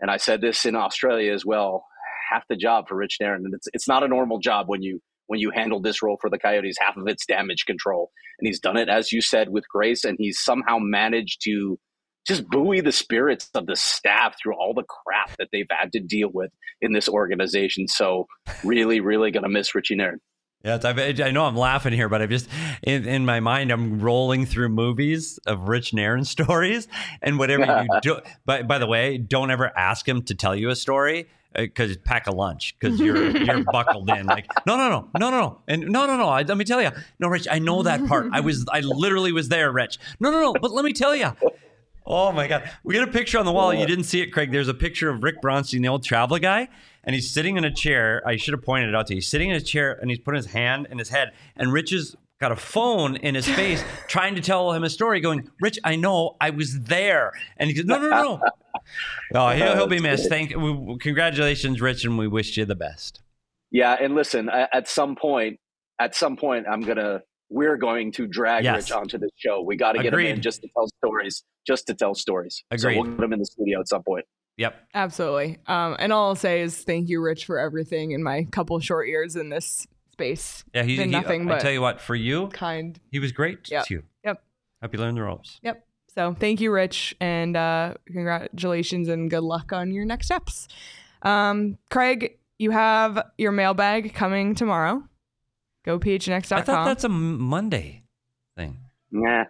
and 0.00 0.10
I 0.10 0.16
said 0.16 0.40
this 0.40 0.64
in 0.66 0.76
Australia 0.76 1.32
as 1.32 1.44
well, 1.44 1.84
half 2.30 2.46
the 2.48 2.56
job 2.56 2.88
for 2.88 2.96
Rich 2.96 3.18
Darren, 3.20 3.44
and 3.44 3.54
it's 3.54 3.68
it's 3.72 3.88
not 3.88 4.02
a 4.02 4.08
normal 4.08 4.38
job 4.38 4.68
when 4.68 4.82
you 4.82 5.00
when 5.26 5.38
you 5.38 5.50
handle 5.50 5.80
this 5.80 6.02
role 6.02 6.18
for 6.20 6.28
the 6.28 6.38
Coyotes. 6.38 6.76
Half 6.80 6.96
of 6.96 7.06
it's 7.06 7.26
damage 7.26 7.66
control, 7.66 8.10
and 8.38 8.46
he's 8.46 8.60
done 8.60 8.76
it 8.76 8.88
as 8.88 9.12
you 9.12 9.20
said 9.20 9.50
with 9.50 9.68
grace, 9.68 10.04
and 10.04 10.16
he's 10.18 10.40
somehow 10.40 10.78
managed 10.78 11.42
to 11.44 11.78
just 12.26 12.48
buoy 12.48 12.80
the 12.80 12.92
spirits 12.92 13.48
of 13.54 13.66
the 13.66 13.76
staff 13.76 14.36
through 14.40 14.54
all 14.54 14.74
the 14.74 14.84
crap 14.84 15.36
that 15.38 15.48
they've 15.52 15.66
had 15.70 15.92
to 15.92 16.00
deal 16.00 16.30
with 16.32 16.50
in 16.80 16.92
this 16.92 17.08
organization. 17.08 17.88
So, 17.88 18.26
really, 18.64 19.00
really 19.00 19.30
going 19.30 19.42
to 19.42 19.48
miss 19.48 19.74
Richie 19.74 19.96
Nairn. 19.96 20.20
Yeah, 20.62 20.78
I, 20.84 21.14
I 21.24 21.30
know 21.30 21.46
I'm 21.46 21.56
laughing 21.56 21.94
here, 21.94 22.10
but 22.10 22.20
I'm 22.20 22.28
just 22.28 22.46
in, 22.82 23.06
in 23.06 23.24
my 23.24 23.40
mind. 23.40 23.70
I'm 23.70 23.98
rolling 23.98 24.44
through 24.44 24.68
movies 24.68 25.38
of 25.46 25.68
Rich 25.68 25.94
Nairn 25.94 26.24
stories, 26.26 26.86
and 27.22 27.38
whatever 27.38 27.82
you 27.82 28.00
do. 28.02 28.20
By 28.44 28.62
by 28.62 28.78
the 28.78 28.86
way, 28.86 29.16
don't 29.16 29.50
ever 29.50 29.72
ask 29.76 30.06
him 30.06 30.22
to 30.24 30.34
tell 30.34 30.54
you 30.54 30.68
a 30.68 30.76
story 30.76 31.28
uh, 31.56 31.62
because 31.62 31.96
pack 31.96 32.26
a 32.26 32.30
lunch 32.30 32.76
because 32.78 33.00
you're 33.00 33.34
you're 33.38 33.64
buckled 33.72 34.10
in. 34.10 34.26
Like 34.26 34.46
no 34.66 34.76
no 34.76 34.90
no 34.90 35.08
no 35.18 35.30
no 35.30 35.40
no 35.40 35.58
and 35.66 35.88
no 35.88 36.06
no 36.06 36.18
no. 36.18 36.28
I, 36.28 36.42
let 36.42 36.58
me 36.58 36.66
tell 36.66 36.82
you, 36.82 36.90
no, 37.18 37.28
Rich, 37.28 37.48
I 37.50 37.58
know 37.58 37.82
that 37.84 38.06
part. 38.06 38.28
I 38.30 38.40
was 38.40 38.66
I 38.70 38.80
literally 38.80 39.32
was 39.32 39.48
there, 39.48 39.72
Rich. 39.72 39.98
No 40.20 40.30
no 40.30 40.40
no, 40.40 40.54
but 40.60 40.72
let 40.72 40.84
me 40.84 40.92
tell 40.92 41.16
you. 41.16 41.32
Oh 42.12 42.32
my 42.32 42.48
God. 42.48 42.68
We 42.82 42.94
got 42.94 43.08
a 43.08 43.12
picture 43.12 43.38
on 43.38 43.46
the 43.46 43.52
wall. 43.52 43.72
You 43.72 43.86
didn't 43.86 44.04
see 44.04 44.20
it, 44.20 44.32
Craig. 44.32 44.50
There's 44.50 44.66
a 44.66 44.74
picture 44.74 45.10
of 45.10 45.22
Rick 45.22 45.40
Bronstein, 45.40 45.80
the 45.80 45.88
old 45.88 46.02
travel 46.02 46.38
guy, 46.38 46.68
and 47.04 47.14
he's 47.14 47.30
sitting 47.30 47.56
in 47.56 47.64
a 47.64 47.72
chair. 47.72 48.20
I 48.26 48.34
should 48.34 48.52
have 48.52 48.64
pointed 48.64 48.88
it 48.88 48.96
out 48.96 49.06
to 49.06 49.14
you. 49.14 49.18
He's 49.18 49.28
sitting 49.28 49.50
in 49.50 49.54
a 49.54 49.60
chair 49.60 49.92
and 49.92 50.10
he's 50.10 50.18
putting 50.18 50.38
his 50.38 50.46
hand 50.46 50.88
in 50.90 50.98
his 50.98 51.10
head, 51.10 51.30
and 51.56 51.72
Rich 51.72 51.90
has 51.90 52.16
got 52.40 52.50
a 52.50 52.56
phone 52.56 53.14
in 53.16 53.36
his 53.36 53.46
face 53.46 53.84
trying 54.08 54.34
to 54.34 54.40
tell 54.40 54.72
him 54.72 54.82
a 54.82 54.90
story, 54.90 55.20
going, 55.20 55.48
Rich, 55.60 55.78
I 55.84 55.94
know 55.94 56.36
I 56.40 56.50
was 56.50 56.80
there. 56.80 57.32
And 57.58 57.68
he 57.68 57.76
goes, 57.76 57.84
No, 57.84 57.98
no, 57.98 58.08
no, 58.08 58.22
no. 58.22 58.40
Oh, 59.34 59.50
he'll, 59.50 59.76
he'll 59.76 59.86
be 59.86 60.00
missed. 60.00 60.28
Thank 60.28 60.56
we, 60.56 60.96
congratulations, 60.98 61.80
Rich, 61.80 62.04
and 62.04 62.18
we 62.18 62.26
wish 62.26 62.56
you 62.56 62.64
the 62.64 62.74
best. 62.74 63.20
Yeah, 63.70 63.96
and 64.00 64.16
listen, 64.16 64.48
at 64.48 64.88
some 64.88 65.14
point, 65.14 65.60
at 66.00 66.16
some 66.16 66.36
point, 66.36 66.66
I'm 66.68 66.80
gonna 66.80 67.22
we're 67.50 67.76
going 67.76 68.12
to 68.12 68.26
drag 68.26 68.64
Yes. 68.64 68.76
Rich 68.90 68.92
onto 68.92 69.18
this 69.18 69.30
show. 69.36 69.60
We 69.60 69.76
got 69.76 69.92
to 69.92 70.02
get 70.02 70.14
him 70.14 70.20
in 70.20 70.40
just 70.40 70.62
to 70.62 70.68
tell 70.74 70.88
stories, 70.88 71.42
just 71.66 71.86
to 71.88 71.94
tell 71.94 72.14
stories. 72.14 72.62
So 72.76 72.88
we'll 72.88 73.04
get 73.04 73.22
him 73.24 73.32
in 73.32 73.38
the 73.40 73.44
studio 73.44 73.80
at 73.80 73.88
some 73.88 74.02
point. 74.02 74.24
Yep. 74.56 74.88
Absolutely. 74.94 75.58
Um, 75.66 75.96
and 75.98 76.12
all 76.12 76.28
I'll 76.28 76.34
say 76.36 76.60
is 76.60 76.82
thank 76.84 77.08
you, 77.08 77.20
Rich, 77.22 77.46
for 77.46 77.58
everything 77.58 78.12
in 78.12 78.22
my 78.22 78.44
couple 78.50 78.78
short 78.80 79.08
years 79.08 79.34
in 79.36 79.48
this 79.48 79.86
space. 80.12 80.64
Yeah, 80.74 80.82
he's 80.82 80.98
Been 80.98 81.08
he, 81.08 81.12
nothing 81.12 81.42
I 81.42 81.54
but 81.54 81.60
tell 81.60 81.72
you 81.72 81.80
what, 81.80 82.00
for 82.00 82.14
you, 82.14 82.48
kind. 82.48 82.98
he 83.10 83.18
was 83.18 83.32
great 83.32 83.70
Yep. 83.70 83.86
to 83.86 83.94
you. 83.94 84.02
Yep. 84.24 84.42
Hope 84.82 84.92
you 84.92 84.98
learned 85.00 85.16
the 85.16 85.22
ropes. 85.22 85.58
Yep. 85.62 85.84
So 86.14 86.34
thank 86.38 86.60
you, 86.60 86.72
Rich, 86.72 87.14
and 87.20 87.56
uh, 87.56 87.94
congratulations 88.06 89.08
and 89.08 89.30
good 89.30 89.42
luck 89.44 89.72
on 89.72 89.92
your 89.92 90.04
next 90.04 90.26
steps. 90.26 90.68
Um, 91.22 91.78
Craig, 91.90 92.36
you 92.58 92.70
have 92.72 93.22
your 93.38 93.52
mailbag 93.52 94.12
coming 94.14 94.54
tomorrow. 94.54 95.02
Go 95.90 95.98
phnx.com. 95.98 96.58
I 96.58 96.62
thought 96.62 96.84
that's 96.84 97.04
a 97.04 97.08
Monday 97.08 98.02
thing. 98.56 98.78
Nah, 99.10 99.44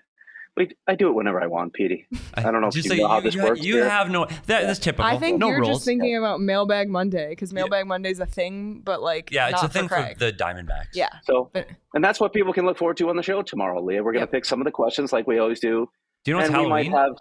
we, 0.57 0.71
I 0.87 0.95
do 0.95 1.09
it 1.09 1.13
whenever 1.15 1.41
I 1.43 1.47
want, 1.47 1.73
Petey. 1.75 2.07
I 2.35 2.43
don't 2.51 2.61
know 2.63 2.69
if 2.69 2.77
you 2.77 2.83
say 2.83 2.97
know 2.97 3.09
how 3.09 3.21
this 3.21 3.35
you- 3.35 3.43
works 3.43 3.61
You 3.63 3.75
here. 3.77 3.89
have 3.91 4.11
no. 4.11 4.25
That, 4.47 4.63
that's 4.67 4.79
typical. 4.79 5.05
I 5.05 5.19
think 5.19 5.39
no 5.39 5.49
you're 5.49 5.61
rules. 5.61 5.77
just 5.79 5.85
thinking 5.85 6.17
about 6.17 6.41
Mailbag 6.41 6.89
Monday 6.89 7.29
because 7.31 7.53
Mailbag 7.53 7.87
Monday 7.87 8.11
is 8.11 8.21
a 8.21 8.27
thing, 8.27 8.81
but 8.81 9.03
like 9.03 9.31
yeah, 9.31 9.49
it's 9.49 9.61
not 9.63 9.71
a 9.71 9.73
thing 9.73 9.89
for, 9.89 9.97
for, 10.03 10.15
the 10.19 10.33
Diamondbacks. 10.33 10.89
yeah. 10.95 11.09
So, 11.25 11.51
But- 11.53 11.69
and 11.95 12.03
that's 12.03 12.19
what 12.21 12.33
people 12.33 12.53
can 12.53 12.65
look 12.67 12.79
forward 12.79 12.97
to 12.99 13.09
on 13.11 13.17
the 13.17 13.23
show 13.23 13.43
tomorrow, 13.43 13.83
Leah. 13.83 14.03
We're 14.03 14.13
going 14.13 14.21
to 14.27 14.31
Yep. 14.31 14.33
pick 14.33 14.45
some 14.47 14.61
of 14.61 14.65
the 14.65 14.71
questions 14.73 15.13
like 15.13 15.27
we 15.27 15.39
always 15.39 15.61
do, 15.61 15.89
Do 16.25 16.31
you 16.31 16.37
know 16.37 16.41
it's 16.41 16.49
and 16.49 16.57
we 16.59 16.65
Halloween? 16.65 16.93
might 16.93 16.99
have, 16.99 17.13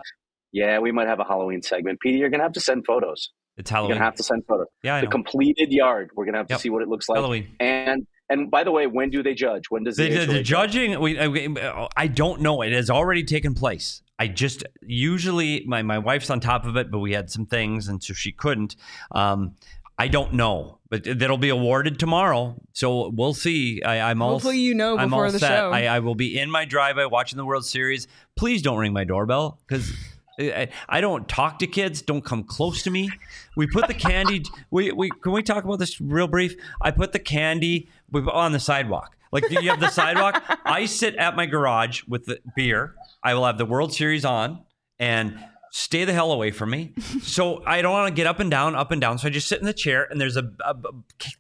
yeah, 0.54 0.80
we 0.80 0.92
might 0.92 1.08
have 1.08 1.20
a 1.20 1.24
Halloween 1.26 1.62
segment. 1.62 2.00
Petey, 2.00 2.18
you're 2.20 2.30
going 2.30 2.40
to 2.40 2.46
have 2.46 2.54
to 2.54 2.62
send 2.62 2.86
photos. 2.86 3.32
it's 3.58 3.70
Halloween. 3.70 3.90
You're 3.90 3.98
Halloween. 3.98 4.00
going 4.00 4.00
to 4.00 4.04
have 4.06 4.16
to 4.16 4.24
send 4.24 4.46
photos. 4.48 4.68
yeah, 4.84 4.96
I 4.96 5.00
The 5.02 5.06
know. 5.06 5.12
completed 5.12 5.72
yard. 5.72 6.12
We're 6.16 6.26
going 6.26 6.34
to 6.34 6.40
have 6.40 6.48
to 6.48 6.54
Yep. 6.54 6.62
see 6.62 6.70
what 6.70 6.82
it 6.82 6.88
looks 6.88 7.10
like. 7.10 7.18
Halloween. 7.18 7.48
And 7.60 8.08
and 8.30 8.50
by 8.52 8.64
the 8.64 8.72
way, 8.72 8.88
when 8.88 9.10
do 9.10 9.24
they 9.24 9.34
judge? 9.34 9.70
When 9.70 9.84
does 9.84 9.98
the, 9.98 10.10
The, 10.10 10.26
the, 10.26 10.34
the 10.34 10.44
judging, 10.44 11.00
we, 11.00 11.20
I, 11.20 11.88
I 11.96 12.08
don't 12.08 12.42
know. 12.42 12.62
It 12.62 12.72
has 12.74 12.90
already 12.90 13.24
taken 13.24 13.54
place. 13.56 14.02
I 14.20 14.28
just 14.28 14.64
usually 14.82 15.64
my 15.66 15.82
my 15.82 15.98
wife's 15.98 16.30
on 16.30 16.40
top 16.40 16.66
of 16.66 16.76
it, 16.76 16.92
but 16.92 17.00
we 17.00 17.14
had 17.14 17.30
some 17.30 17.46
things, 17.46 17.88
and 17.88 18.04
so 18.04 18.14
she 18.14 18.32
couldn't. 18.32 18.76
Um, 19.12 19.56
I 19.98 20.08
don't 20.08 20.34
know, 20.34 20.80
but 20.90 21.04
that'll 21.04 21.38
be 21.38 21.50
awarded 21.50 22.00
tomorrow. 22.00 22.56
So 22.74 23.10
we'll 23.10 23.34
see. 23.34 23.82
I, 23.84 24.10
I'm 24.10 24.22
all 24.22 24.32
Hopefully 24.32 24.60
you 24.60 24.74
know 24.74 24.98
I'm 24.98 25.10
before 25.10 25.26
all 25.26 25.32
the 25.32 25.40
set. 25.40 25.50
show. 25.50 25.72
I, 25.72 25.84
I 25.84 26.00
will 26.00 26.16
be 26.16 26.38
in 26.40 26.52
my 26.52 26.66
driveway 26.66 27.06
watching 27.06 27.38
the 27.38 27.46
World 27.46 27.66
Series. 27.66 28.08
Please 28.36 28.62
don't 28.62 28.78
ring 28.78 28.94
my 28.94 29.04
doorbell 29.06 29.60
because. 29.68 29.92
I, 30.40 31.02
don't 31.02 31.28
talk 31.28 31.60
to 31.60 31.68
kids. 31.68 32.02
Don't 32.02 32.24
come 32.24 32.44
close 32.44 32.82
to 32.84 32.90
me. 32.92 33.10
We 33.58 33.68
put 33.68 33.88
the 33.88 33.94
candy. 33.94 34.44
We, 34.72 34.92
we 34.92 35.10
can 35.10 35.32
we 35.32 35.42
talk 35.44 35.64
about 35.64 35.80
this 35.80 36.00
real 36.00 36.28
brief? 36.28 36.56
I 36.82 36.92
put 36.92 37.12
the 37.12 37.20
candy 37.20 37.90
on 38.14 38.52
the 38.52 38.60
sidewalk. 38.60 39.16
Like 39.32 39.48
do 39.50 39.62
you 39.64 39.70
have 39.70 39.80
the 39.80 39.90
sidewalk. 39.90 40.44
I 40.66 40.86
sit 40.86 41.16
at 41.16 41.36
my 41.36 41.46
garage 41.46 42.04
with 42.08 42.26
the 42.26 42.40
beer. 42.56 42.96
I 43.24 43.34
will 43.34 43.46
have 43.46 43.58
the 43.58 43.66
World 43.66 43.94
Series 43.94 44.26
on 44.26 44.64
and 45.00 45.40
stay 45.72 46.06
the 46.06 46.14
hell 46.14 46.32
away 46.32 46.52
from 46.52 46.70
me. 46.70 46.94
So 47.22 47.64
I 47.66 47.82
don't 47.82 47.92
want 47.92 48.08
to 48.10 48.14
get 48.14 48.28
up 48.28 48.40
and 48.40 48.50
down, 48.50 48.76
up 48.76 48.92
and 48.92 49.02
down. 49.02 49.18
So 49.18 49.28
I 49.28 49.32
just 49.32 49.48
sit 49.48 49.60
in 49.60 49.66
the 49.66 49.74
chair 49.74 50.08
and 50.10 50.20
there's 50.22 50.38
a, 50.38 50.52
a- 50.66 50.76
a 50.76 50.94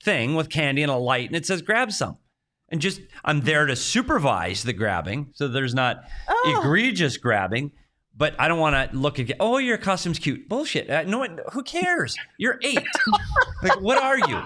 thing 0.03 0.35
with 0.35 0.49
candy 0.49 0.81
and 0.83 0.91
a 0.91 0.95
light 0.97 1.27
and 1.29 1.35
it 1.35 1.45
says 1.45 1.61
grab 1.61 1.91
some. 1.91 2.17
and 2.69 2.81
just 2.81 3.01
I'm 3.23 3.41
there 3.41 3.65
to 3.65 3.75
supervise 3.75 4.63
the 4.63 4.73
grabbing, 4.73 5.29
so 5.33 5.47
there's 5.47 5.73
not 5.73 6.03
oh. 6.27 6.57
egregious 6.59 7.17
grabbing. 7.17 7.71
But 8.19 8.35
I 8.37 8.47
don't 8.47 8.59
want 8.59 8.75
to 8.91 8.95
look 8.95 9.17
at. 9.19 9.31
Oh, 9.39 9.57
your 9.57 9.77
costume's 9.77 10.19
cute. 10.19 10.47
Bullshit. 10.47 10.89
Uh, 10.89 11.03
no 11.03 11.17
one. 11.19 11.39
Who 11.53 11.63
cares? 11.63 12.15
You're 12.37 12.59
eight. 12.61 12.85
like, 13.63 13.79
what 13.81 13.97
are 13.97 14.19
you? 14.19 14.41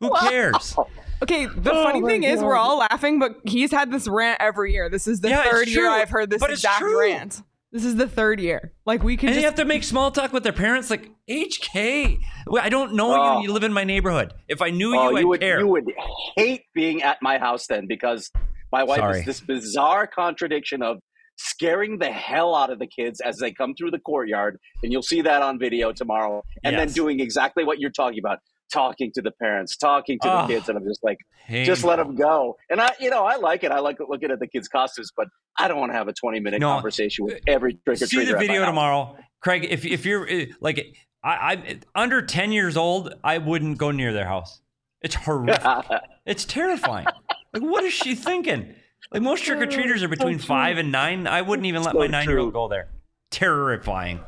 Who 0.00 0.10
cares? 0.18 0.74
Okay, 1.22 1.44
the 1.44 1.70
Oh 1.70 1.82
funny 1.82 2.00
thing 2.00 2.22
is, 2.22 2.40
we're 2.40 2.56
all 2.56 2.78
laughing, 2.78 3.18
but 3.18 3.36
he's 3.44 3.70
had 3.70 3.92
this 3.92 4.08
rant 4.08 4.38
every 4.40 4.72
year. 4.72 4.88
This 4.88 5.06
is 5.06 5.20
the 5.20 5.28
Yeah, 5.28 5.44
third 5.50 5.68
year 5.68 5.86
I've 5.90 6.08
heard 6.08 6.30
this 6.30 6.40
but 6.40 6.48
it's 6.48 6.60
exact 6.60 6.78
true. 6.80 6.98
rant. 6.98 7.42
This 7.72 7.84
is 7.84 7.96
the 7.96 8.08
third 8.08 8.40
year. 8.40 8.72
Like 8.86 9.02
we 9.02 9.18
can. 9.18 9.28
And 9.28 9.34
just 9.34 9.42
you 9.42 9.46
have 9.46 9.56
to 9.56 9.66
make 9.66 9.84
small 9.84 10.10
talk 10.10 10.32
with 10.32 10.44
their 10.44 10.54
parents. 10.54 10.88
Like 10.88 11.10
HK. 11.28 12.18
I 12.58 12.68
don't 12.70 12.94
know 12.94 13.12
Oh. 13.12 13.36
you. 13.40 13.48
You 13.48 13.52
live 13.52 13.64
in 13.64 13.72
my 13.74 13.84
neighborhood. 13.84 14.32
If 14.48 14.62
I 14.62 14.70
knew 14.70 14.96
Oh, 14.96 15.10
you, 15.10 15.16
I'd 15.16 15.20
you 15.20 15.28
would 15.28 15.40
care. 15.42 15.58
you 15.60 15.66
would 15.66 15.92
hate 16.38 16.62
being 16.74 17.02
at 17.02 17.18
my 17.20 17.36
house 17.36 17.66
then 17.66 17.86
because 17.86 18.30
my 18.72 18.82
wife 18.84 19.00
Sorry. 19.00 19.20
is 19.20 19.26
this 19.26 19.40
bizarre 19.42 20.06
contradiction 20.06 20.82
of 20.82 21.00
scaring 21.44 21.98
the 21.98 22.10
hell 22.10 22.54
out 22.54 22.70
of 22.70 22.78
the 22.78 22.86
kids 22.86 23.20
as 23.20 23.38
they 23.38 23.50
come 23.52 23.74
through 23.74 23.90
the 23.90 23.98
courtyard, 23.98 24.58
and 24.82 24.92
you'll 24.92 25.02
see 25.02 25.22
that 25.22 25.42
on 25.42 25.58
video 25.58 25.92
tomorrow, 25.92 26.42
and 26.64 26.76
then 26.78 26.88
doing 26.92 27.20
exactly 27.20 27.64
what 27.64 27.78
you're 27.80 27.90
talking 27.90 28.18
about, 28.18 28.38
talking 28.72 29.10
to 29.14 29.22
the 29.22 29.30
parents, 29.32 29.76
talking 29.76 30.18
to 30.20 30.28
Oh. 30.28 30.46
the 30.46 30.54
kids, 30.54 30.68
and 30.68 30.76
I'm 30.78 30.84
just 30.84 31.02
like, 31.02 31.18
Hey, 31.46 31.64
just 31.64 31.82
let 31.82 31.96
them 31.96 32.14
go. 32.14 32.56
And 32.68 32.80
I, 32.80 32.92
you 33.00 33.10
know, 33.10 33.24
I 33.24 33.36
like 33.36 33.64
it. 33.64 33.72
I 33.72 33.80
like 33.80 33.96
looking 34.06 34.30
at 34.30 34.38
the 34.38 34.46
kids' 34.46 34.68
costumes, 34.68 35.10
but 35.16 35.28
I 35.58 35.66
don't 35.68 35.78
want 35.78 35.92
to 35.92 35.96
have 35.98 36.08
a 36.08 36.12
20 36.12 36.40
minute 36.40 36.60
No. 36.60 36.68
conversation 36.72 37.24
with 37.24 37.40
every 37.46 37.74
trick 37.84 38.02
or 38.02 38.06
see 38.06 38.24
the 38.24 38.36
video 38.36 38.64
tomorrow, 38.66 39.16
Craig. 39.40 39.66
If 39.68 39.84
if 39.84 40.04
you're 40.04 40.30
uh, 40.30 40.44
like 40.60 40.94
I, 41.24 41.30
I 41.32 41.78
under 41.94 42.22
ten 42.22 42.52
years 42.52 42.76
old, 42.76 43.14
I 43.24 43.38
wouldn't 43.38 43.78
go 43.78 43.90
near 43.90 44.12
their 44.12 44.26
house. 44.26 44.60
It's 45.02 45.14
horrific. 45.14 45.62
it's 46.26 46.44
terrifying. 46.44 47.06
Like, 47.52 47.62
what 47.62 47.82
is 47.84 47.92
she 47.92 48.14
thinking? 48.14 48.74
Like 49.12 49.22
most 49.22 49.44
trick 49.44 49.60
or 49.60 49.66
treaters 49.66 50.02
are 50.02 50.08
between 50.08 50.38
five 50.38 50.78
and 50.78 50.92
nine. 50.92 51.26
I 51.26 51.42
wouldn't 51.42 51.66
even 51.66 51.82
let 51.82 51.92
So 51.92 51.98
my 51.98 52.06
nine 52.06 52.28
year 52.28 52.38
old 52.38 52.52
go 52.52 52.68
there. 52.68 52.88
Terrifying. 53.30 54.20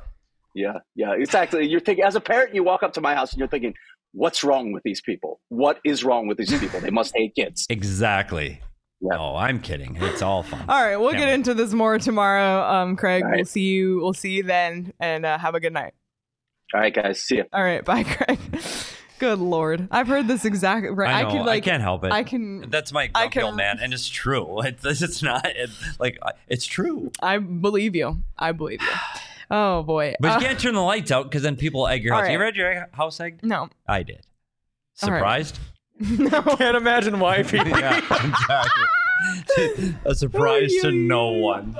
Yeah, 0.54 0.78
yeah, 0.94 1.12
exactly. 1.14 1.66
You're 1.68 1.80
thinking 1.80 2.04
as 2.04 2.14
a 2.14 2.20
parent, 2.20 2.54
you 2.54 2.62
walk 2.64 2.82
up 2.82 2.92
to 2.94 3.00
my 3.00 3.14
house 3.14 3.32
and 3.32 3.38
you're 3.38 3.48
thinking, 3.48 3.74
"What's 4.12 4.44
wrong 4.44 4.72
with 4.72 4.82
these 4.82 5.00
people? 5.00 5.40
What 5.48 5.78
is 5.84 6.04
wrong 6.04 6.26
with 6.26 6.36
these 6.36 6.56
people? 6.58 6.80
They 6.80 6.90
must 6.90 7.12
hate 7.16 7.34
kids." 7.34 7.66
Exactly. 7.70 8.60
Yeah. 9.00 9.16
No, 9.16 9.34
I'm 9.36 9.60
kidding. 9.60 9.96
It's 10.00 10.22
all 10.22 10.42
fun. 10.42 10.64
All 10.68 10.80
right, 10.82 10.96
we'll 10.96 11.10
Can't 11.10 11.22
get 11.22 11.28
wait. 11.28 11.34
into 11.34 11.54
this 11.54 11.72
more 11.72 11.98
tomorrow, 11.98 12.62
um, 12.62 12.96
Craig. 12.96 13.24
All 13.24 13.30
We'll 13.32 13.44
see 13.44 13.62
you. 13.62 13.96
We'll 13.96 14.12
see 14.12 14.32
you 14.32 14.42
then, 14.42 14.92
and 15.00 15.24
uh, 15.26 15.38
have 15.38 15.54
a 15.54 15.60
good 15.60 15.72
night. 15.72 15.94
All 16.74 16.80
right, 16.80 16.94
guys, 16.94 17.20
see 17.22 17.36
you. 17.36 17.44
All 17.52 17.62
right, 17.62 17.84
bye, 17.84 18.02
Craig. 18.04 18.38
Good 19.22 19.38
lord, 19.38 19.86
I've 19.92 20.08
heard 20.08 20.26
this 20.26 20.44
exact. 20.44 20.84
Right, 20.90 21.08
I 21.14 21.22
know. 21.22 21.28
I, 21.28 21.32
could 21.32 21.46
like. 21.46 21.62
can't 21.62 21.80
help 21.82 22.02
it. 22.02 22.10
I 22.10 22.24
can. 22.24 22.68
That's 22.70 22.92
my 22.92 23.04
I 23.14 23.28
grumpy 23.28 23.30
can- 23.34 23.42
old 23.44 23.56
man, 23.56 23.78
and 23.80 23.94
it's 23.94 24.08
true. 24.08 24.60
It's, 24.72 25.00
it's 25.00 25.22
not 25.22 25.46
it, 25.46 25.70
like 26.00 26.18
it's 26.48 26.66
true. 26.66 27.12
I 27.20 27.38
believe 27.38 27.94
you. 27.94 28.24
I 28.36 28.50
believe 28.50 28.82
you. 28.82 28.88
Oh 29.48 29.84
boy. 29.84 30.14
But 30.18 30.32
Uh, 30.32 30.34
you 30.40 30.46
can't 30.46 30.58
turn 30.58 30.74
the 30.74 30.80
lights 30.80 31.12
out 31.12 31.24
because 31.30 31.42
then 31.42 31.54
people 31.56 31.86
egg 31.86 32.02
your 32.02 32.14
all 32.14 32.20
house. 32.20 32.30
You 32.30 32.30
right. 32.30 32.34
ever 32.34 32.44
had 32.46 32.56
your 32.56 32.88
house 32.92 33.20
egged? 33.20 33.44
no. 33.44 33.68
I 33.86 34.02
did. 34.02 34.26
All 35.02 35.10
right. 35.10 35.18
Surprised? 35.18 35.58
no. 36.00 36.42
Can't 36.56 36.76
imagine 36.76 37.20
why 37.20 37.42
people. 37.44 37.68
yeah, 37.68 37.98
exactly. 37.98 39.94
A 40.04 40.14
surprise 40.14 40.72
to 40.82 40.90
no 40.90 41.28
one. 41.30 41.76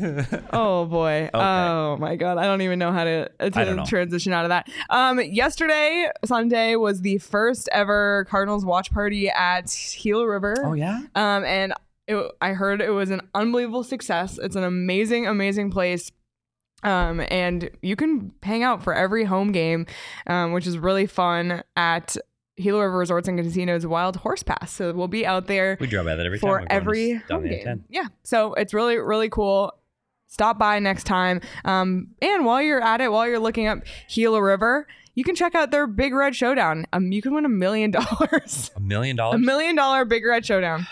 Oh 0.52 0.86
boy. 0.86 1.30
Oh 1.34 1.96
my 1.98 2.16
god. 2.16 2.38
I 2.38 2.44
don't 2.44 2.62
even 2.62 2.78
know 2.78 2.92
how 2.92 3.04
to, 3.04 3.30
uh, 3.40 3.50
to 3.50 3.84
transition 3.86 4.32
out 4.32 4.44
of 4.44 4.48
that. 4.50 4.68
Um 4.88 5.20
yesterday, 5.20 6.08
Sunday 6.24 6.76
was 6.76 7.02
the 7.02 7.18
first 7.18 7.68
ever 7.72 8.26
Cardinals 8.28 8.64
watch 8.64 8.90
party 8.90 9.28
at 9.30 9.74
Gila 10.00 10.26
River. 10.26 10.54
Oh 10.64 10.72
yeah. 10.74 11.00
Um 11.14 11.44
and 11.44 11.74
it, 12.08 12.30
I 12.40 12.52
heard 12.52 12.80
it 12.80 12.90
was 12.90 13.10
an 13.10 13.20
unbelievable 13.34 13.84
success. 13.84 14.38
It's 14.42 14.56
an 14.56 14.64
amazing 14.64 15.26
amazing 15.26 15.70
place. 15.70 16.10
Um 16.82 17.20
and 17.30 17.70
you 17.82 17.94
can 17.96 18.32
hang 18.42 18.62
out 18.62 18.82
for 18.82 18.94
every 18.94 19.24
home 19.24 19.52
game, 19.52 19.86
um 20.26 20.52
which 20.52 20.66
is 20.66 20.78
really 20.78 21.06
fun 21.06 21.62
at 21.76 22.16
Gila 22.56 22.80
River 22.82 22.98
Resorts 22.98 23.26
and 23.28 23.38
Casinos 23.38 23.86
Wild 23.86 24.16
Horse 24.16 24.42
Pass. 24.42 24.72
So 24.72 24.92
we'll 24.92 25.08
be 25.08 25.24
out 25.24 25.46
there 25.46 25.78
We 25.80 25.86
drove 25.86 26.04
by 26.06 26.16
that 26.16 26.26
every 26.26 26.38
for 26.38 26.60
we're 26.60 26.66
every 26.68 27.14
home 27.30 27.44
game. 27.46 27.84
Yeah, 27.88 28.06
so 28.22 28.54
it's 28.54 28.74
really 28.74 28.96
really 28.98 29.28
cool. 29.30 29.72
Stop 30.30 30.58
by 30.58 30.78
next 30.78 31.04
time. 31.04 31.40
Um, 31.64 32.08
and 32.22 32.44
while 32.46 32.62
you're 32.62 32.80
at 32.82 33.00
it, 33.02 33.12
while 33.12 33.26
you're 33.28 33.38
looking 33.40 33.66
up 33.66 33.80
Gila 34.08 34.42
River, 34.42 34.86
you 35.14 35.24
can 35.24 35.34
check 35.34 35.54
out 35.54 35.70
their 35.72 35.86
Big 35.86 36.14
Red 36.14 36.34
Showdown. 36.34 36.86
Um, 36.92 37.12
you 37.12 37.20
can 37.20 37.34
win 37.34 37.44
a 37.44 37.48
million 37.50 37.90
dollars, 37.90 38.70
A 38.76 38.80
million 38.80 39.16
dollars? 39.16 39.34
a 39.34 39.38
million 39.38 39.74
dollar 39.76 40.04
Big 40.04 40.24
Red 40.24 40.46
Showdown. 40.46 40.86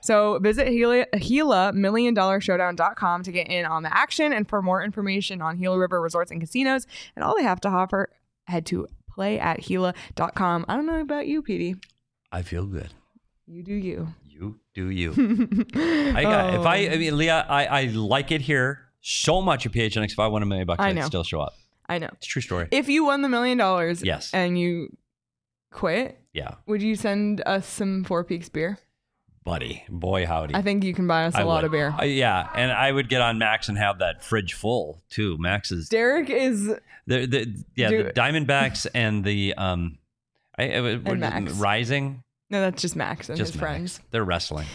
So 0.00 0.38
visit 0.38 0.68
Gila, 0.70 1.04
Gila 1.20 1.72
Million 1.74 2.14
Dollar 2.14 2.40
Showdown.com 2.40 3.24
to 3.24 3.32
get 3.32 3.48
in 3.48 3.66
on 3.66 3.82
the 3.82 3.94
action 3.94 4.32
and 4.32 4.48
for 4.48 4.62
more 4.62 4.82
information 4.82 5.42
on 5.42 5.58
Gila 5.58 5.78
River 5.78 6.00
Resorts 6.00 6.30
and 6.30 6.40
Casinos 6.40 6.86
and 7.14 7.24
all 7.24 7.36
they 7.36 7.42
have 7.42 7.60
to 7.62 7.68
offer, 7.68 8.08
head 8.46 8.64
to 8.66 8.86
play 9.10 9.38
at 9.38 9.60
Gila.com. 9.60 10.64
I 10.66 10.76
don't 10.76 10.86
know 10.86 11.00
about 11.00 11.26
you, 11.26 11.42
Petey. 11.42 11.76
I 12.32 12.40
feel 12.42 12.64
good. 12.64 12.94
You 13.46 13.62
do 13.62 13.74
you. 13.74 14.14
You 14.38 14.60
do 14.74 14.88
you. 14.90 15.10
I 15.74 16.22
got. 16.22 16.54
If 16.54 16.60
I, 16.66 16.86
Oh. 16.86 16.92
I 16.92 16.96
mean, 16.96 17.16
Leah, 17.18 17.44
I, 17.48 17.66
I 17.66 17.84
like 17.86 18.30
it 18.30 18.40
here 18.40 18.88
so 19.00 19.42
much 19.42 19.66
at 19.66 19.72
PHNX. 19.72 20.12
If 20.12 20.18
I 20.18 20.28
won 20.28 20.42
a 20.42 20.46
million 20.46 20.66
bucks, 20.66 20.80
I 20.80 20.90
I'd 20.90 21.04
still 21.04 21.24
show 21.24 21.40
up. 21.40 21.54
I 21.88 21.98
know. 21.98 22.08
It's 22.12 22.26
a 22.26 22.30
true 22.30 22.42
story. 22.42 22.68
If 22.70 22.88
you 22.88 23.04
won 23.06 23.22
the 23.22 23.28
million 23.28 23.58
dollars 23.58 24.02
Yes. 24.02 24.30
and 24.32 24.58
you 24.58 24.96
quit, 25.72 26.20
yeah, 26.32 26.54
would 26.66 26.82
you 26.82 26.94
send 26.96 27.42
us 27.46 27.66
some 27.66 28.04
Four 28.04 28.24
Peaks 28.24 28.48
beer? 28.48 28.78
buddy. 29.44 29.82
Boy, 29.88 30.26
howdy. 30.26 30.54
I 30.54 30.60
think 30.60 30.84
you 30.84 30.92
can 30.92 31.06
buy 31.06 31.24
us 31.24 31.34
a 31.34 31.38
I 31.38 31.42
lot 31.44 31.62
would. 31.62 31.64
of 31.66 31.72
beer. 31.72 31.94
I- 31.96 32.04
yeah, 32.04 32.50
and 32.54 32.70
I 32.70 32.92
would 32.92 33.08
get 33.08 33.22
on 33.22 33.38
Max 33.38 33.70
and 33.70 33.78
have 33.78 34.00
that 34.00 34.22
fridge 34.22 34.52
full 34.52 35.02
too. 35.08 35.38
Max 35.38 35.72
is 35.72 35.88
Derek 35.88 36.28
is 36.28 36.66
the, 37.06 37.26
the 37.26 37.64
yeah 37.74 37.88
the 37.88 38.12
Diamondbacks 38.14 38.86
and 38.94 39.24
the 39.24 39.54
um, 39.54 39.96
I, 40.58 40.64
I, 40.64 40.66
it, 40.90 41.18
Max. 41.18 41.52
Rising. 41.54 42.22
No, 42.50 42.60
that's 42.60 42.80
just 42.82 42.96
Max 42.96 43.28
and 43.28 43.36
Just 43.38 43.52
his 43.52 43.60
Max. 43.60 43.70
friends. 43.70 44.00
They're 44.10 44.24
wrestling. 44.24 44.66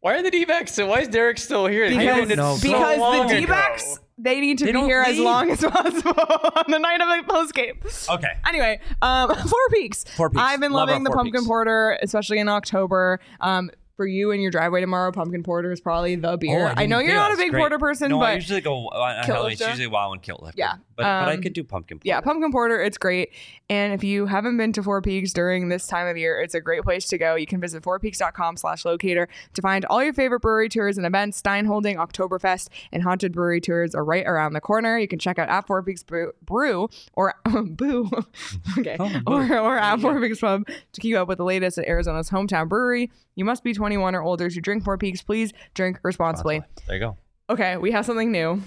Why 0.00 0.14
are 0.16 0.22
the 0.22 0.30
D-backs? 0.30 0.72
So 0.74 0.86
why 0.86 1.00
is 1.00 1.08
Derek 1.08 1.36
still 1.38 1.66
here? 1.66 1.88
They 1.90 1.98
Because, 1.98 2.18
ended 2.20 2.38
know. 2.38 2.56
so 2.56 2.62
because 2.62 2.98
long 2.98 3.26
the 3.26 3.34
ago. 3.34 3.40
D-backs 3.40 3.98
they 4.22 4.40
need 4.40 4.58
to 4.58 4.64
They 4.66 4.72
be 4.72 4.78
don't 4.78 4.86
here 4.86 5.00
as 5.02 5.16
leave. 5.16 5.24
long 5.24 5.50
as 5.50 5.60
possible 5.64 6.10
on 6.18 6.64
the 6.68 6.78
night 6.78 7.00
of 7.00 7.08
the 7.26 7.32
post 7.32 7.54
game. 7.54 7.80
Okay. 8.10 8.32
Anyway, 8.46 8.80
um, 9.02 9.28
Four 9.48 9.58
Peaks. 9.72 10.04
Four 10.16 10.28
Peaks. 10.30 10.42
I've 10.42 10.60
been 10.60 10.72
Love 10.72 10.88
our 10.88 10.94
loving 10.94 11.04
the 11.04 11.10
Four 11.10 11.16
pumpkin 11.16 11.40
Peaks. 11.40 11.46
porter, 11.46 11.98
especially 12.02 12.38
in 12.38 12.48
October. 12.48 13.20
Um, 13.40 13.70
for 13.96 14.06
you 14.06 14.30
and 14.32 14.40
your 14.40 14.50
driveway 14.50 14.80
tomorrow, 14.80 15.12
pumpkin 15.12 15.42
porter 15.42 15.70
is 15.72 15.80
probably 15.80 16.16
the 16.16 16.36
beer. 16.38 16.66
I, 16.66 16.70
Oh, 16.70 16.74
didn't 16.74 16.90
know 16.90 16.98
you're 17.00 17.14
not 17.14 17.32
a 17.32 17.36
that's 17.36 17.40
big 17.44 17.50
great. 17.50 17.60
porter 17.60 17.78
person, 17.78 18.08
no, 18.10 18.20
I 18.22 18.30
but 18.32 18.34
usually 18.36 18.60
go 18.62 18.88
on 18.88 19.14
Kilt 19.24 19.26
Halloween. 19.26 19.52
It's 19.52 19.60
lifter? 19.60 19.72
usually 19.72 19.86
WoW 19.88 20.12
and 20.12 20.22
Kilt 20.22 20.42
Lifter. 20.42 20.58
But 21.00 21.06
Yeah, 21.06 21.24
but 21.24 21.30
I 21.30 21.34
um, 21.34 21.42
could 21.42 21.52
do 21.52 21.64
pumpkin. 21.64 21.98
Porter. 21.98 22.08
Yeah, 22.08 22.20
pumpkin 22.20 22.52
porter, 22.52 22.82
it's 22.82 22.98
great. 22.98 23.32
And 23.68 23.92
if 23.92 24.04
you 24.04 24.26
haven't 24.26 24.56
been 24.56 24.72
to 24.74 24.82
Four 24.82 25.00
Peaks 25.02 25.32
during 25.32 25.68
this 25.68 25.86
time 25.86 26.06
of 26.06 26.16
year, 26.16 26.40
it's 26.40 26.54
a 26.54 26.60
great 26.60 26.82
place 26.82 27.06
to 27.08 27.18
go. 27.18 27.34
You 27.34 27.46
can 27.46 27.60
visit 27.60 27.82
fourpeaks.com 27.82 28.56
slash 28.56 28.84
locator 28.84 29.28
to 29.54 29.62
find 29.62 29.84
all 29.86 30.02
your 30.02 30.12
favorite 30.12 30.40
brewery 30.40 30.68
tours 30.68 30.96
and 30.98 31.06
events. 31.06 31.38
Stein 31.38 31.64
Holding, 31.64 31.96
Oktoberfest, 31.96 32.68
and 32.92 33.02
Haunted 33.02 33.32
Brewery 33.32 33.60
tours 33.60 33.94
are 33.94 34.04
right 34.04 34.26
around 34.26 34.52
the 34.52 34.60
corner. 34.60 34.98
You 34.98 35.08
can 35.08 35.18
check 35.18 35.38
out 35.38 35.48
at 35.48 35.66
Four 35.66 35.82
Peaks 35.82 36.02
Brew, 36.02 36.32
brew 36.42 36.88
or 37.14 37.34
Boo, 37.64 38.10
okay, 38.78 38.96
Oh, 38.98 39.22
or, 39.26 39.58
or 39.58 39.78
at 39.78 40.00
Four 40.00 40.20
Peaks 40.20 40.40
Pub 40.40 40.66
to 40.66 41.00
keep 41.00 41.16
up 41.16 41.28
with 41.28 41.38
the 41.38 41.44
latest 41.44 41.78
at 41.78 41.86
Arizona's 41.86 42.30
hometown 42.30 42.68
brewery. 42.68 43.10
You 43.36 43.44
must 43.44 43.64
be 43.64 43.72
21 43.72 44.14
or 44.14 44.22
older 44.22 44.50
to 44.50 44.60
drink 44.60 44.84
Four 44.84 44.98
Peaks. 44.98 45.22
Please 45.22 45.52
drink 45.74 45.98
responsibly. 46.02 46.62
There 46.86 46.96
you 46.96 47.00
go. 47.00 47.16
Okay, 47.48 47.76
we 47.76 47.92
have 47.92 48.06
something 48.06 48.30
new. 48.30 48.62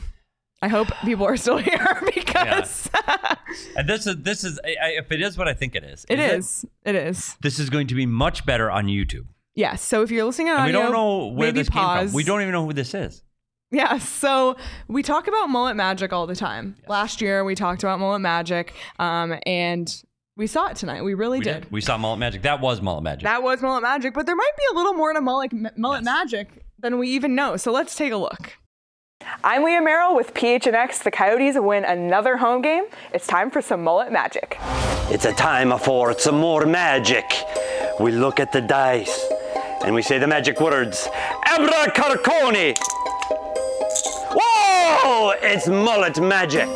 I 0.63 0.67
hope 0.69 0.87
people 1.03 1.25
are 1.25 1.35
still 1.37 1.57
here 1.69 2.01
because 2.15 2.89
And 3.75 3.87
this 3.89 4.07
is 4.07 4.15
this 4.29 4.43
is 4.43 4.59
I, 4.63 4.75
I, 4.81 4.87
if 5.01 5.11
it 5.11 5.21
is 5.21 5.37
what 5.37 5.47
I 5.47 5.53
think 5.53 5.75
it 5.75 5.83
is. 5.83 6.05
it 6.09 6.19
is. 6.19 6.65
It 6.85 6.95
is. 6.95 7.35
This 7.41 7.59
is 7.59 7.69
going 7.69 7.87
to 7.87 7.95
be 7.95 8.05
much 8.05 8.45
better 8.45 8.71
on 8.71 8.85
YouTube. 8.85 9.25
Yes. 9.55 9.81
So 9.83 10.01
if 10.03 10.09
you're 10.11 10.25
listening 10.25 10.49
on 10.49 10.57
And 10.57 10.65
we 10.67 10.71
don't 10.71 10.91
know 10.91 11.27
where 11.27 11.51
this 11.51 11.69
pause. 11.69 11.97
came 11.99 12.07
from. 12.07 12.15
We 12.15 12.23
don't 12.23 12.41
even 12.41 12.53
know 12.53 12.65
who 12.65 12.73
this 12.73 12.93
is. 12.93 13.23
Yeah. 13.71 13.97
So 13.97 14.55
we 14.87 15.03
talk 15.03 15.27
about 15.27 15.47
mullet 15.49 15.75
magic 15.75 16.13
all 16.13 16.27
the 16.27 16.35
time. 16.35 16.75
Last 16.87 17.21
year 17.21 17.43
we 17.43 17.55
talked 17.55 17.83
about 17.83 17.99
mullet 17.99 18.21
magic, 18.21 18.73
um, 18.99 19.35
and 19.45 19.93
we 20.37 20.47
saw 20.47 20.67
it 20.67 20.77
tonight. 20.77 21.01
We 21.03 21.13
really 21.13 21.39
We 21.39 21.43
did. 21.45 21.63
did. 21.63 21.71
We 21.71 21.81
saw 21.81 21.95
Mullet 21.97 22.17
Magic. 22.19 22.41
That 22.43 22.59
was 22.61 22.81
Mullet 22.81 23.03
Magic. 23.03 23.23
That 23.23 23.43
was 23.43 23.61
mullet 23.61 23.83
magic, 23.83 24.13
but 24.15 24.25
there 24.25 24.35
might 24.35 24.55
be 24.57 24.63
a 24.71 24.75
little 24.77 24.93
more 24.93 25.13
to 25.13 25.21
mullet, 25.21 25.51
mullet 25.77 26.03
Yes. 26.03 26.05
magic 26.05 26.65
than 26.79 26.97
we 26.97 27.09
even 27.09 27.35
know. 27.35 27.55
So 27.57 27.71
let's 27.71 27.95
take 27.95 28.11
a 28.11 28.17
look. 28.17 28.53
I'm 29.43 29.63
Leah 29.63 29.81
Merrill 29.81 30.15
with 30.15 30.33
PHNX. 30.33 31.03
The 31.03 31.11
Coyotes 31.11 31.55
win 31.57 31.85
another 31.85 32.37
home 32.37 32.61
game. 32.61 32.85
It's 33.13 33.27
time 33.27 33.51
for 33.51 33.61
some 33.61 33.83
mullet 33.83 34.11
magic. 34.11 34.57
It's 35.09 35.25
a 35.25 35.33
time 35.33 35.77
for 35.77 36.13
some 36.17 36.39
more 36.39 36.65
magic. 36.65 37.25
We 37.99 38.11
look 38.11 38.39
at 38.39 38.51
the 38.51 38.61
dice 38.61 39.29
and 39.83 39.93
we 39.93 40.01
say 40.01 40.17
the 40.17 40.27
magic 40.27 40.59
words 40.61 41.07
Abra 41.47 41.91
Carconi. 41.91 42.75
Whoa! 44.33 45.33
It's 45.41 45.67
mullet 45.67 46.19
magic. 46.19 46.67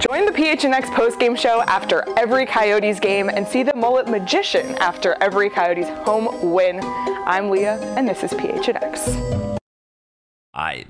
Join 0.00 0.26
the 0.26 0.32
PHNX 0.32 0.84
postgame 0.94 1.36
show 1.36 1.62
after 1.62 2.04
every 2.18 2.46
Coyotes 2.46 3.00
game 3.00 3.28
and 3.28 3.46
see 3.46 3.62
the 3.62 3.74
mullet 3.74 4.08
magician 4.08 4.74
after 4.76 5.16
every 5.20 5.48
Coyotes 5.48 5.88
home 6.06 6.52
win. 6.52 6.80
I'm 7.26 7.50
Leah, 7.50 7.78
and 7.96 8.08
this 8.08 8.22
is 8.22 8.32
PHNX. 8.32 9.58
I. 10.52 10.84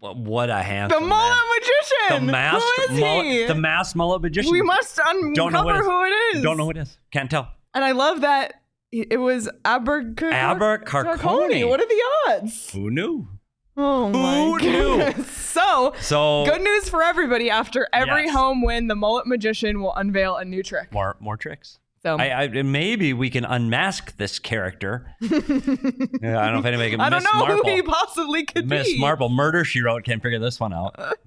What 0.00 0.48
a 0.50 0.52
The 0.54 0.62
handsome 0.62 1.08
mullet 1.08 1.34
man. 1.36 1.60
magician. 1.60 2.26
The 2.26 2.32
masked 2.32 2.64
Who 2.76 2.82
is 2.94 3.00
mullet, 3.00 3.24
he? 3.26 3.46
the 3.46 3.54
masked 3.54 3.96
mullet 3.96 4.22
magician. 4.22 4.52
we 4.52 4.62
must 4.62 4.98
uncover 4.98 5.34
Don't 5.34 5.52
know 5.52 5.64
what 5.64 5.76
it 5.76 5.82
who 5.84 6.04
it 6.04 6.36
is. 6.36 6.42
Don't 6.42 6.56
know 6.56 6.64
who 6.64 6.70
it 6.70 6.76
is. 6.78 6.98
Can't 7.10 7.30
tell. 7.30 7.48
And 7.74 7.84
I 7.84 7.92
love 7.92 8.20
that 8.22 8.54
it 8.92 9.18
was 9.20 9.48
Abercar- 9.64 10.32
Abercarconi. 10.32 11.64
What 11.64 11.80
are 11.80 11.86
the 11.86 12.02
odds? 12.28 12.70
Who 12.72 12.90
knew? 12.90 13.28
Oh 13.76 14.08
my 14.08 14.34
Who 14.36 14.58
knew? 14.60 15.24
So, 15.24 15.94
So 15.98 16.44
good 16.46 16.62
news 16.62 16.88
for 16.88 17.02
everybody. 17.02 17.50
After 17.50 17.88
every 17.92 18.26
Yes. 18.26 18.34
home 18.34 18.62
win, 18.62 18.86
the 18.86 18.94
mullet 18.94 19.26
magician 19.26 19.80
will 19.82 19.94
unveil 19.94 20.36
a 20.36 20.44
new 20.44 20.62
trick. 20.62 20.92
more 20.92 21.16
more 21.20 21.36
tricks. 21.36 21.78
So 22.04 22.16
I, 22.18 22.42
I 22.42 22.62
maybe 22.62 23.14
we 23.14 23.30
can 23.30 23.44
unmask 23.46 24.16
this 24.18 24.38
character. 24.38 25.14
Yeah, 25.22 26.38
I 26.40 26.44
don't 26.46 26.54
know 26.54 26.58
if 26.60 26.64
anybody 26.66 26.90
can. 26.90 27.00
I 27.00 27.08
don't 27.10 27.22
know 27.24 27.32
Marple. 27.34 27.70
who 27.70 27.76
he 27.76 27.82
possibly 27.82 28.44
could 28.44 28.68
Miss 28.68 28.86
be. 28.88 28.92
Miss 28.94 29.00
Marple, 29.00 29.28
Murder 29.28 29.64
She 29.64 29.80
Wrote 29.82 30.04
can't 30.04 30.22
figure 30.22 30.38
this 30.38 30.58
one 30.60 30.72
out. 30.72 30.94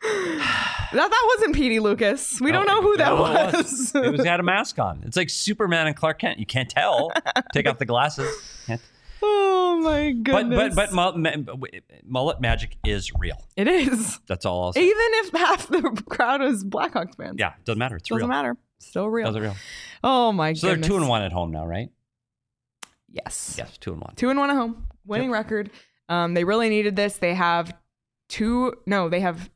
That, 0.00 1.10
that 1.10 1.34
wasn't 1.36 1.54
Petey 1.54 1.80
Lucas. 1.80 2.40
We 2.40 2.50
don't 2.50 2.66
know 2.66 2.80
who 2.80 2.96
that 2.96 3.08
No, 3.10 3.26
it 3.26 3.54
was. 3.54 3.94
It 3.94 4.10
was 4.10 4.24
had 4.24 4.40
a 4.40 4.42
mask 4.54 4.78
on. 4.78 5.02
It's 5.04 5.16
like 5.18 5.28
Superman 5.28 5.86
and 5.86 5.94
Clark 5.94 6.18
Kent. 6.20 6.38
You 6.38 6.46
can't 6.46 6.70
tell. 6.70 7.12
Take 7.52 7.68
off 7.68 7.76
the 7.78 7.84
glasses. 7.84 8.30
Can't- 8.66 8.80
oh 9.22 9.80
my 9.82 10.12
goodness. 10.12 10.74
but 10.74 10.90
but 10.92 11.16
ma- 11.18 11.32
mullet 12.06 12.40
magic 12.40 12.76
is 12.86 13.12
real. 13.18 13.36
it 13.56 13.68
is. 13.68 14.18
That's 14.28 14.46
all 14.46 14.64
I'll 14.64 14.72
say. 14.72 14.82
Even 14.82 14.96
if 14.96 15.32
half 15.32 15.66
the 15.68 15.82
crowd 16.08 16.40
was 16.40 16.64
Blackhawks 16.64 17.16
fans. 17.16 17.36
Yeah, 17.38 17.52
doesn't 17.66 17.78
matter. 17.78 17.96
It's 17.96 18.08
Doesn't 18.08 18.20
real. 18.22 18.28
matter. 18.28 18.56
Still 18.80 19.08
real. 19.08 19.26
Doesn't 19.26 19.42
real. 19.42 19.56
Oh 20.04 20.32
my 20.32 20.52
So 20.52 20.68
goodness. 20.68 20.86
they're 20.88 20.96
two 20.96 21.00
and 21.00 21.08
one 21.08 21.22
at 21.22 21.32
home 21.32 21.50
now, 21.50 21.66
right? 21.66 21.90
Yes. 23.10 23.56
Yes, 23.58 23.76
two 23.78 23.92
and 23.92 24.00
one. 24.00 24.14
Two 24.16 24.30
and 24.30 24.38
one 24.38 24.50
at 24.50 24.56
home. 24.56 24.86
Winning 25.06 25.30
record. 25.30 25.70
Um, 26.08 26.34
they 26.34 26.44
really 26.44 26.68
needed 26.68 26.94
this. 26.96 27.16
They 27.16 27.34
have 27.34 27.74
two 28.28 28.74
no, 28.86 29.08
they 29.08 29.20
have 29.20 29.50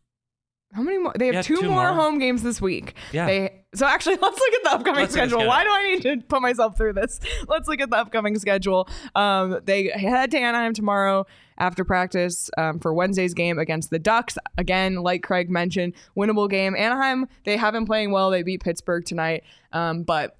how 0.72 0.82
many 0.82 0.98
more? 0.98 1.12
They 1.16 1.26
have 1.26 1.34
Yeah, 1.34 1.42
two, 1.42 1.56
two 1.56 1.70
more, 1.70 1.92
more. 1.92 2.02
home 2.02 2.18
games 2.18 2.42
this 2.42 2.60
week. 2.60 2.94
Yeah. 3.12 3.26
They 3.26 3.62
so 3.74 3.86
actually 3.86 4.16
let's 4.22 4.38
look 4.38 4.54
at 4.54 4.62
the 4.64 4.72
upcoming 4.72 5.00
Let's 5.00 5.14
look 5.14 5.22
at 5.22 5.30
the 5.30 5.30
schedule. 5.30 5.48
Why 5.48 5.64
do 5.64 5.70
I 5.70 5.82
need 5.92 6.02
to 6.02 6.26
put 6.26 6.42
myself 6.42 6.76
through 6.76 6.94
this? 6.94 7.20
Let's 7.48 7.68
look 7.68 7.80
at 7.80 7.90
the 7.90 7.96
upcoming 7.96 8.38
schedule. 8.38 8.88
Um, 9.14 9.60
they 9.64 9.88
head 9.88 10.30
to 10.30 10.38
Anaheim 10.38 10.74
tomorrow 10.74 11.26
after 11.58 11.84
practice 11.84 12.50
um, 12.56 12.78
for 12.78 12.92
Wednesday's 12.94 13.34
game 13.34 13.58
against 13.58 13.90
the 13.90 13.98
Ducks. 13.98 14.38
Again, 14.58 14.96
like 14.96 15.22
Craig 15.22 15.50
mentioned, 15.50 15.94
winnable 16.16 16.48
game. 16.48 16.74
Anaheim, 16.74 17.26
they 17.44 17.56
have 17.56 17.72
been 17.72 17.86
playing 17.86 18.10
well. 18.10 18.30
They 18.30 18.42
beat 18.42 18.62
Pittsburgh 18.62 19.04
tonight, 19.04 19.44
um, 19.72 20.02
but 20.02 20.36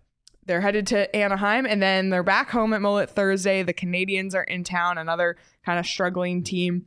they're 0.47 0.61
headed 0.61 0.87
to 0.89 1.15
Anaheim 1.15 1.67
and 1.67 1.81
then 1.81 2.11
they're 2.11 2.23
back 2.23 2.51
home 2.51 2.73
at 2.73 2.81
Mullett 2.81 3.11
Thursday. 3.11 3.63
The 3.63 3.75
Canadiens 3.75 4.35
are 4.35 4.43
in 4.43 4.65
town, 4.65 4.99
another 4.99 5.37
kind 5.65 5.79
of 5.79 5.87
struggling 5.87 6.43
team. 6.43 6.87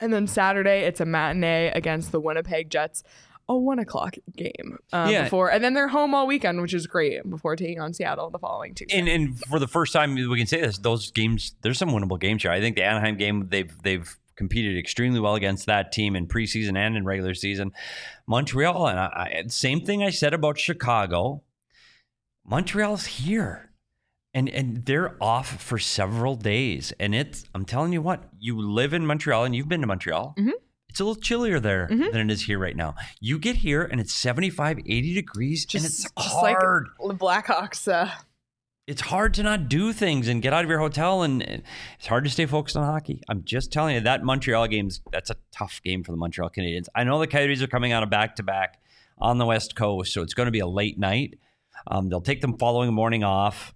And 0.00 0.12
then 0.12 0.26
Saturday, 0.26 0.80
it's 0.80 1.00
a 1.00 1.06
matinee 1.06 1.70
against 1.74 2.12
the 2.12 2.20
Winnipeg 2.20 2.70
Jets, 2.70 3.02
a 3.48 3.56
one 3.56 3.78
o'clock 3.78 4.16
game. 4.36 4.78
Um, 4.92 5.10
Yeah. 5.10 5.24
Before 5.24 5.50
and 5.50 5.62
then 5.62 5.74
they're 5.74 5.88
home 5.88 6.14
all 6.14 6.26
weekend, 6.26 6.60
which 6.60 6.74
is 6.74 6.86
great. 6.86 7.28
Before 7.28 7.56
taking 7.56 7.80
on 7.80 7.94
Seattle 7.94 8.30
the 8.30 8.38
following 8.38 8.74
Tuesday. 8.74 8.98
And 8.98 9.08
and 9.08 9.38
for 9.38 9.58
the 9.58 9.68
first 9.68 9.92
time 9.92 10.14
we 10.14 10.38
can 10.38 10.46
say 10.46 10.60
this, 10.60 10.78
those 10.78 11.10
games 11.10 11.54
there's 11.62 11.78
some 11.78 11.90
winnable 11.90 12.20
games 12.20 12.42
here. 12.42 12.50
I 12.50 12.60
think 12.60 12.76
the 12.76 12.84
Anaheim 12.84 13.16
game 13.16 13.48
they've 13.48 13.72
they've 13.82 14.16
competed 14.34 14.76
extremely 14.76 15.18
well 15.18 15.34
against 15.34 15.64
that 15.66 15.92
team 15.92 16.14
in 16.14 16.26
preseason 16.26 16.76
and 16.76 16.96
in 16.96 17.04
regular 17.04 17.34
season. 17.34 17.72
Montreal 18.26 18.88
and 18.88 18.98
I, 18.98 19.04
I 19.06 19.44
same 19.48 19.80
thing 19.80 20.02
I 20.02 20.10
said 20.10 20.34
about 20.34 20.58
Chicago. 20.58 21.42
Montreal's 22.44 23.06
here. 23.06 23.65
And 24.36 24.48
and 24.50 24.84
they're 24.84 25.16
off 25.22 25.60
for 25.62 25.78
several 25.78 26.36
days. 26.36 26.92
And 27.00 27.14
it's 27.14 27.44
I'm 27.54 27.64
telling 27.64 27.92
you 27.92 28.02
what, 28.02 28.22
you 28.38 28.60
live 28.60 28.92
in 28.92 29.06
Montreal 29.06 29.44
and 29.44 29.56
you've 29.56 29.68
been 29.68 29.80
to 29.80 29.86
Montreal. 29.86 30.34
Mhm. 30.38 30.50
It's 30.90 31.00
a 31.00 31.04
little 31.04 31.20
chillier 31.20 31.58
there 31.58 31.88
Mhm. 31.90 32.12
than 32.12 32.30
it 32.30 32.32
is 32.32 32.42
here 32.46 32.58
right 32.58 32.76
now. 32.76 32.94
You 33.20 33.38
get 33.38 33.56
here 33.56 33.82
and 33.82 34.00
it's 34.00 34.14
75, 34.14 34.78
80 34.78 35.14
degrees 35.14 35.66
and 35.74 35.84
it's 35.84 36.02
just 36.02 36.34
like 36.42 36.56
hard 36.58 36.86
the 37.06 37.14
Blackhawks. 37.14 37.90
Uh, 37.90 38.10
it's 38.86 39.00
hard 39.02 39.34
to 39.34 39.42
not 39.42 39.68
do 39.68 39.92
things 39.92 40.28
and 40.28 40.40
get 40.42 40.52
out 40.52 40.64
of 40.64 40.70
your 40.70 40.78
hotel 40.78 41.22
and 41.22 41.42
it's 41.42 42.06
hard 42.06 42.24
to 42.24 42.30
stay 42.30 42.46
focused 42.46 42.76
on 42.76 42.84
hockey. 42.84 43.22
I'm 43.28 43.42
just 43.44 43.72
telling 43.72 43.94
you 43.94 44.00
that 44.02 44.22
Montreal 44.22 44.68
game's 44.68 45.00
that's 45.12 45.30
a 45.30 45.36
tough 45.50 45.80
game 45.82 46.04
for 46.04 46.12
the 46.12 46.18
Montreal 46.18 46.50
Canadiens. 46.50 46.86
I 46.94 47.04
know 47.04 47.18
the 47.18 47.26
Coyotes 47.26 47.62
are 47.62 47.66
coming 47.66 47.92
out 47.92 48.02
of 48.02 48.10
back 48.10 48.36
to 48.36 48.42
back 48.42 48.80
on 49.18 49.38
the 49.38 49.46
West 49.46 49.74
Coast, 49.76 50.12
so 50.12 50.20
it's 50.22 50.34
going 50.34 50.46
to 50.46 50.52
be 50.52 50.60
a 50.60 50.66
late 50.66 50.98
night. 50.98 51.38
Um, 51.86 52.08
they'll 52.10 52.20
take 52.20 52.42
them 52.42 52.56
following 52.58 52.92
morning 52.92 53.24
off. 53.24 53.74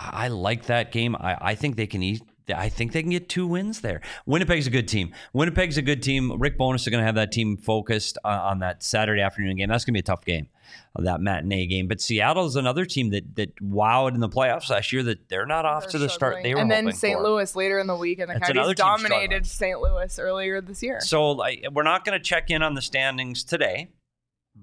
I 0.00 0.28
like 0.28 0.66
that 0.66 0.92
game. 0.92 1.14
I, 1.14 1.36
I 1.40 1.54
think 1.54 1.76
they 1.76 1.86
can 1.86 2.02
eat. 2.02 2.22
I 2.52 2.68
think 2.68 2.92
they 2.92 3.02
can 3.02 3.10
get 3.10 3.28
two 3.28 3.46
wins 3.46 3.80
there. 3.80 4.00
Winnipeg's 4.26 4.66
a 4.66 4.70
good 4.70 4.88
team. 4.88 5.14
Winnipeg's 5.32 5.76
a 5.76 5.82
good 5.82 6.02
team. 6.02 6.40
Rick 6.40 6.58
Bowness 6.58 6.86
are 6.86 6.90
going 6.90 7.02
to 7.02 7.06
have 7.06 7.14
that 7.14 7.32
team 7.32 7.56
focused 7.56 8.18
on, 8.24 8.38
on 8.38 8.58
that 8.60 8.82
Saturday 8.82 9.22
afternoon 9.22 9.56
game. 9.56 9.68
That's 9.68 9.84
going 9.84 9.92
to 9.92 9.98
be 9.98 10.00
a 10.00 10.02
tough 10.02 10.24
game, 10.24 10.48
uh, 10.96 11.02
that 11.02 11.20
matinee 11.20 11.66
game. 11.66 11.86
But 11.86 12.00
Seattle's 12.00 12.56
another 12.56 12.84
team 12.84 13.10
that 13.10 13.36
that 13.36 13.54
wowed 13.56 14.14
in 14.14 14.20
the 14.20 14.28
playoffs 14.28 14.70
last 14.70 14.92
year. 14.92 15.02
That 15.02 15.28
they're 15.28 15.46
not 15.46 15.64
off 15.64 15.88
to 15.88 15.98
the 15.98 16.08
start 16.08 16.42
they 16.42 16.54
were 16.54 16.60
and 16.60 16.70
then 16.70 16.90
St. 16.92 17.20
Louis 17.20 17.54
later 17.54 17.78
in 17.78 17.86
the 17.86 17.96
week, 17.96 18.18
and 18.18 18.30
the 18.30 18.34
That's 18.34 18.52
Coyotes 18.52 18.78
dominated 18.78 19.46
St. 19.46 19.80
Louis 19.80 20.18
earlier 20.18 20.60
this 20.60 20.82
year. 20.82 21.00
So 21.00 21.30
like, 21.30 21.64
we're 21.72 21.82
not 21.82 22.04
going 22.04 22.18
to 22.18 22.24
check 22.24 22.50
in 22.50 22.62
on 22.62 22.74
the 22.74 22.82
standings 22.82 23.44
today, 23.44 23.90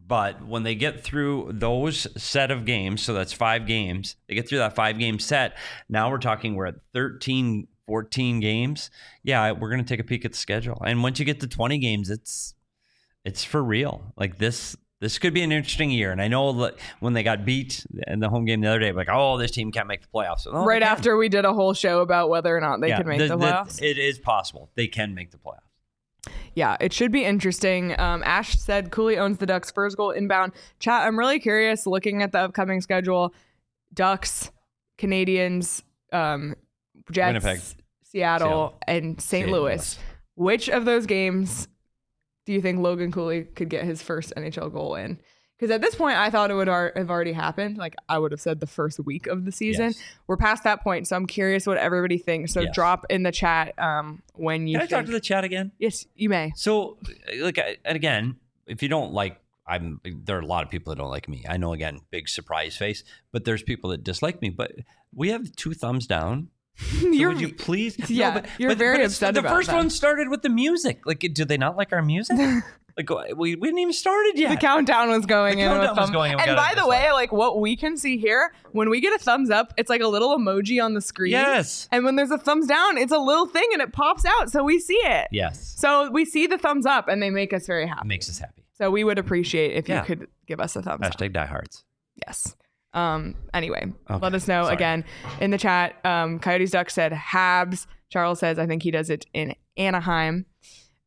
but 0.07 0.45
when 0.45 0.63
they 0.63 0.75
get 0.75 1.03
through 1.03 1.51
those 1.53 2.07
set 2.21 2.49
of 2.51 2.65
games, 2.65 3.01
so 3.01 3.13
that's 3.13 3.33
five 3.33 3.65
games, 3.67 4.15
they 4.27 4.35
get 4.35 4.47
through 4.47 4.59
that 4.59 4.75
five 4.75 4.97
game 4.99 5.19
set. 5.19 5.57
Now 5.89 6.09
we're 6.09 6.17
talking 6.19 6.55
we're 6.55 6.67
at 6.67 6.75
13, 6.93 7.67
14 7.87 8.39
games. 8.39 8.89
Yeah, 9.23 9.51
we're 9.51 9.69
going 9.69 9.83
to 9.83 9.87
take 9.87 9.99
a 9.99 10.03
peek 10.03 10.23
at 10.25 10.31
the 10.31 10.37
schedule. 10.37 10.81
And 10.85 11.03
once 11.03 11.19
you 11.19 11.25
get 11.25 11.39
to 11.41 11.47
20 11.47 11.77
games, 11.79 12.09
it's 12.09 12.53
it's 13.25 13.43
for 13.43 13.61
real. 13.63 14.13
Like 14.15 14.37
this 14.37 14.77
this 14.99 15.19
could 15.19 15.33
be 15.33 15.43
an 15.43 15.51
interesting 15.51 15.91
year. 15.91 16.11
And 16.11 16.21
I 16.21 16.27
know 16.27 16.53
that 16.63 16.75
when 17.01 17.13
they 17.13 17.21
got 17.21 17.45
beat 17.45 17.85
in 18.07 18.19
the 18.19 18.29
home 18.29 18.45
game 18.45 18.61
the 18.61 18.67
other 18.69 18.79
day, 18.79 18.91
like, 18.91 19.09
oh, 19.11 19.37
this 19.37 19.51
team 19.51 19.71
can't 19.71 19.87
make 19.87 20.01
the 20.01 20.07
playoffs. 20.07 20.47
Oh, 20.47 20.61
they 20.61 20.65
right 20.65 20.81
after 20.83 21.17
we 21.17 21.29
did 21.29 21.45
a 21.45 21.53
whole 21.53 21.73
show 21.73 21.99
about 21.99 22.29
whether 22.29 22.55
or 22.55 22.61
not 22.61 22.81
they 22.81 22.89
Yeah, 22.89 22.97
could 22.97 23.05
make 23.07 23.19
the, 23.19 23.37
playoffs. 23.37 23.81
it 23.81 23.97
is 23.99 24.17
possible. 24.17 24.71
They 24.75 24.87
can 24.87 25.13
make 25.13 25.31
the 25.31 25.37
playoffs. 25.37 25.59
Yeah, 26.55 26.77
it 26.79 26.93
should 26.93 27.11
be 27.11 27.23
interesting. 27.23 27.97
Um, 27.99 28.23
Ash 28.25 28.57
said 28.57 28.91
Cooley 28.91 29.17
owns 29.17 29.37
the 29.37 29.45
Ducks' 29.45 29.71
first 29.71 29.97
goal 29.97 30.11
inbound. 30.11 30.53
Chat, 30.79 31.03
I'm 31.03 31.17
really 31.17 31.39
curious 31.39 31.85
looking 31.85 32.21
at 32.21 32.31
the 32.31 32.39
upcoming 32.39 32.81
schedule. 32.81 33.33
Ducks, 33.93 34.51
Canadiens, 34.97 35.81
um, 36.11 36.55
Jets, 37.11 37.43
Winnipeg. 37.43 37.61
Seattle, 38.03 38.47
Seattle. 38.47 38.77
and 38.87 39.21
St. 39.21 39.49
Louis. 39.49 39.99
Which 40.35 40.69
of 40.69 40.85
those 40.85 41.05
games 41.05 41.67
do 42.45 42.53
you 42.53 42.61
think 42.61 42.79
Logan 42.79 43.11
Cooley 43.11 43.43
could 43.43 43.69
get 43.69 43.83
his 43.83 44.01
first 44.01 44.33
NHL 44.37 44.71
goal 44.71 44.95
in? 44.95 45.19
Because 45.57 45.71
at 45.71 45.81
this 45.81 45.95
point, 45.95 46.17
I 46.17 46.29
thought 46.29 46.51
it 46.51 46.53
would 46.53 46.69
ar- 46.69 46.93
have 46.95 47.09
already 47.09 47.33
happened. 47.33 47.77
Like 47.77 47.95
I 48.07 48.19
would 48.19 48.31
have 48.31 48.39
said 48.41 48.59
the 48.59 48.67
first 48.67 48.99
week 48.99 49.25
of 49.25 49.43
the 49.45 49.51
season. 49.51 49.85
Yes. 49.87 49.99
We're 50.27 50.37
past 50.37 50.63
that 50.65 50.83
point, 50.83 51.07
so 51.07 51.15
I'm 51.15 51.25
curious 51.25 51.65
what 51.65 51.77
everybody 51.77 52.17
thinks. 52.19 52.53
So 52.53 52.61
Yes. 52.61 52.75
drop 52.75 53.05
in 53.09 53.23
the 53.23 53.31
chat 53.31 53.73
um, 53.79 54.21
when 54.35 54.67
you. 54.67 54.77
Can 54.77 54.83
I 54.83 54.87
talk 54.87 55.05
to 55.05 55.11
the 55.11 55.19
chat 55.19 55.43
again? 55.43 55.71
yes, 55.79 56.05
you 56.15 56.29
may. 56.29 56.51
So, 56.55 56.97
like, 57.39 57.57
and 57.83 57.95
again, 57.95 58.35
if 58.67 58.83
you 58.83 58.89
don't 58.89 59.13
like, 59.13 59.39
I'm 59.65 59.99
there 60.05 60.37
are 60.37 60.41
a 60.41 60.45
lot 60.45 60.63
of 60.63 60.69
people 60.69 60.91
that 60.93 60.97
don't 61.01 61.09
like 61.09 61.27
me. 61.27 61.43
I 61.49 61.57
know, 61.57 61.73
again, 61.73 62.01
big 62.11 62.29
surprise 62.29 62.77
face, 62.77 63.03
but 63.31 63.43
there's 63.43 63.63
people 63.63 63.89
that 63.89 64.03
dislike 64.03 64.41
me. 64.41 64.49
But 64.51 64.73
we 65.13 65.29
have 65.29 65.51
two 65.55 65.73
thumbs 65.73 66.05
down. 66.07 66.49
So 66.77 67.07
You're- 67.07 67.33
would 67.33 67.41
you 67.41 67.51
please? 67.55 67.97
Yeah, 68.07 68.35
but 68.35 68.45
you're 68.59 68.75
very 68.75 68.97
it's- 68.97 69.13
upset 69.13 69.33
The 69.33 69.41
first 69.41 69.73
one 69.73 69.89
started 69.89 70.29
with 70.29 70.43
the 70.43 70.49
music. 70.49 71.07
Like, 71.07 71.19
do 71.33 71.43
they 71.43 71.57
not 71.57 71.75
like 71.75 71.91
our 71.91 72.03
music? 72.03 72.37
like, 73.09 73.35
we, 73.35 73.55
we 73.55 73.67
hadn't 73.67 73.79
even 73.79 73.93
started 73.93 74.33
yet. 74.37 74.49
The 74.51 74.57
countdown 74.57 75.09
was 75.09 75.25
going 75.25 75.57
The 75.57 75.63
in. 75.63 75.69
countdown 75.69 75.95
was 75.95 76.09
going 76.11 76.31
and 76.33 76.41
And 76.41 76.55
by 76.55 76.73
the 76.75 76.87
way, 76.87 77.11
like 77.11 77.31
what 77.31 77.59
we 77.59 77.75
can 77.75 77.97
see 77.97 78.17
here, 78.17 78.53
when 78.71 78.89
we 78.89 78.99
get 79.01 79.13
a 79.13 79.17
thumbs 79.23 79.49
up, 79.49 79.73
it's 79.77 79.89
like 79.89 80.01
a 80.01 80.07
little 80.07 80.37
emoji 80.37 80.83
on 80.83 80.93
the 80.93 81.01
screen. 81.01 81.31
Yes. 81.31 81.87
And 81.91 82.03
when 82.03 82.15
there's 82.15 82.31
a 82.31 82.37
thumbs 82.37 82.67
down, 82.67 82.97
it's 82.97 83.11
a 83.11 83.19
little 83.19 83.45
thing 83.45 83.67
and 83.73 83.81
it 83.81 83.93
pops 83.93 84.25
out, 84.25 84.49
so 84.49 84.63
we 84.63 84.79
see 84.79 84.99
it. 85.03 85.27
Yes. 85.31 85.75
So 85.77 86.09
we 86.11 86.25
see 86.25 86.47
the 86.47 86.57
thumbs 86.57 86.85
up, 86.85 87.07
and 87.07 87.21
they 87.21 87.29
make 87.29 87.53
us 87.53 87.67
very 87.67 87.87
happy. 87.87 88.07
Makes 88.07 88.29
us 88.29 88.39
happy. 88.39 88.63
So 88.73 88.89
we 88.91 89.03
would 89.03 89.17
appreciate 89.19 89.73
if 89.73 89.87
Yeah. 89.89 90.01
you 90.01 90.05
could 90.05 90.27
give 90.45 90.59
us 90.59 90.75
a 90.75 90.81
thumbs 90.81 91.05
up. 91.05 91.13
Hashtag 91.17 91.33
diehards. 91.33 91.83
Yes. 92.25 92.55
Um. 92.93 93.35
Anyway, 93.53 93.91
Okay, 94.09 94.19
let 94.23 94.33
us 94.33 94.47
know 94.47 94.63
sorry. 94.63 94.73
again 94.75 95.05
in 95.39 95.51
the 95.51 95.57
chat. 95.57 95.95
Um. 96.03 96.39
Coyotes 96.39 96.71
Duck 96.71 96.89
said 96.89 97.11
Habs. 97.11 97.85
Charles 98.09 98.39
says 98.39 98.57
I 98.57 98.65
think 98.65 98.81
he 98.83 98.89
does 98.91 99.09
it 99.09 99.25
in 99.33 99.53
Anaheim. 99.75 100.45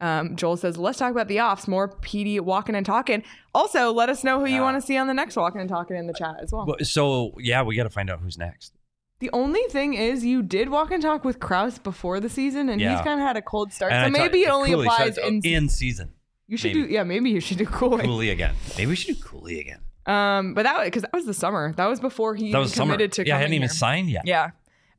Um, 0.01 0.35
Joel 0.37 0.57
says 0.57 0.79
let's 0.79 0.99
talk 0.99 1.11
about 1.13 1.29
the 1.29 1.41
offs. 1.41 1.69
More 1.69 1.89
PD 1.89 2.41
walking 2.41 2.75
and 2.75 2.87
talking. 2.87 3.23
Also, 3.55 3.93
let 3.93 4.09
us 4.09 4.25
know 4.25 4.41
who 4.41 4.47
you 4.47 4.63
want 4.63 4.81
to 4.81 4.87
see 4.87 4.97
on 4.97 5.07
the 5.07 5.15
next 5.15 5.37
walking 5.37 5.61
and 5.61 5.69
talking 5.69 5.97
in 5.97 6.07
the 6.07 6.15
chat 6.15 6.37
as 6.41 6.53
well. 6.53 6.67
So, 6.83 7.35
yeah, 7.39 7.63
we 7.63 7.77
got 7.77 7.83
to 7.85 7.91
find 7.91 8.09
out 8.11 8.21
who's 8.21 8.39
next. 8.39 8.73
The 9.19 9.29
only 9.35 9.61
thing 9.69 9.93
is, 9.95 10.25
you 10.25 10.43
did 10.43 10.71
walk 10.71 10.91
and 10.91 11.03
talk 11.03 11.25
with 11.25 11.41
Crouse 11.41 11.79
before 11.79 12.21
the 12.21 12.31
season, 12.31 12.71
and 12.71 12.81
Yeah. 12.81 12.97
he's 12.97 13.05
kind 13.05 13.21
of 13.21 13.27
had 13.27 13.37
a 13.37 13.43
cold 13.43 13.71
start. 13.73 13.93
And 13.93 14.15
so 14.15 14.19
I 14.21 14.25
maybe 14.25 14.45
it 14.45 14.49
only 14.49 14.71
Cooley 14.71 14.87
applies 14.87 15.19
in. 15.19 15.43
in 15.45 15.69
season. 15.69 16.13
You 16.49 16.57
should 16.57 16.75
Maybe. 16.75 16.89
do 16.89 16.93
yeah, 16.95 17.03
maybe 17.05 17.29
you 17.31 17.41
should 17.41 17.59
do 17.59 17.67
Cooley. 17.67 18.03
Cooley 18.05 18.31
again. 18.31 18.55
Maybe 18.79 18.87
we 18.89 18.97
should 18.97 19.17
do 19.17 19.23
Cooley 19.23 19.61
again. 19.61 19.81
Um, 20.07 20.55
but 20.55 20.63
that 20.65 20.83
because 20.85 21.03
that 21.03 21.13
was 21.13 21.27
the 21.27 21.35
summer. 21.35 21.75
That 21.75 21.87
was 21.87 22.01
before 22.01 22.35
he 22.35 22.51
That 22.51 22.59
was 22.59 22.73
summer. 22.73 22.95
committed 22.95 23.13
to 23.13 23.27
yeah, 23.27 23.37
I 23.37 23.39
hadn't 23.41 23.53
even 23.55 23.69
here. 23.69 23.75
signed 23.75 24.09
yet. 24.11 24.23
Yeah. 24.25 24.51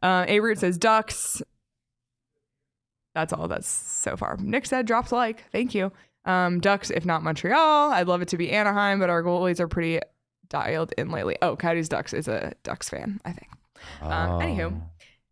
Uh, 0.04 0.26
A 0.28 0.40
Root 0.40 0.60
says 0.60 0.78
Ducks. 0.78 1.42
That's 3.14 3.34
all 3.34 3.48
that's 3.48 3.68
so 3.68 4.16
far. 4.16 4.38
Nick 4.40 4.66
said 4.66 4.86
drops 4.86 5.12
like. 5.12 5.50
Thank 5.52 5.74
you. 5.76 5.92
Um, 6.26 6.60
Ducks, 6.60 6.90
if 6.92 7.06
not 7.06 7.24
Montreal. 7.24 7.92
I'd 7.92 8.08
love 8.08 8.22
it 8.22 8.28
to 8.30 8.38
be 8.38 8.52
Anaheim, 8.52 9.00
but 9.00 9.10
our 9.10 9.24
goalies 9.24 9.60
are 9.60 9.68
pretty 9.68 10.00
dialed 10.50 10.94
in 10.98 11.10
lately. 11.12 11.38
Oh, 11.42 11.56
Coyotes 11.56 11.90
Ducks 11.90 12.14
is 12.14 12.28
a 12.28 12.54
Ducks 12.64 12.90
fan, 12.90 13.20
I 13.26 13.32
think. 13.32 13.50
Um, 14.02 14.40
anywho, 14.40 14.74
Oh. 14.74 14.82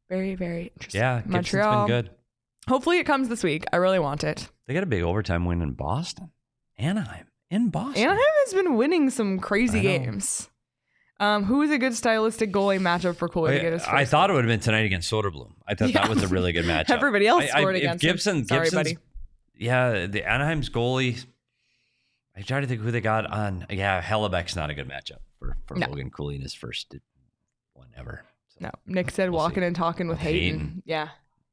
very, 0.09 0.35
very 0.35 0.71
interesting. 0.75 0.99
Yeah, 0.99 1.17
Gibson's 1.17 1.33
Montreal. 1.33 1.87
been 1.87 1.95
good. 1.95 2.09
Hopefully 2.67 2.97
it 2.99 3.05
comes 3.05 3.29
this 3.29 3.43
week. 3.43 3.65
I 3.71 3.77
really 3.77 3.99
want 3.99 4.23
it. 4.23 4.49
They 4.67 4.73
got 4.73 4.83
a 4.83 4.87
big 4.87 5.03
overtime 5.03 5.45
win 5.45 5.61
in 5.61 5.71
Boston. 5.73 6.31
Anaheim. 6.77 7.27
In 7.51 7.69
Boston. 7.69 8.03
Anaheim 8.03 8.19
has 8.45 8.53
been 8.53 8.75
winning 8.75 9.09
some 9.09 9.39
crazy 9.39 9.81
games. 9.81 10.49
Um, 11.21 11.43
who 11.43 11.61
is 11.63 11.71
a 11.71 11.77
good 11.77 11.93
stylistic 11.95 12.51
goalie 12.53 12.79
matchup 12.79 13.17
for 13.17 13.27
Cooley 13.27 13.55
to 13.55 13.59
get 13.61 13.73
his 13.73 13.83
I, 13.83 13.91
I 13.91 13.99
first 13.99 14.11
thought 14.11 14.29
it 14.29 14.33
would 14.33 14.45
have 14.45 14.49
been 14.49 14.61
tonight 14.61 14.85
against 14.85 15.11
Soderblom. 15.11 15.51
I 15.67 15.75
thought 15.75 15.89
Yeah. 15.89 16.01
that 16.01 16.09
was 16.09 16.23
a 16.23 16.27
really 16.29 16.53
good 16.53 16.63
matchup. 16.65 16.89
Everybody 16.91 17.27
else 17.27 17.43
I- 17.43 17.57
I- 17.57 17.59
scored 17.59 17.75
if 17.75 17.81
against 17.81 18.03
him. 18.03 18.11
Gibson. 18.11 18.45
Sorry, 18.47 18.61
Gibson's, 18.67 18.79
buddy. 18.93 18.97
Yeah, 19.57 20.05
the 20.07 20.23
Anaheim's 20.23 20.69
goalie. 20.69 21.25
I 22.37 22.41
try 22.41 22.61
to 22.61 22.67
think 22.67 22.79
who 22.81 22.91
they 22.91 23.01
got 23.01 23.25
on. 23.25 23.65
Yeah, 23.69 24.01
Hellebuyck's 24.01 24.55
not 24.55 24.69
a 24.69 24.73
good 24.73 24.87
matchup 24.87 25.17
for, 25.39 25.57
for 25.65 25.75
No. 25.75 25.87
Logan 25.87 26.09
Cooley 26.09 26.35
in 26.35 26.41
his 26.41 26.53
first 26.53 26.95
one 27.73 27.87
ever. 27.97 28.23
So, 28.53 28.59
No, 28.61 28.71
Nick 28.85 29.11
said 29.11 29.29
We'll 29.29 29.39
walking 29.39 29.61
see. 29.63 29.67
and 29.67 29.75
talking 29.75 30.07
with 30.07 30.19
Hayton. 30.19 30.41
Hayton. 30.59 30.83
Yeah, 30.85 31.09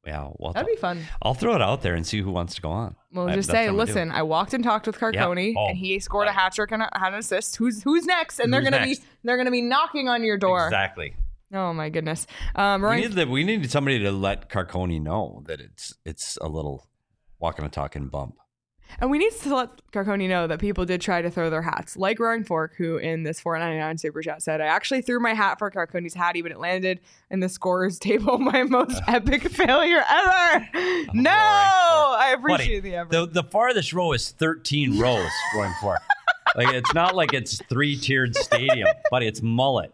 Yeah, 0.07 0.29
well, 0.37 0.53
that'd 0.53 0.69
be 0.69 0.77
fun. 0.77 1.03
I'll 1.21 1.35
throw 1.35 1.57
it 1.57 1.63
out 1.63 1.83
there 1.83 1.95
and 1.95 2.07
see 2.07 2.21
who 2.21 2.31
wants 2.31 2.55
to 2.55 2.63
go 2.63 2.71
on. 2.71 2.95
We'll 3.13 3.29
I- 3.29 3.35
just 3.35 3.51
say, 3.51 3.65
what 3.67 3.71
I'm 3.71 3.77
gonna 3.77 3.87
do. 3.87 3.93
listen, 3.93 4.11
I 4.13 4.23
walked 4.23 4.55
and 4.55 4.63
talked 4.63 4.87
with 4.87 4.99
Carcone, 4.99 5.55
Oh, 5.57 5.67
and 5.69 5.77
he 5.77 5.99
scored 5.99 6.27
a 6.27 6.31
right. 6.31 6.35
hat 6.37 6.55
trick 6.55 6.71
and 6.71 6.83
a, 6.83 6.91
had 6.95 7.13
an 7.13 7.19
assist. 7.19 7.57
Who's 7.57 7.83
who's 7.83 8.05
next? 8.07 8.39
And 8.39 8.53
they're 8.55 8.63
gonna 8.63 8.79
next? 8.87 9.01
be 9.01 9.05
they're 9.25 9.37
gonna 9.37 9.51
be 9.51 9.63
knocking 9.63 10.09
on 10.09 10.23
your 10.23 10.39
door. 10.39 10.67
Exactly. 10.67 11.17
Oh 11.53 11.73
my 11.73 11.89
goodness. 11.91 12.27
Um, 12.55 12.83
We 12.83 12.89
Ryan, 12.89 13.01
need, 13.03 13.13
the, 13.13 13.27
we 13.27 13.45
need 13.45 13.71
somebody 13.71 13.99
to 14.01 14.11
let 14.13 14.49
Carcone 14.49 15.01
know 15.01 15.43
that 15.47 15.61
it's 15.61 15.95
it's 16.05 16.37
a 16.41 16.49
little 16.49 16.87
walking 17.41 17.65
and 17.65 17.73
talking 17.73 18.07
bump. 18.09 18.37
And 19.01 19.11
we 19.11 19.19
need 19.19 19.33
to 19.43 19.55
let 19.55 19.71
Carcone 19.93 20.29
know 20.29 20.47
that 20.47 20.59
people 20.59 20.85
did 20.85 21.01
try 21.01 21.21
to 21.23 21.31
throw 21.31 21.51
their 21.51 21.63
hats, 21.63 21.97
like 21.97 22.19
Roaring 22.19 22.45
Fork, 22.45 22.75
who 22.77 22.97
in 22.97 23.25
this 23.25 23.41
499 23.41 23.99
super 23.99 24.23
chat 24.23 24.43
said, 24.43 24.61
"I 24.61 24.67
actually 24.67 25.03
threw 25.03 25.21
my 25.21 25.35
hat 25.35 25.59
for 25.59 25.71
Carcone's 25.71 26.15
hattie, 26.15 26.43
but 26.43 26.53
it 26.53 26.59
landed 26.59 27.01
in 27.31 27.41
the 27.41 27.49
scorers 27.49 27.99
table. 27.99 28.39
My 28.47 28.63
most 28.63 29.01
epic 29.09 29.49
failure 29.51 30.03
ever. 30.09 30.69
no, 31.13 31.31
I 31.33 32.35
appreciate 32.39 32.81
Buddy, 32.83 32.91
the 32.91 32.97
effort. 32.97 33.11
The, 33.11 33.27
the 33.27 33.45
farthest 33.45 33.93
row 33.93 34.13
is 34.13 34.31
13 34.31 34.99
rows 34.99 35.29
Roaring 35.55 35.73
Fork. 35.81 36.01
like 36.57 36.69
it's 36.69 36.95
not 36.95 37.15
like 37.15 37.33
it's 37.35 37.61
three 37.69 37.97
tiered 37.97 38.37
stadium, 38.37 38.89
buddy. 39.11 39.27
It's 39.27 39.41
Mullett. 39.41 39.91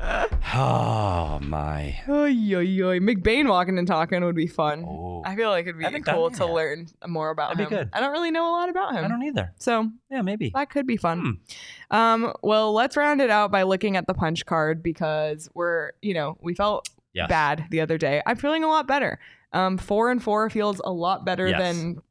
Oh 0.00 1.38
my! 1.42 1.98
Oy, 2.08 2.30
oy, 2.54 2.82
oy. 2.82 2.98
McBain 3.00 3.48
walking 3.48 3.78
and 3.78 3.86
talking 3.86 4.24
would 4.24 4.34
be 4.34 4.46
fun. 4.46 4.84
Oh. 4.86 5.22
I 5.24 5.36
feel 5.36 5.50
like 5.50 5.66
it'd 5.66 5.78
be 5.78 5.86
I 5.86 5.90
think 5.92 6.04
that- 6.06 6.14
cool 6.14 6.30
to 6.30 6.44
yeah. 6.44 6.50
learn 6.50 6.86
more 7.06 7.30
about 7.30 7.56
That'd 7.56 7.68
be 7.68 7.74
him. 7.74 7.82
good. 7.84 7.90
I 7.92 8.00
don't 8.00 8.12
really 8.12 8.30
know 8.30 8.48
a 8.48 8.52
lot 8.52 8.68
about 8.68 8.94
him. 8.94 9.04
I 9.04 9.08
don't 9.08 9.22
either. 9.22 9.52
So 9.58 9.90
Yeah, 10.10 10.22
maybe. 10.22 10.50
that 10.54 10.70
could 10.70 10.86
be 10.86 10.96
fun. 10.96 11.38
Hmm. 11.90 11.96
Um, 11.96 12.32
well, 12.42 12.72
let's 12.72 12.96
round 12.96 13.20
it 13.20 13.30
out 13.30 13.50
by 13.50 13.62
looking 13.62 13.96
at 13.96 14.06
the 14.06 14.14
punch 14.14 14.46
card 14.46 14.82
because 14.82 15.48
we're, 15.54 15.92
you 16.02 16.14
know, 16.14 16.36
we 16.40 16.54
felt 16.54 16.88
Yes. 17.12 17.28
bad 17.28 17.66
the 17.70 17.80
other 17.80 17.96
day. 17.96 18.20
I'm 18.26 18.36
feeling 18.36 18.64
a 18.64 18.68
lot 18.68 18.88
better. 18.88 19.20
Um, 19.52 19.78
four 19.78 20.10
and 20.10 20.20
four 20.20 20.50
feels 20.50 20.80
a 20.84 20.90
lot 20.90 21.24
better 21.24 21.46
Yes. 21.46 21.60
than 21.60 22.02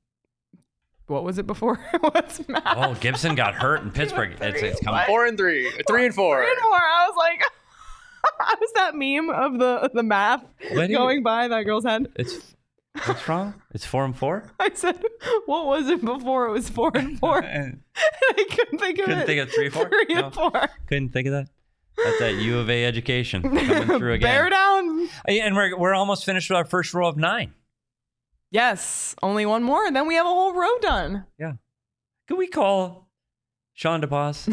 what 1.08 1.26
was 1.26 1.38
it 1.38 1.46
before? 1.46 1.76
What's 2.00 2.48
math? 2.48 2.64
Oh, 2.66 2.96
Gibson 3.02 3.36
got 3.36 3.54
hurt 3.54 3.82
in 3.82 3.92
Pittsburgh. 3.92 4.38
It's, 4.40 4.62
it's 4.62 4.80
coming. 4.80 5.02
Four 5.06 5.26
and 5.26 5.38
three, 5.38 5.70
three 5.88 6.06
and 6.06 6.16
four. 6.16 6.42
Three 6.42 6.50
and 6.52 6.62
four. 6.62 6.72
I 6.78 7.06
was 7.10 7.16
like, 7.18 7.42
I 7.42 7.48
was 8.60 8.72
that 8.76 8.96
meme 8.96 9.30
of 9.30 9.60
the 9.60 9.90
the 9.94 10.04
math 10.04 10.44
What 10.72 10.88
do 10.88 10.92
you- 10.92 10.98
going 10.98 11.24
by 11.24 11.48
that 11.48 11.64
girl's 11.64 11.86
head. 11.86 12.08
It's 12.16 12.56
what's 13.06 13.28
wrong? 13.28 13.56
It's 13.72 13.86
four 13.86 14.06
and 14.06 14.16
four. 14.18 14.52
I 14.60 14.70
said, 14.74 15.02
what 15.46 15.66
was 15.66 15.88
it 15.90 16.04
before? 16.04 16.48
It 16.48 16.52
was 16.52 16.70
four 16.70 16.92
and 16.96 17.20
four. 17.24 17.40
And 17.44 17.82
I 17.96 18.46
couldn't 18.50 18.80
think 18.80 19.00
of 19.00 19.04
it. 19.06 19.08
Couldn't 19.10 19.26
think 19.26 19.42
of 19.42 19.52
three, 19.52 19.70
four? 19.70 19.90
Three 19.90 20.06
No. 20.16 20.26
and 20.26 20.34
four. 20.34 20.52
couldn't 20.88 21.10
think 21.10 21.28
of 21.28 21.34
that. 21.34 21.48
That's 22.04 22.20
that 22.20 22.34
U 22.36 22.58
of 22.60 22.70
A 22.70 22.86
education 22.86 23.42
coming 23.44 23.88
through 24.00 24.14
again. 24.14 24.28
Bear 24.28 24.50
down. 24.50 25.10
And 25.28 25.56
we're 25.56 25.78
we're 25.78 25.94
almost 25.94 26.26
finished 26.26 26.50
with 26.50 26.58
our 26.58 26.66
first 26.66 26.94
row 26.94 27.08
of 27.08 27.18
nine. 27.18 27.54
Yes, 28.50 29.16
only 29.24 29.46
one 29.46 29.64
more, 29.64 29.86
and 29.86 29.96
then 29.96 30.08
we 30.08 30.16
have 30.16 30.26
a 30.26 30.30
whole 30.30 30.54
row 30.54 30.78
done. 30.80 31.26
Yeah. 31.40 31.54
Could 32.28 32.38
we 32.38 32.48
call 32.48 33.10
Sean 33.74 34.02
DePaz 34.02 34.48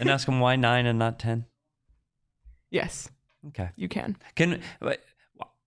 and 0.00 0.08
ask 0.10 0.26
him 0.26 0.40
why 0.40 0.56
nine 0.56 0.86
and 0.86 0.98
not 0.98 1.18
ten? 1.18 1.44
Yes, 2.70 3.10
Okay. 3.48 3.70
you 3.76 3.88
can 3.88 4.16
Can 4.36 4.60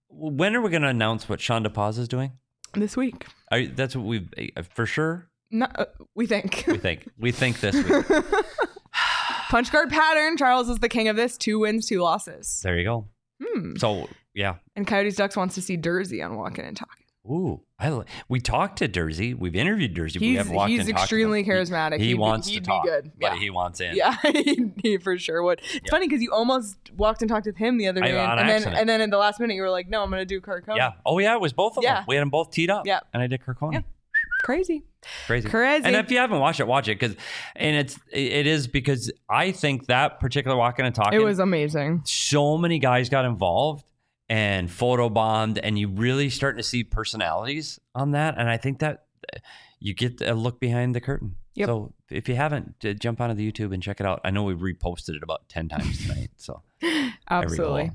when 0.10 0.56
are 0.56 0.62
we 0.62 0.70
going 0.70 0.82
to 0.82 0.88
announce 0.88 1.28
what 1.28 1.42
Sean 1.42 1.64
DePaz 1.66 2.00
is 2.00 2.08
doing? 2.08 2.32
this 2.74 2.98
week. 2.98 3.26
Are, 3.52 3.66
that's 3.66 3.96
what 3.96 4.06
we 4.06 4.28
for 4.74 4.86
sure. 4.86 5.30
No, 5.52 5.68
uh, 5.76 5.86
we 6.16 6.28
think. 6.28 6.66
We 6.68 6.78
think 6.78 7.08
we 7.18 7.32
think 7.32 7.60
this 7.60 7.76
week. 7.76 8.06
Punch 9.50 9.72
card 9.72 9.90
pattern. 9.90 10.38
Charles 10.38 10.70
is 10.70 10.80
the 10.80 10.90
king 10.90 11.08
of 11.08 11.16
this. 11.16 11.38
Two 11.38 11.60
wins, 11.60 11.86
two 11.86 12.02
losses. 12.02 12.62
There 12.64 12.78
you 12.78 12.84
go. 12.84 13.08
Hmm. 13.42 13.76
So 13.78 14.10
yeah. 14.34 14.56
And 14.76 14.86
Coyotes 14.88 15.16
Ducks 15.16 15.38
wants 15.38 15.56
to 15.56 15.62
see 15.62 15.78
Durzi 15.78 16.24
on 16.26 16.36
walking 16.36 16.66
and 16.66 16.76
talking. 16.76 17.06
Ooh, 17.28 17.62
I 17.78 18.04
we 18.30 18.40
talked 18.40 18.78
to 18.80 18.88
Durzi. 18.88 19.38
We've 19.38 19.56
interviewed 19.56 19.94
Durzi. 19.96 20.20
we 20.22 20.28
He's- 20.28 20.38
haven't 20.38 20.56
walked 20.56 20.70
he's 20.70 20.86
to 20.86 20.92
extremely. 20.92 21.44
He- 21.44 21.50
charismatic. 21.50 22.00
He, 22.00 22.08
be- 22.10 22.14
wants 22.14 22.48
he'd 22.48 22.56
to 22.56 22.62
be 22.62 22.66
talk, 22.68 22.86
good. 22.86 23.12
but 23.20 23.34
Yeah. 23.34 23.40
he 23.40 23.50
wants 23.50 23.82
in. 23.82 23.96
Yeah, 23.96 24.16
he, 24.32 24.72
he 24.82 24.98
for 24.98 25.18
sure 25.18 25.44
would. 25.44 25.60
It's 25.60 25.74
Yeah. 25.76 25.92
funny 25.92 26.08
because 26.08 26.22
you 26.22 26.32
almost 26.32 26.78
walked 26.96 27.22
and 27.22 27.28
talked 27.30 27.46
with 27.48 27.58
him 27.58 27.78
the 27.78 27.88
other 27.88 28.00
day, 28.02 28.18
and, 28.18 28.40
and 28.40 28.48
then 28.50 28.74
and 28.74 28.88
then 28.88 29.02
at 29.02 29.10
the 29.12 29.18
last 29.18 29.40
minute 29.42 29.56
you 29.56 29.62
were 29.62 29.70
like, 29.70 29.90
"No, 29.90 30.04
I'm 30.04 30.10
gonna 30.10 30.24
do 30.26 30.40
Carcone." 30.40 30.78
Yeah. 30.78 30.94
Oh 31.06 31.20
yeah, 31.20 31.34
it 31.36 31.42
was 31.42 31.52
both 31.52 31.78
of 31.78 31.84
Yeah. 31.84 31.96
them. 31.96 32.06
We 32.08 32.16
had 32.16 32.22
them 32.22 32.30
both 32.30 32.52
teed 32.52 32.70
up. 32.70 32.86
Yeah. 32.88 33.02
And 33.14 33.22
I 33.22 33.28
did 33.28 33.42
Carcone. 33.42 33.74
Yeah. 33.74 33.82
crazy. 34.44 34.84
Crazy. 35.28 35.50
Crazy. 35.50 35.86
And 35.86 35.96
if 35.98 36.10
you 36.10 36.18
haven't 36.18 36.40
watched 36.40 36.60
it, 36.60 36.68
watch 36.68 36.88
it 36.88 36.98
because, 37.00 37.16
and 37.58 37.76
it's 37.76 38.00
it 38.12 38.48
is 38.48 38.68
because 38.68 39.12
I 39.30 39.52
think 39.52 39.88
that 39.88 40.20
particular 40.20 40.56
walking 40.58 40.86
and 40.86 40.96
talking. 40.96 41.20
It 41.20 41.24
was 41.24 41.40
amazing. 41.40 42.02
so 42.06 42.58
many 42.58 42.80
guys 42.80 43.10
got 43.10 43.26
involved 43.26 43.84
and 44.30 44.70
photobombed, 44.70 45.60
and 45.62 45.78
you 45.78 45.88
really 45.88 46.30
starting 46.30 46.58
to 46.58 46.64
see 46.64 46.84
personalities 46.84 47.80
on 47.94 48.12
that. 48.12 48.38
And 48.38 48.50
I 48.50 48.58
think 48.58 48.80
that 48.80 49.06
you 49.80 49.94
get 49.94 50.22
a 50.22 50.34
look 50.34 50.60
behind 50.60 50.96
the 50.96 51.02
curtain. 51.02 51.36
Yep. 51.56 51.68
So 51.68 51.94
if 52.10 52.28
you 52.28 52.36
haven't, 52.36 52.80
jump 53.00 53.22
onto 53.22 53.36
the 53.36 53.50
YouTube 53.50 53.74
and 53.74 53.82
check 53.82 54.00
it 54.00 54.06
out. 54.06 54.22
I 54.24 54.32
know 54.32 54.44
we 54.44 54.56
reposted 54.56 55.16
it 55.16 55.24
about 55.24 55.48
ten 55.48 55.70
times 55.70 56.06
tonight. 56.06 56.32
So 56.38 56.62
Absolutely. 57.30 57.92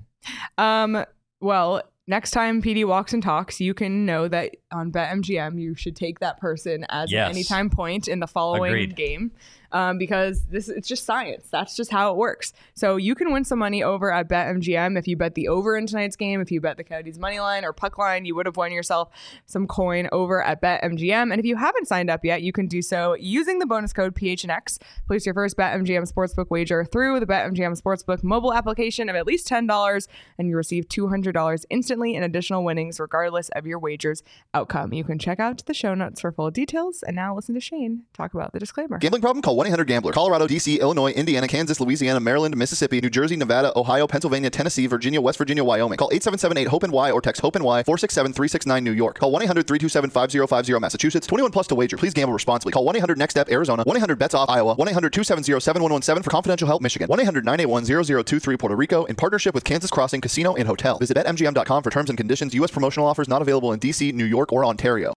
Um, 0.58 1.04
well, 1.40 1.82
next 2.06 2.30
time 2.32 2.62
PD 2.62 2.84
walks 2.86 3.12
and 3.12 3.22
talks, 3.22 3.60
you 3.60 3.74
can 3.74 4.06
know 4.06 4.28
that 4.28 4.56
on 4.72 4.90
BetMGM 4.92 5.60
you 5.60 5.74
should 5.74 5.96
take 5.96 6.20
that 6.20 6.38
person 6.40 6.84
as 6.88 7.10
Yes. 7.10 7.26
an 7.28 7.34
anytime 7.36 7.70
point 7.70 8.08
in 8.08 8.20
the 8.20 8.26
following 8.26 8.72
Agreed. 8.72 8.96
game. 8.96 9.32
Um, 9.72 9.98
because 9.98 10.46
this 10.46 10.68
it's 10.68 10.88
just 10.88 11.04
science. 11.04 11.46
That's 11.48 11.76
just 11.76 11.92
how 11.92 12.10
it 12.10 12.16
works. 12.16 12.52
So 12.74 12.96
you 12.96 13.14
can 13.14 13.32
win 13.32 13.44
some 13.44 13.60
money 13.60 13.84
over 13.84 14.12
at 14.12 14.28
BetMGM 14.28 14.98
if 14.98 15.06
you 15.06 15.16
bet 15.16 15.36
the 15.36 15.46
over 15.46 15.76
in 15.76 15.86
tonight's 15.86 16.16
game. 16.16 16.40
If 16.40 16.50
you 16.50 16.60
bet 16.60 16.76
the 16.76 16.82
Coyotes 16.82 17.18
money 17.20 17.38
line 17.38 17.64
or 17.64 17.72
puck 17.72 17.96
line, 17.96 18.24
you 18.24 18.34
would 18.34 18.46
have 18.46 18.56
won 18.56 18.72
yourself 18.72 19.10
some 19.46 19.68
coin 19.68 20.08
over 20.10 20.42
at 20.42 20.60
BetMGM. 20.60 21.30
And 21.30 21.38
if 21.38 21.44
you 21.44 21.54
haven't 21.54 21.86
signed 21.86 22.10
up 22.10 22.24
yet, 22.24 22.42
you 22.42 22.50
can 22.50 22.66
do 22.66 22.82
so 22.82 23.14
using 23.14 23.60
the 23.60 23.66
bonus 23.66 23.92
code 23.92 24.16
PHNX. 24.16 24.78
Place 25.06 25.24
your 25.24 25.36
first 25.36 25.56
BetMGM 25.56 26.12
sportsbook 26.12 26.50
wager 26.50 26.84
through 26.84 27.20
the 27.20 27.26
BetMGM 27.26 27.80
sportsbook 27.80 28.24
mobile 28.24 28.52
application 28.52 29.08
of 29.08 29.14
at 29.14 29.24
least 29.24 29.46
ten 29.46 29.68
dollars, 29.68 30.08
and 30.36 30.48
you 30.48 30.56
receive 30.56 30.88
two 30.88 31.06
hundred 31.06 31.30
dollars 31.30 31.64
instantly 31.70 32.16
in 32.16 32.24
additional 32.24 32.64
winnings, 32.64 32.98
regardless 32.98 33.50
of 33.50 33.68
your 33.68 33.78
wager's 33.78 34.24
outcome. 34.61 34.92
You 34.92 35.04
can 35.04 35.18
check 35.18 35.40
out 35.40 35.64
the 35.64 35.74
show 35.74 35.94
notes 35.94 36.20
for 36.20 36.30
full 36.32 36.50
details. 36.50 37.02
And 37.02 37.16
now 37.16 37.34
listen 37.34 37.54
to 37.54 37.61
Shane 37.61 38.04
talk 38.12 38.34
about 38.34 38.52
the 38.52 38.58
disclaimer. 38.58 38.98
Gambling 38.98 39.22
problem? 39.22 39.42
Call 39.42 39.56
1 39.56 39.66
800 39.68 39.86
Gambler. 39.86 40.12
Colorado, 40.12 40.46
D.C., 40.46 40.80
Illinois, 40.80 41.12
Indiana, 41.12 41.48
Kansas, 41.48 41.80
Louisiana, 41.80 42.20
Maryland, 42.20 42.56
Mississippi, 42.56 43.00
New 43.00 43.11
Jersey, 43.11 43.36
Nevada, 43.36 43.72
Ohio, 43.76 44.06
Pennsylvania, 44.06 44.50
Tennessee, 44.50 44.86
Virginia, 44.86 45.20
West 45.20 45.38
Virginia, 45.38 45.64
Wyoming. 45.64 45.96
Call 45.96 46.11
877 46.12 46.58
8 46.58 46.68
HOPE 46.68 46.82
and 46.84 46.92
Y 46.92 47.11
or 47.11 47.20
text 47.20 47.40
HOPE 47.40 47.56
and 47.56 47.64
Y 47.64 47.82
467 47.82 48.32
369 48.32 48.84
New 48.84 48.92
York. 48.92 49.18
Call 49.18 49.30
1 49.30 49.42
800 49.42 49.66
327 49.66 50.11
5050 50.11 50.78
Massachusetts. 50.78 51.26
21 51.26 51.50
plus 51.52 51.66
to 51.68 51.74
wager. 51.74 51.96
Please 51.96 52.12
gamble 52.12 52.34
responsibly. 52.34 52.72
Call 52.72 52.84
1 52.84 52.96
800 52.96 53.18
Next 53.18 53.32
Step 53.32 53.48
Arizona. 53.50 53.82
1 53.84 53.96
800 53.96 54.18
Bets 54.18 54.34
Off 54.34 54.50
Iowa. 54.50 54.74
1 54.74 54.88
800 54.88 55.12
270 55.12 55.61
7117 55.61 56.22
for 56.22 56.30
confidential 56.30 56.68
help 56.68 56.82
Michigan. 56.82 57.08
1 57.08 57.20
800 57.20 57.44
981 57.44 58.24
0023 58.24 58.56
Puerto 58.56 58.76
Rico 58.76 59.04
in 59.06 59.16
partnership 59.16 59.54
with 59.54 59.64
Kansas 59.64 59.90
Crossing 59.90 60.20
Casino 60.20 60.54
and 60.54 60.68
Hotel. 60.68 60.98
Visit 60.98 61.16
BetMGM.com 61.16 61.82
for 61.82 61.90
terms 61.90 62.11
and 62.11 62.18
conditions. 62.18 62.54
U.S. 62.54 62.70
promotional 62.70 63.06
offers 63.06 63.28
not 63.28 63.40
available 63.42 63.72
in 63.72 63.78
D.C., 63.78 64.12
New 64.12 64.24
York, 64.24 64.49
or 64.53 64.64
Ontario. 64.64 65.12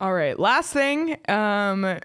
All 0.00 0.12
right, 0.14 0.38
last 0.38 0.72
thing. 0.72 1.16
Um, 1.28 1.98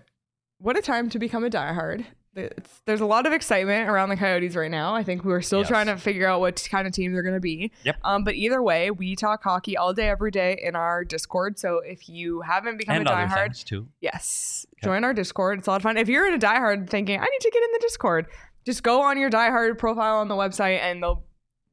what 0.59 0.77
a 0.77 0.81
time 0.81 1.09
to 1.11 1.19
become 1.19 1.43
a 1.45 1.49
diehard. 1.49 2.05
it's, 2.35 2.81
there's 2.85 2.99
a 2.99 3.05
lot 3.05 3.25
of 3.25 3.31
excitement 3.31 3.87
around 3.89 4.09
the 4.09 4.17
Coyotes 4.17 4.57
right 4.57 4.69
now. 4.69 4.93
I 4.93 5.03
think 5.03 5.23
we're 5.23 5.41
still 5.41 5.59
Yes. 5.59 5.69
trying 5.69 5.85
to 5.87 5.95
figure 5.95 6.27
out 6.27 6.41
what 6.41 6.67
kind 6.69 6.85
of 6.85 6.91
team 6.91 7.13
they're 7.13 7.23
going 7.23 7.35
to 7.35 7.39
be. 7.39 7.71
Yep. 7.83 7.95
Um, 8.03 8.23
but 8.25 8.35
either 8.35 8.61
way, 8.61 8.91
we 8.91 9.15
talk 9.15 9.41
hockey 9.43 9.77
all 9.77 9.93
day, 9.93 10.09
every 10.09 10.31
day 10.31 10.59
in 10.61 10.75
our 10.75 11.05
Discord. 11.05 11.57
So 11.57 11.79
if 11.85 12.09
you 12.09 12.41
haven't 12.41 12.77
become 12.77 12.97
and 12.97 13.07
a 13.07 13.13
other 13.13 13.27
diehard, 13.33 13.63
too. 13.63 13.87
yes, 14.01 14.65
join 14.83 15.05
our 15.05 15.13
Discord. 15.13 15.59
It's 15.59 15.67
a 15.67 15.71
lot 15.71 15.77
of 15.77 15.83
fun. 15.83 15.95
If 15.95 16.09
you're 16.09 16.27
in 16.27 16.33
a 16.33 16.39
diehard 16.39 16.89
thinking 16.89 17.17
I 17.17 17.23
need 17.23 17.39
to 17.41 17.51
get 17.53 17.63
in 17.63 17.69
the 17.71 17.79
Discord, 17.79 18.25
just 18.65 18.83
go 18.83 19.01
on 19.01 19.17
your 19.17 19.29
diehard 19.29 19.77
profile 19.77 20.17
on 20.17 20.27
the 20.27 20.35
website 20.35 20.79
and 20.79 21.01
they'll 21.01 21.23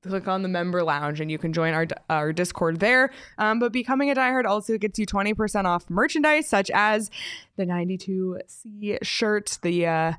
click 0.03 0.28
on 0.28 0.42
the 0.42 0.48
member 0.48 0.82
lounge 0.82 1.20
and 1.20 1.30
you 1.30 1.38
can 1.38 1.53
join 1.53 1.74
our 1.74 1.86
our 2.11 2.32
Discord 2.32 2.80
there. 2.80 3.11
Um, 3.38 3.59
but 3.59 3.72
becoming 3.72 4.11
a 4.11 4.14
diehard 4.14 4.44
also 4.44 4.78
gets 4.78 4.98
you 4.98 5.07
20% 5.07 5.64
off 5.64 5.88
merchandise 5.88 6.48
such 6.48 6.70
as 6.74 7.11
the 7.57 7.64
92C 7.64 8.98
shirt, 9.03 9.59
the 9.62 9.86
uh 9.86 10.12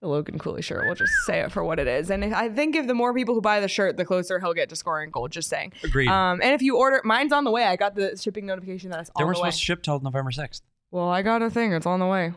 the 0.00 0.08
Logan 0.08 0.38
Cooley 0.38 0.62
shirt. 0.62 0.86
We'll 0.86 0.94
just 0.94 1.12
say 1.26 1.40
it 1.40 1.52
for 1.52 1.62
what 1.62 1.78
it 1.78 1.86
is. 1.86 2.10
And 2.10 2.34
I 2.34 2.48
think 2.48 2.74
if 2.74 2.86
the 2.86 2.94
more 2.94 3.12
people 3.12 3.34
who 3.34 3.42
buy 3.42 3.60
the 3.60 3.68
shirt, 3.68 3.98
the 3.98 4.04
closer 4.06 4.40
he'll 4.40 4.54
get 4.54 4.70
to 4.70 4.76
scoring 4.76 5.10
gold. 5.10 5.30
Just 5.30 5.50
saying. 5.50 5.74
Agreed. 5.84 6.08
Um, 6.08 6.40
and 6.42 6.54
if 6.54 6.62
you 6.62 6.78
order, 6.78 7.02
mine's 7.04 7.32
on 7.32 7.44
the 7.44 7.50
way. 7.50 7.64
I 7.64 7.76
got 7.76 7.94
the 7.94 8.16
shipping 8.16 8.46
notification 8.46 8.90
that 8.90 9.00
it's 9.00 9.10
they 9.10 9.22
on 9.22 9.26
the 9.26 9.26
way. 9.26 9.26
They 9.26 9.28
were 9.28 9.34
supposed 9.34 9.58
to 9.58 9.64
ship 9.64 9.82
till 9.82 10.00
November 10.00 10.30
sixth. 10.30 10.62
Well, 10.90 11.08
I 11.08 11.20
got 11.20 11.42
a 11.42 11.50
thing. 11.50 11.74
It's 11.74 11.86
on 11.86 12.00
the 12.00 12.06
way 12.06 12.32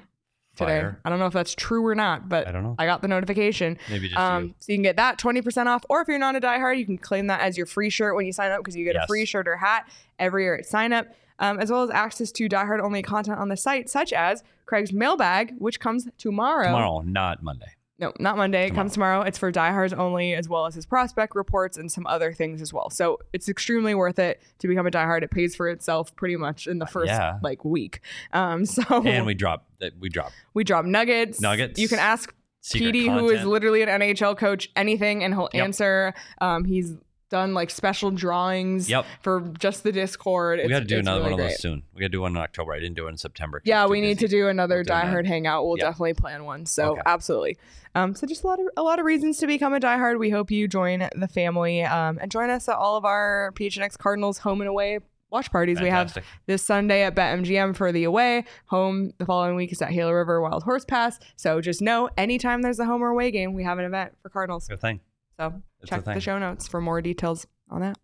today. 0.55 0.79
Fire. 0.79 0.99
I 1.03 1.09
don't 1.09 1.19
know 1.19 1.25
if 1.25 1.33
that's 1.33 1.55
true 1.55 1.85
or 1.85 1.95
not, 1.95 2.29
but 2.29 2.47
I 2.47 2.51
don't 2.51 2.63
know. 2.63 2.75
I 2.77 2.85
got 2.85 3.01
the 3.01 3.07
notification. 3.07 3.77
Maybe 3.89 4.07
just 4.07 4.19
um, 4.19 4.43
you. 4.43 4.55
so 4.59 4.71
you 4.71 4.77
can 4.77 4.83
get 4.83 4.95
that 4.97 5.17
20% 5.17 5.65
off. 5.67 5.83
Or 5.89 6.01
if 6.01 6.07
you're 6.07 6.19
not 6.19 6.35
a 6.35 6.41
diehard, 6.41 6.77
you 6.77 6.85
can 6.85 6.97
claim 6.97 7.27
that 7.27 7.41
as 7.41 7.57
your 7.57 7.65
free 7.65 7.89
shirt 7.89 8.15
when 8.15 8.25
you 8.25 8.33
sign 8.33 8.51
up 8.51 8.59
because 8.59 8.75
you 8.75 8.85
get 8.85 8.95
a 8.95 9.05
free 9.07 9.25
shirt 9.25 9.47
or 9.47 9.57
hat 9.57 9.87
every 10.19 10.43
year 10.43 10.55
at 10.55 10.65
sign 10.65 10.93
up, 10.93 11.07
um, 11.39 11.59
as 11.59 11.71
well 11.71 11.83
as 11.83 11.89
access 11.89 12.31
to 12.33 12.47
diehard 12.47 12.81
only 12.81 13.01
content 13.01 13.39
on 13.39 13.49
the 13.49 13.57
site, 13.57 13.89
such 13.89 14.13
as 14.13 14.43
Craig's 14.65 14.93
mailbag, 14.93 15.55
which 15.57 15.79
comes 15.79 16.07
tomorrow. 16.17 16.65
Tomorrow, 16.65 17.01
not 17.01 17.43
Monday. 17.43 17.71
No, 17.99 18.11
not 18.19 18.37
Monday. 18.37 18.65
It 18.65 18.73
comes 18.73 18.93
tomorrow. 18.93 19.21
It's 19.21 19.37
for 19.37 19.51
diehards 19.51 19.93
only, 19.93 20.33
as 20.33 20.49
well 20.49 20.65
as 20.65 20.73
his 20.73 20.85
prospect 20.85 21.35
reports 21.35 21.77
and 21.77 21.91
some 21.91 22.07
other 22.07 22.33
things 22.33 22.59
as 22.61 22.73
well. 22.73 22.89
So 22.89 23.19
it's 23.33 23.47
extremely 23.47 23.93
worth 23.93 24.17
it 24.17 24.41
to 24.59 24.67
become 24.67 24.87
a 24.87 24.91
diehard. 24.91 25.21
It 25.21 25.29
pays 25.29 25.55
for 25.55 25.69
itself 25.69 26.15
pretty 26.15 26.35
much 26.35 26.65
in 26.65 26.79
the 26.79 26.87
first 26.87 27.11
yeah. 27.11 27.37
like 27.43 27.63
week. 27.63 28.01
Um, 28.31 28.65
so 28.65 29.03
And 29.05 29.25
we 29.25 29.35
drop 29.35 29.67
that 29.79 29.93
we 29.99 30.09
drop 30.09 30.31
we 30.53 30.63
drop 30.63 30.85
nuggets. 30.85 31.39
Nuggets. 31.39 31.79
You 31.79 31.87
can 31.87 31.99
ask 31.99 32.33
secret 32.61 32.95
PD, 32.95 33.19
who 33.19 33.29
is 33.29 33.45
literally 33.45 33.83
an 33.83 33.89
NHL 33.89 34.37
coach, 34.37 34.69
anything, 34.75 35.23
and 35.23 35.33
he'll 35.33 35.49
Yep. 35.53 35.63
answer. 35.63 36.13
Um, 36.41 36.65
he's 36.65 36.95
done 37.33 37.55
like 37.55 37.71
special 37.71 38.11
drawings 38.11 38.87
Yep. 38.87 39.05
for 39.21 39.41
just 39.57 39.83
the 39.83 39.91
Discord. 39.91 40.59
we 40.63 40.69
got 40.69 40.79
to 40.79 40.85
do 40.85 40.99
another 40.99 41.21
really 41.21 41.31
one 41.31 41.41
of 41.41 41.47
those 41.49 41.59
soon. 41.59 41.81
We 41.95 41.99
got 42.01 42.05
to 42.05 42.09
do 42.09 42.21
one 42.21 42.31
in 42.33 42.37
October. 42.37 42.73
I 42.73 42.79
didn't 42.79 42.95
do 42.95 43.07
it 43.07 43.09
in 43.09 43.17
September. 43.17 43.59
Yeah, 43.65 43.87
we 43.87 44.01
need 44.01 44.19
to 44.19 44.27
do 44.27 44.47
another 44.49 44.83
diehard 44.83 45.25
hangout. 45.25 45.65
We'll 45.65 45.77
Yep. 45.79 45.87
definitely 45.87 46.13
plan 46.13 46.45
one. 46.45 46.67
So 46.67 46.91
Okay. 46.91 47.01
absolutely. 47.07 47.57
Um, 47.95 48.13
so 48.13 48.27
just 48.27 48.43
a 48.43 48.47
lot 48.47 48.59
of 48.59 48.67
a 48.77 48.83
lot 48.83 48.99
of 48.99 49.05
reasons 49.05 49.39
to 49.39 49.47
become 49.47 49.73
a 49.73 49.79
diehard. 49.79 50.19
We 50.19 50.29
hope 50.29 50.51
you 50.51 50.67
join 50.67 51.09
the 51.15 51.27
family 51.27 51.83
um, 51.83 52.19
and 52.21 52.29
join 52.31 52.49
us 52.51 52.69
at 52.69 52.75
all 52.75 52.97
of 52.97 53.03
our 53.05 53.51
PHNX 53.55 53.97
Cardinals 53.97 54.37
home 54.39 54.61
and 54.61 54.69
away 54.69 54.99
watch 55.31 55.51
parties. 55.51 55.81
We 55.81 55.89
have 55.89 56.15
this 56.45 56.63
Sunday 56.63 57.01
at 57.01 57.15
BetMGM 57.15 57.75
for 57.75 57.91
the 57.91 58.03
away. 58.03 58.45
Home 58.67 59.11
the 59.17 59.25
following 59.25 59.55
week 59.55 59.71
is 59.71 59.81
at 59.81 59.89
Gila 59.89 60.13
River 60.13 60.39
Wild 60.39 60.61
Horse 60.61 60.85
Pass. 60.85 61.17
So 61.37 61.59
just 61.59 61.81
know 61.81 62.07
anytime 62.19 62.61
there's 62.61 62.77
a 62.77 62.85
home 62.85 63.01
or 63.03 63.07
away 63.09 63.31
game, 63.31 63.55
we 63.55 63.63
have 63.63 63.79
an 63.79 63.85
event 63.85 64.13
for 64.21 64.29
Cardinals. 64.29 64.67
Good 64.67 64.79
thing. 64.79 64.99
So 65.39 65.61
It's 65.81 65.89
check 65.89 66.03
the 66.05 66.19
show 66.19 66.37
notes 66.39 66.67
for 66.67 66.79
more 66.81 67.01
details 67.01 67.47
on 67.69 67.81
that. 67.81 67.97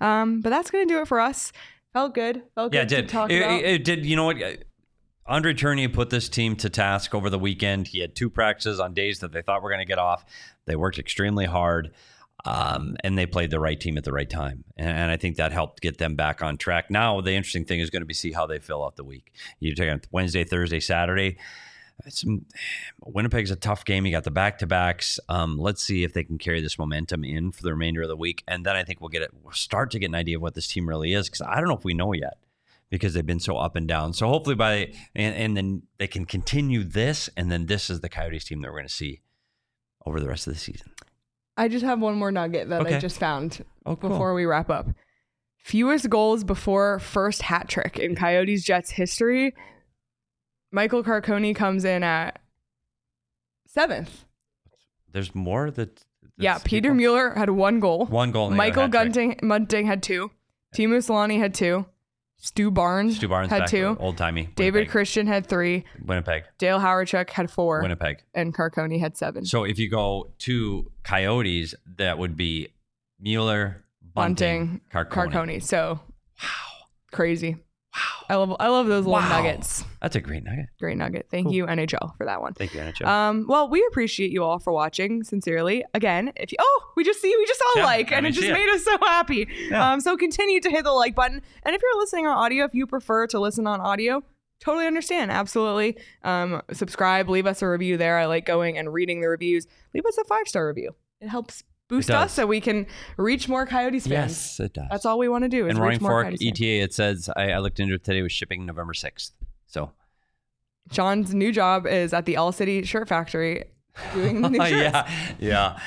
Um, 0.00 0.40
but 0.40 0.50
that's 0.50 0.70
gonna 0.70 0.86
do 0.86 1.00
it 1.00 1.08
for 1.08 1.20
us. 1.20 1.52
Felt 1.92 2.14
good. 2.14 2.42
Felt 2.54 2.74
Yeah, 2.74 2.84
good 2.84 2.92
it 2.92 2.96
did. 3.02 3.08
talk 3.08 3.30
It, 3.30 3.42
it- 3.42 3.84
did. 3.84 4.04
You 4.04 4.16
know 4.16 4.24
what? 4.24 4.36
Andre 5.26 5.54
Tourigny 5.54 5.90
put 5.90 6.10
this 6.10 6.28
team 6.28 6.54
to 6.56 6.68
task 6.68 7.14
over 7.14 7.30
the 7.30 7.38
weekend. 7.38 7.88
He 7.88 8.00
had 8.00 8.14
two 8.14 8.28
practices 8.28 8.78
on 8.78 8.92
days 8.92 9.20
that 9.20 9.32
they 9.32 9.40
thought 9.40 9.62
were 9.62 9.70
going 9.70 9.80
to 9.80 9.86
get 9.86 9.98
off. 9.98 10.22
They 10.66 10.76
worked 10.76 10.98
extremely 10.98 11.46
hard, 11.46 11.94
um, 12.44 12.96
and 13.02 13.16
they 13.16 13.24
played 13.24 13.50
the 13.50 13.58
right 13.58 13.80
team 13.80 13.96
at 13.96 14.04
the 14.04 14.12
right 14.12 14.28
time. 14.28 14.64
And, 14.76 14.90
and 14.90 15.10
I 15.10 15.16
think 15.16 15.36
that 15.36 15.50
helped 15.50 15.80
get 15.80 15.96
them 15.96 16.14
back 16.14 16.42
on 16.42 16.58
track. 16.58 16.90
Now, 16.90 17.22
the 17.22 17.32
interesting 17.32 17.64
thing 17.64 17.80
is 17.80 17.88
going 17.88 18.02
to 18.02 18.06
be 18.06 18.12
see 18.12 18.32
how 18.32 18.46
they 18.46 18.58
fill 18.58 18.84
out 18.84 18.96
the 18.96 19.04
week. 19.04 19.32
You 19.60 19.74
take 19.74 19.90
on 19.90 20.02
Wednesday, 20.10 20.44
Thursday, 20.44 20.80
Saturday. 20.80 21.38
It's, 22.06 22.24
Winnipeg's 23.04 23.50
a 23.50 23.56
tough 23.56 23.84
game. 23.84 24.06
You 24.06 24.12
got 24.12 24.24
the 24.24 24.30
back 24.30 24.58
to 24.58 24.66
backs. 24.66 25.18
Um, 25.28 25.58
let's 25.58 25.82
see 25.82 26.04
if 26.04 26.12
they 26.12 26.24
can 26.24 26.38
carry 26.38 26.60
this 26.60 26.78
momentum 26.78 27.24
in 27.24 27.52
for 27.52 27.62
the 27.62 27.70
remainder 27.72 28.02
of 28.02 28.08
the 28.08 28.16
week, 28.16 28.42
and 28.48 28.64
then 28.64 28.76
I 28.76 28.84
think 28.84 29.00
we'll 29.00 29.08
get 29.10 29.22
it. 29.22 29.30
We'll 29.42 29.52
start 29.52 29.90
to 29.92 29.98
get 29.98 30.06
an 30.06 30.14
idea 30.14 30.36
of 30.36 30.42
what 30.42 30.54
this 30.54 30.68
team 30.68 30.88
really 30.88 31.12
is 31.12 31.28
because 31.28 31.42
I 31.42 31.56
don't 31.56 31.68
know 31.68 31.76
if 31.76 31.84
we 31.84 31.94
know 31.94 32.12
yet 32.12 32.34
because 32.90 33.14
they've 33.14 33.26
been 33.26 33.40
so 33.40 33.56
up 33.56 33.76
and 33.76 33.88
down. 33.88 34.12
So 34.12 34.28
hopefully 34.28 34.54
by 34.56 34.92
and, 35.14 35.34
and 35.34 35.56
then 35.56 35.82
they 35.98 36.06
can 36.06 36.24
continue 36.26 36.84
this, 36.84 37.28
and 37.36 37.50
then 37.50 37.66
this 37.66 37.90
is 37.90 38.00
the 38.00 38.08
Coyotes 38.08 38.44
team 38.44 38.60
that 38.62 38.68
we're 38.68 38.78
going 38.78 38.88
to 38.88 38.92
see 38.94 39.20
over 40.06 40.20
the 40.20 40.28
rest 40.28 40.46
of 40.46 40.52
the 40.52 40.58
season. 40.60 40.90
I 41.56 41.68
just 41.68 41.84
have 41.84 42.00
one 42.00 42.16
more 42.16 42.32
nugget 42.32 42.68
that 42.68 42.84
I 42.86 42.98
just 42.98 43.18
found 43.18 43.64
Oh, 43.86 43.94
cool. 43.96 44.10
before 44.10 44.34
we 44.34 44.44
wrap 44.44 44.70
up. 44.70 44.88
Fewest 45.56 46.10
goals 46.10 46.44
before 46.44 46.98
first 46.98 47.42
hat 47.42 47.68
trick 47.68 47.98
in 47.98 48.14
Coyotes 48.16 48.64
Jets 48.64 48.90
history. 48.90 49.54
Michael 50.74 51.04
Carcone 51.04 51.54
comes 51.54 51.84
in 51.84 52.02
at 52.02 52.40
seventh. 53.68 54.24
There's 55.12 55.32
more 55.32 55.70
that. 55.70 56.04
yeah, 56.36 56.58
Peter 56.58 56.88
people- 56.88 56.96
Mueller 56.96 57.30
had 57.34 57.50
one 57.50 57.78
goal. 57.78 58.06
One 58.06 58.32
goal. 58.32 58.50
and 58.50 58.58
they 58.58 58.70
got 58.72 58.80
a 58.80 58.88
Michael. 58.88 58.88
Gunting, 58.88 59.34
Munting 59.36 59.86
had 59.86 60.02
two. 60.02 60.32
Teemu 60.74 60.98
Selanne 60.98 61.38
had 61.38 61.54
two. 61.54 61.86
Stu 62.38 62.72
Barnes, 62.72 63.16
Stu 63.16 63.28
Barnes 63.28 63.50
had 63.50 63.68
two. 63.68 63.96
Old 64.00 64.18
timey. 64.18 64.48
David 64.56 64.88
Christian 64.90 65.28
had 65.28 65.46
three. 65.46 65.84
Winnipeg. 66.04 66.42
Dale 66.58 66.80
Hawerchuk 66.80 67.30
had 67.30 67.50
four. 67.52 67.80
Winnipeg. 67.80 68.22
And 68.34 68.52
Carcone 68.52 68.98
had 68.98 69.16
seven. 69.16 69.46
So 69.46 69.62
if 69.62 69.78
you 69.78 69.88
go 69.88 70.32
to 70.40 70.90
Coyotes, 71.04 71.76
that 71.98 72.18
would 72.18 72.36
be 72.36 72.70
Mueller, 73.20 73.84
Bunting, 74.02 74.80
Bunting, 74.92 75.08
Carcone. 75.08 75.32
Carcone. 75.32 75.62
So 75.62 76.00
wow, 76.42 76.48
crazy. 77.12 77.58
Wow. 77.94 78.26
I 78.28 78.34
love 78.36 78.56
I 78.58 78.68
love 78.68 78.86
those 78.86 79.04
little 79.06 79.12
Wow. 79.20 79.28
nuggets. 79.42 79.84
That's 80.02 80.16
a 80.16 80.20
great 80.20 80.42
nugget. 80.42 80.66
Great 80.80 80.96
nugget. 80.96 81.28
Thank 81.30 81.52
you, 81.52 81.66
NHL, 81.66 82.16
for 82.16 82.26
that 82.26 82.40
one. 82.40 82.52
Thank 82.54 82.74
you, 82.74 82.80
NHL. 82.80 83.06
Um, 83.06 83.46
well, 83.48 83.68
we 83.68 83.84
appreciate 83.88 84.30
you 84.32 84.42
all 84.42 84.58
for 84.58 84.72
watching. 84.72 85.22
Sincerely, 85.22 85.84
again, 85.94 86.32
if 86.36 86.50
you 86.50 86.58
oh, 86.60 86.92
we 86.96 87.04
just 87.04 87.20
see 87.22 87.32
we 87.38 87.46
just 87.46 87.60
saw 87.60 87.64
a 87.76 87.78
Yeah, 87.80 87.84
like, 87.86 88.12
I 88.12 88.16
and 88.16 88.26
it 88.26 88.32
just 88.32 88.48
it. 88.48 88.52
made 88.52 88.68
us 88.70 88.84
so 88.84 88.96
happy. 88.98 89.46
Yeah. 89.70 89.92
Um, 89.92 90.00
so 90.00 90.16
continue 90.16 90.60
to 90.60 90.70
hit 90.70 90.84
the 90.84 90.90
like 90.92 91.14
button, 91.14 91.40
and 91.62 91.74
if 91.76 91.80
you're 91.82 91.98
listening 92.00 92.26
on 92.26 92.36
audio, 92.36 92.64
if 92.64 92.74
you 92.74 92.86
prefer 92.86 93.26
to 93.28 93.38
listen 93.38 93.66
on 93.66 93.80
audio, 93.80 94.22
totally 94.60 94.86
understand. 94.86 95.30
Absolutely. 95.30 95.96
Um, 96.22 96.62
subscribe, 96.72 97.28
leave 97.28 97.46
us 97.46 97.62
a 97.62 97.68
review 97.68 97.96
there. 97.96 98.18
I 98.18 98.26
like 98.26 98.44
going 98.46 98.76
and 98.78 98.92
reading 98.92 99.20
the 99.20 99.28
reviews. 99.28 99.66
Leave 99.94 100.06
us 100.06 100.18
a 100.18 100.24
five 100.24 100.48
star 100.48 100.66
review. 100.66 100.94
It 101.20 101.28
helps 101.28 101.62
boost 101.96 102.10
us 102.10 102.32
so 102.32 102.46
we 102.46 102.60
can 102.60 102.86
reach 103.16 103.48
more 103.48 103.66
Coyotes 103.66 104.06
fans. 104.06 104.32
yes, 104.32 104.60
it 104.60 104.72
does. 104.74 104.86
That's 104.90 105.06
all 105.06 105.18
we 105.18 105.28
want 105.28 105.44
to 105.44 105.48
do 105.48 105.66
is 105.66 105.70
and 105.70 105.78
reach 105.78 105.82
Roaring 105.82 106.02
more 106.02 106.10
Fork 106.10 106.24
Coyotes 106.26 106.40
fans. 106.42 106.60
ETA, 106.60 106.82
it 106.82 106.94
says 106.94 107.30
I, 107.36 107.52
I 107.52 107.58
looked 107.58 107.80
into 107.80 107.94
it 107.94 108.04
today. 108.04 108.22
Was 108.22 108.32
shipping 108.32 108.66
November 108.66 108.94
sixth. 108.94 109.32
So 109.66 109.90
John's 110.90 111.34
new 111.34 111.52
job 111.52 111.86
is 111.86 112.12
at 112.12 112.26
the 112.26 112.36
All 112.36 112.52
City 112.52 112.84
Shirt 112.84 113.08
Factory 113.08 113.64
doing 114.12 114.40
new 114.52 114.58
shirts. 114.58 114.70
yeah, 114.72 115.10
yeah. 115.38 115.78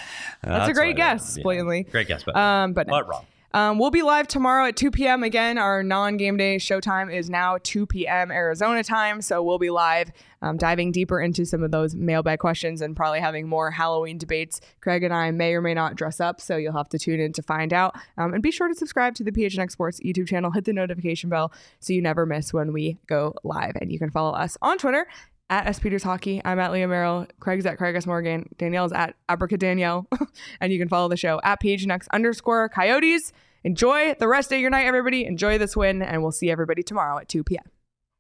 That's, 0.44 0.70
a 0.70 0.74
great 0.74 0.96
guess, 0.96 1.38
blatantly. 1.40 1.84
Great 1.84 2.08
guess, 2.08 2.24
but 2.24 2.36
Um, 2.36 2.74
but 2.74 2.88
no. 2.88 2.98
not 3.00 3.08
wrong. 3.08 3.26
Um, 3.58 3.80
we'll 3.80 3.90
be 3.90 4.04
live 4.04 4.28
tomorrow 4.28 4.68
at 4.68 4.76
2 4.76 4.92
p.m. 4.92 5.24
Again, 5.24 5.58
our 5.58 5.82
non 5.82 6.18
game 6.18 6.38
day 6.38 6.58
showtime 6.58 7.12
is 7.12 7.28
now 7.28 7.58
2 7.64 7.88
p.m. 7.88 8.30
Arizona 8.30 8.84
time. 8.84 9.20
So 9.20 9.42
we'll 9.42 9.58
be 9.58 9.72
live 9.72 10.12
um, 10.44 10.58
diving 10.58 10.92
deeper 10.92 11.20
into 11.20 11.44
some 11.44 11.64
of 11.64 11.72
those 11.72 11.96
mailbag 11.96 12.38
questions 12.38 12.82
and 12.82 12.96
probably 12.96 13.20
having 13.20 13.48
more 13.48 13.72
Halloween 13.72 14.20
debates. 14.20 14.62
Craig 14.82 15.02
and 15.02 15.12
I 15.12 15.32
may 15.32 15.56
or 15.56 15.62
may 15.62 15.74
not 15.74 15.96
dress 15.96 16.20
up. 16.20 16.40
So 16.40 16.56
you'll 16.56 16.78
have 16.78 16.90
to 16.90 17.00
tune 17.00 17.20
in 17.20 17.34
to 17.34 17.42
find 17.42 17.74
out. 17.74 17.96
Um, 18.20 18.32
and 18.32 18.44
be 18.44 18.52
sure 18.52 18.68
to 18.68 18.76
subscribe 18.76 19.16
to 19.16 19.24
the 19.24 19.32
PHNX 19.32 19.72
Sports 19.72 20.00
YouTube 20.02 20.28
channel. 20.28 20.52
Hit 20.52 20.66
the 20.66 20.74
notification 20.74 21.32
bell 21.32 21.52
so 21.80 21.94
you 21.94 22.02
never 22.04 22.28
miss 22.28 22.54
when 22.54 22.74
we 22.74 23.00
go 23.08 23.34
live. 23.44 23.76
And 23.82 23.92
you 23.92 23.98
can 23.98 24.12
follow 24.12 24.36
us 24.36 24.56
on 24.62 24.78
Twitter 24.78 25.08
at 25.50 25.66
S 25.66 25.80
Peters 25.80 26.04
Hockey. 26.04 26.42
I'm 26.46 26.60
at 26.60 26.72
Leah 26.72 26.88
Merrill. 26.88 27.26
Craig's 27.40 27.66
at 27.66 27.80
Craig 27.80 27.96
S. 27.96 28.06
Morgan. 28.06 28.50
Danielle's 28.60 28.92
at 28.92 29.16
Abraca 29.28 29.58
Danielle. 29.58 30.08
and 30.62 30.72
you 30.72 30.78
can 30.78 30.90
follow 30.90 31.08
the 31.08 31.18
show 31.18 31.40
at 31.44 31.60
PHNX 31.60 32.08
underscore 32.12 32.70
Coyotes. 32.70 33.34
Enjoy 33.64 34.14
the 34.20 34.28
rest 34.28 34.52
of 34.52 34.60
your 34.60 34.70
night, 34.70 34.86
everybody. 34.86 35.26
Enjoy 35.26 35.58
this 35.58 35.76
win, 35.76 36.02
and 36.02 36.22
we'll 36.22 36.32
see 36.32 36.50
everybody 36.50 36.84
tomorrow 36.84 37.18
at 37.18 37.28
2 37.28 37.44
p.m. 37.44 37.64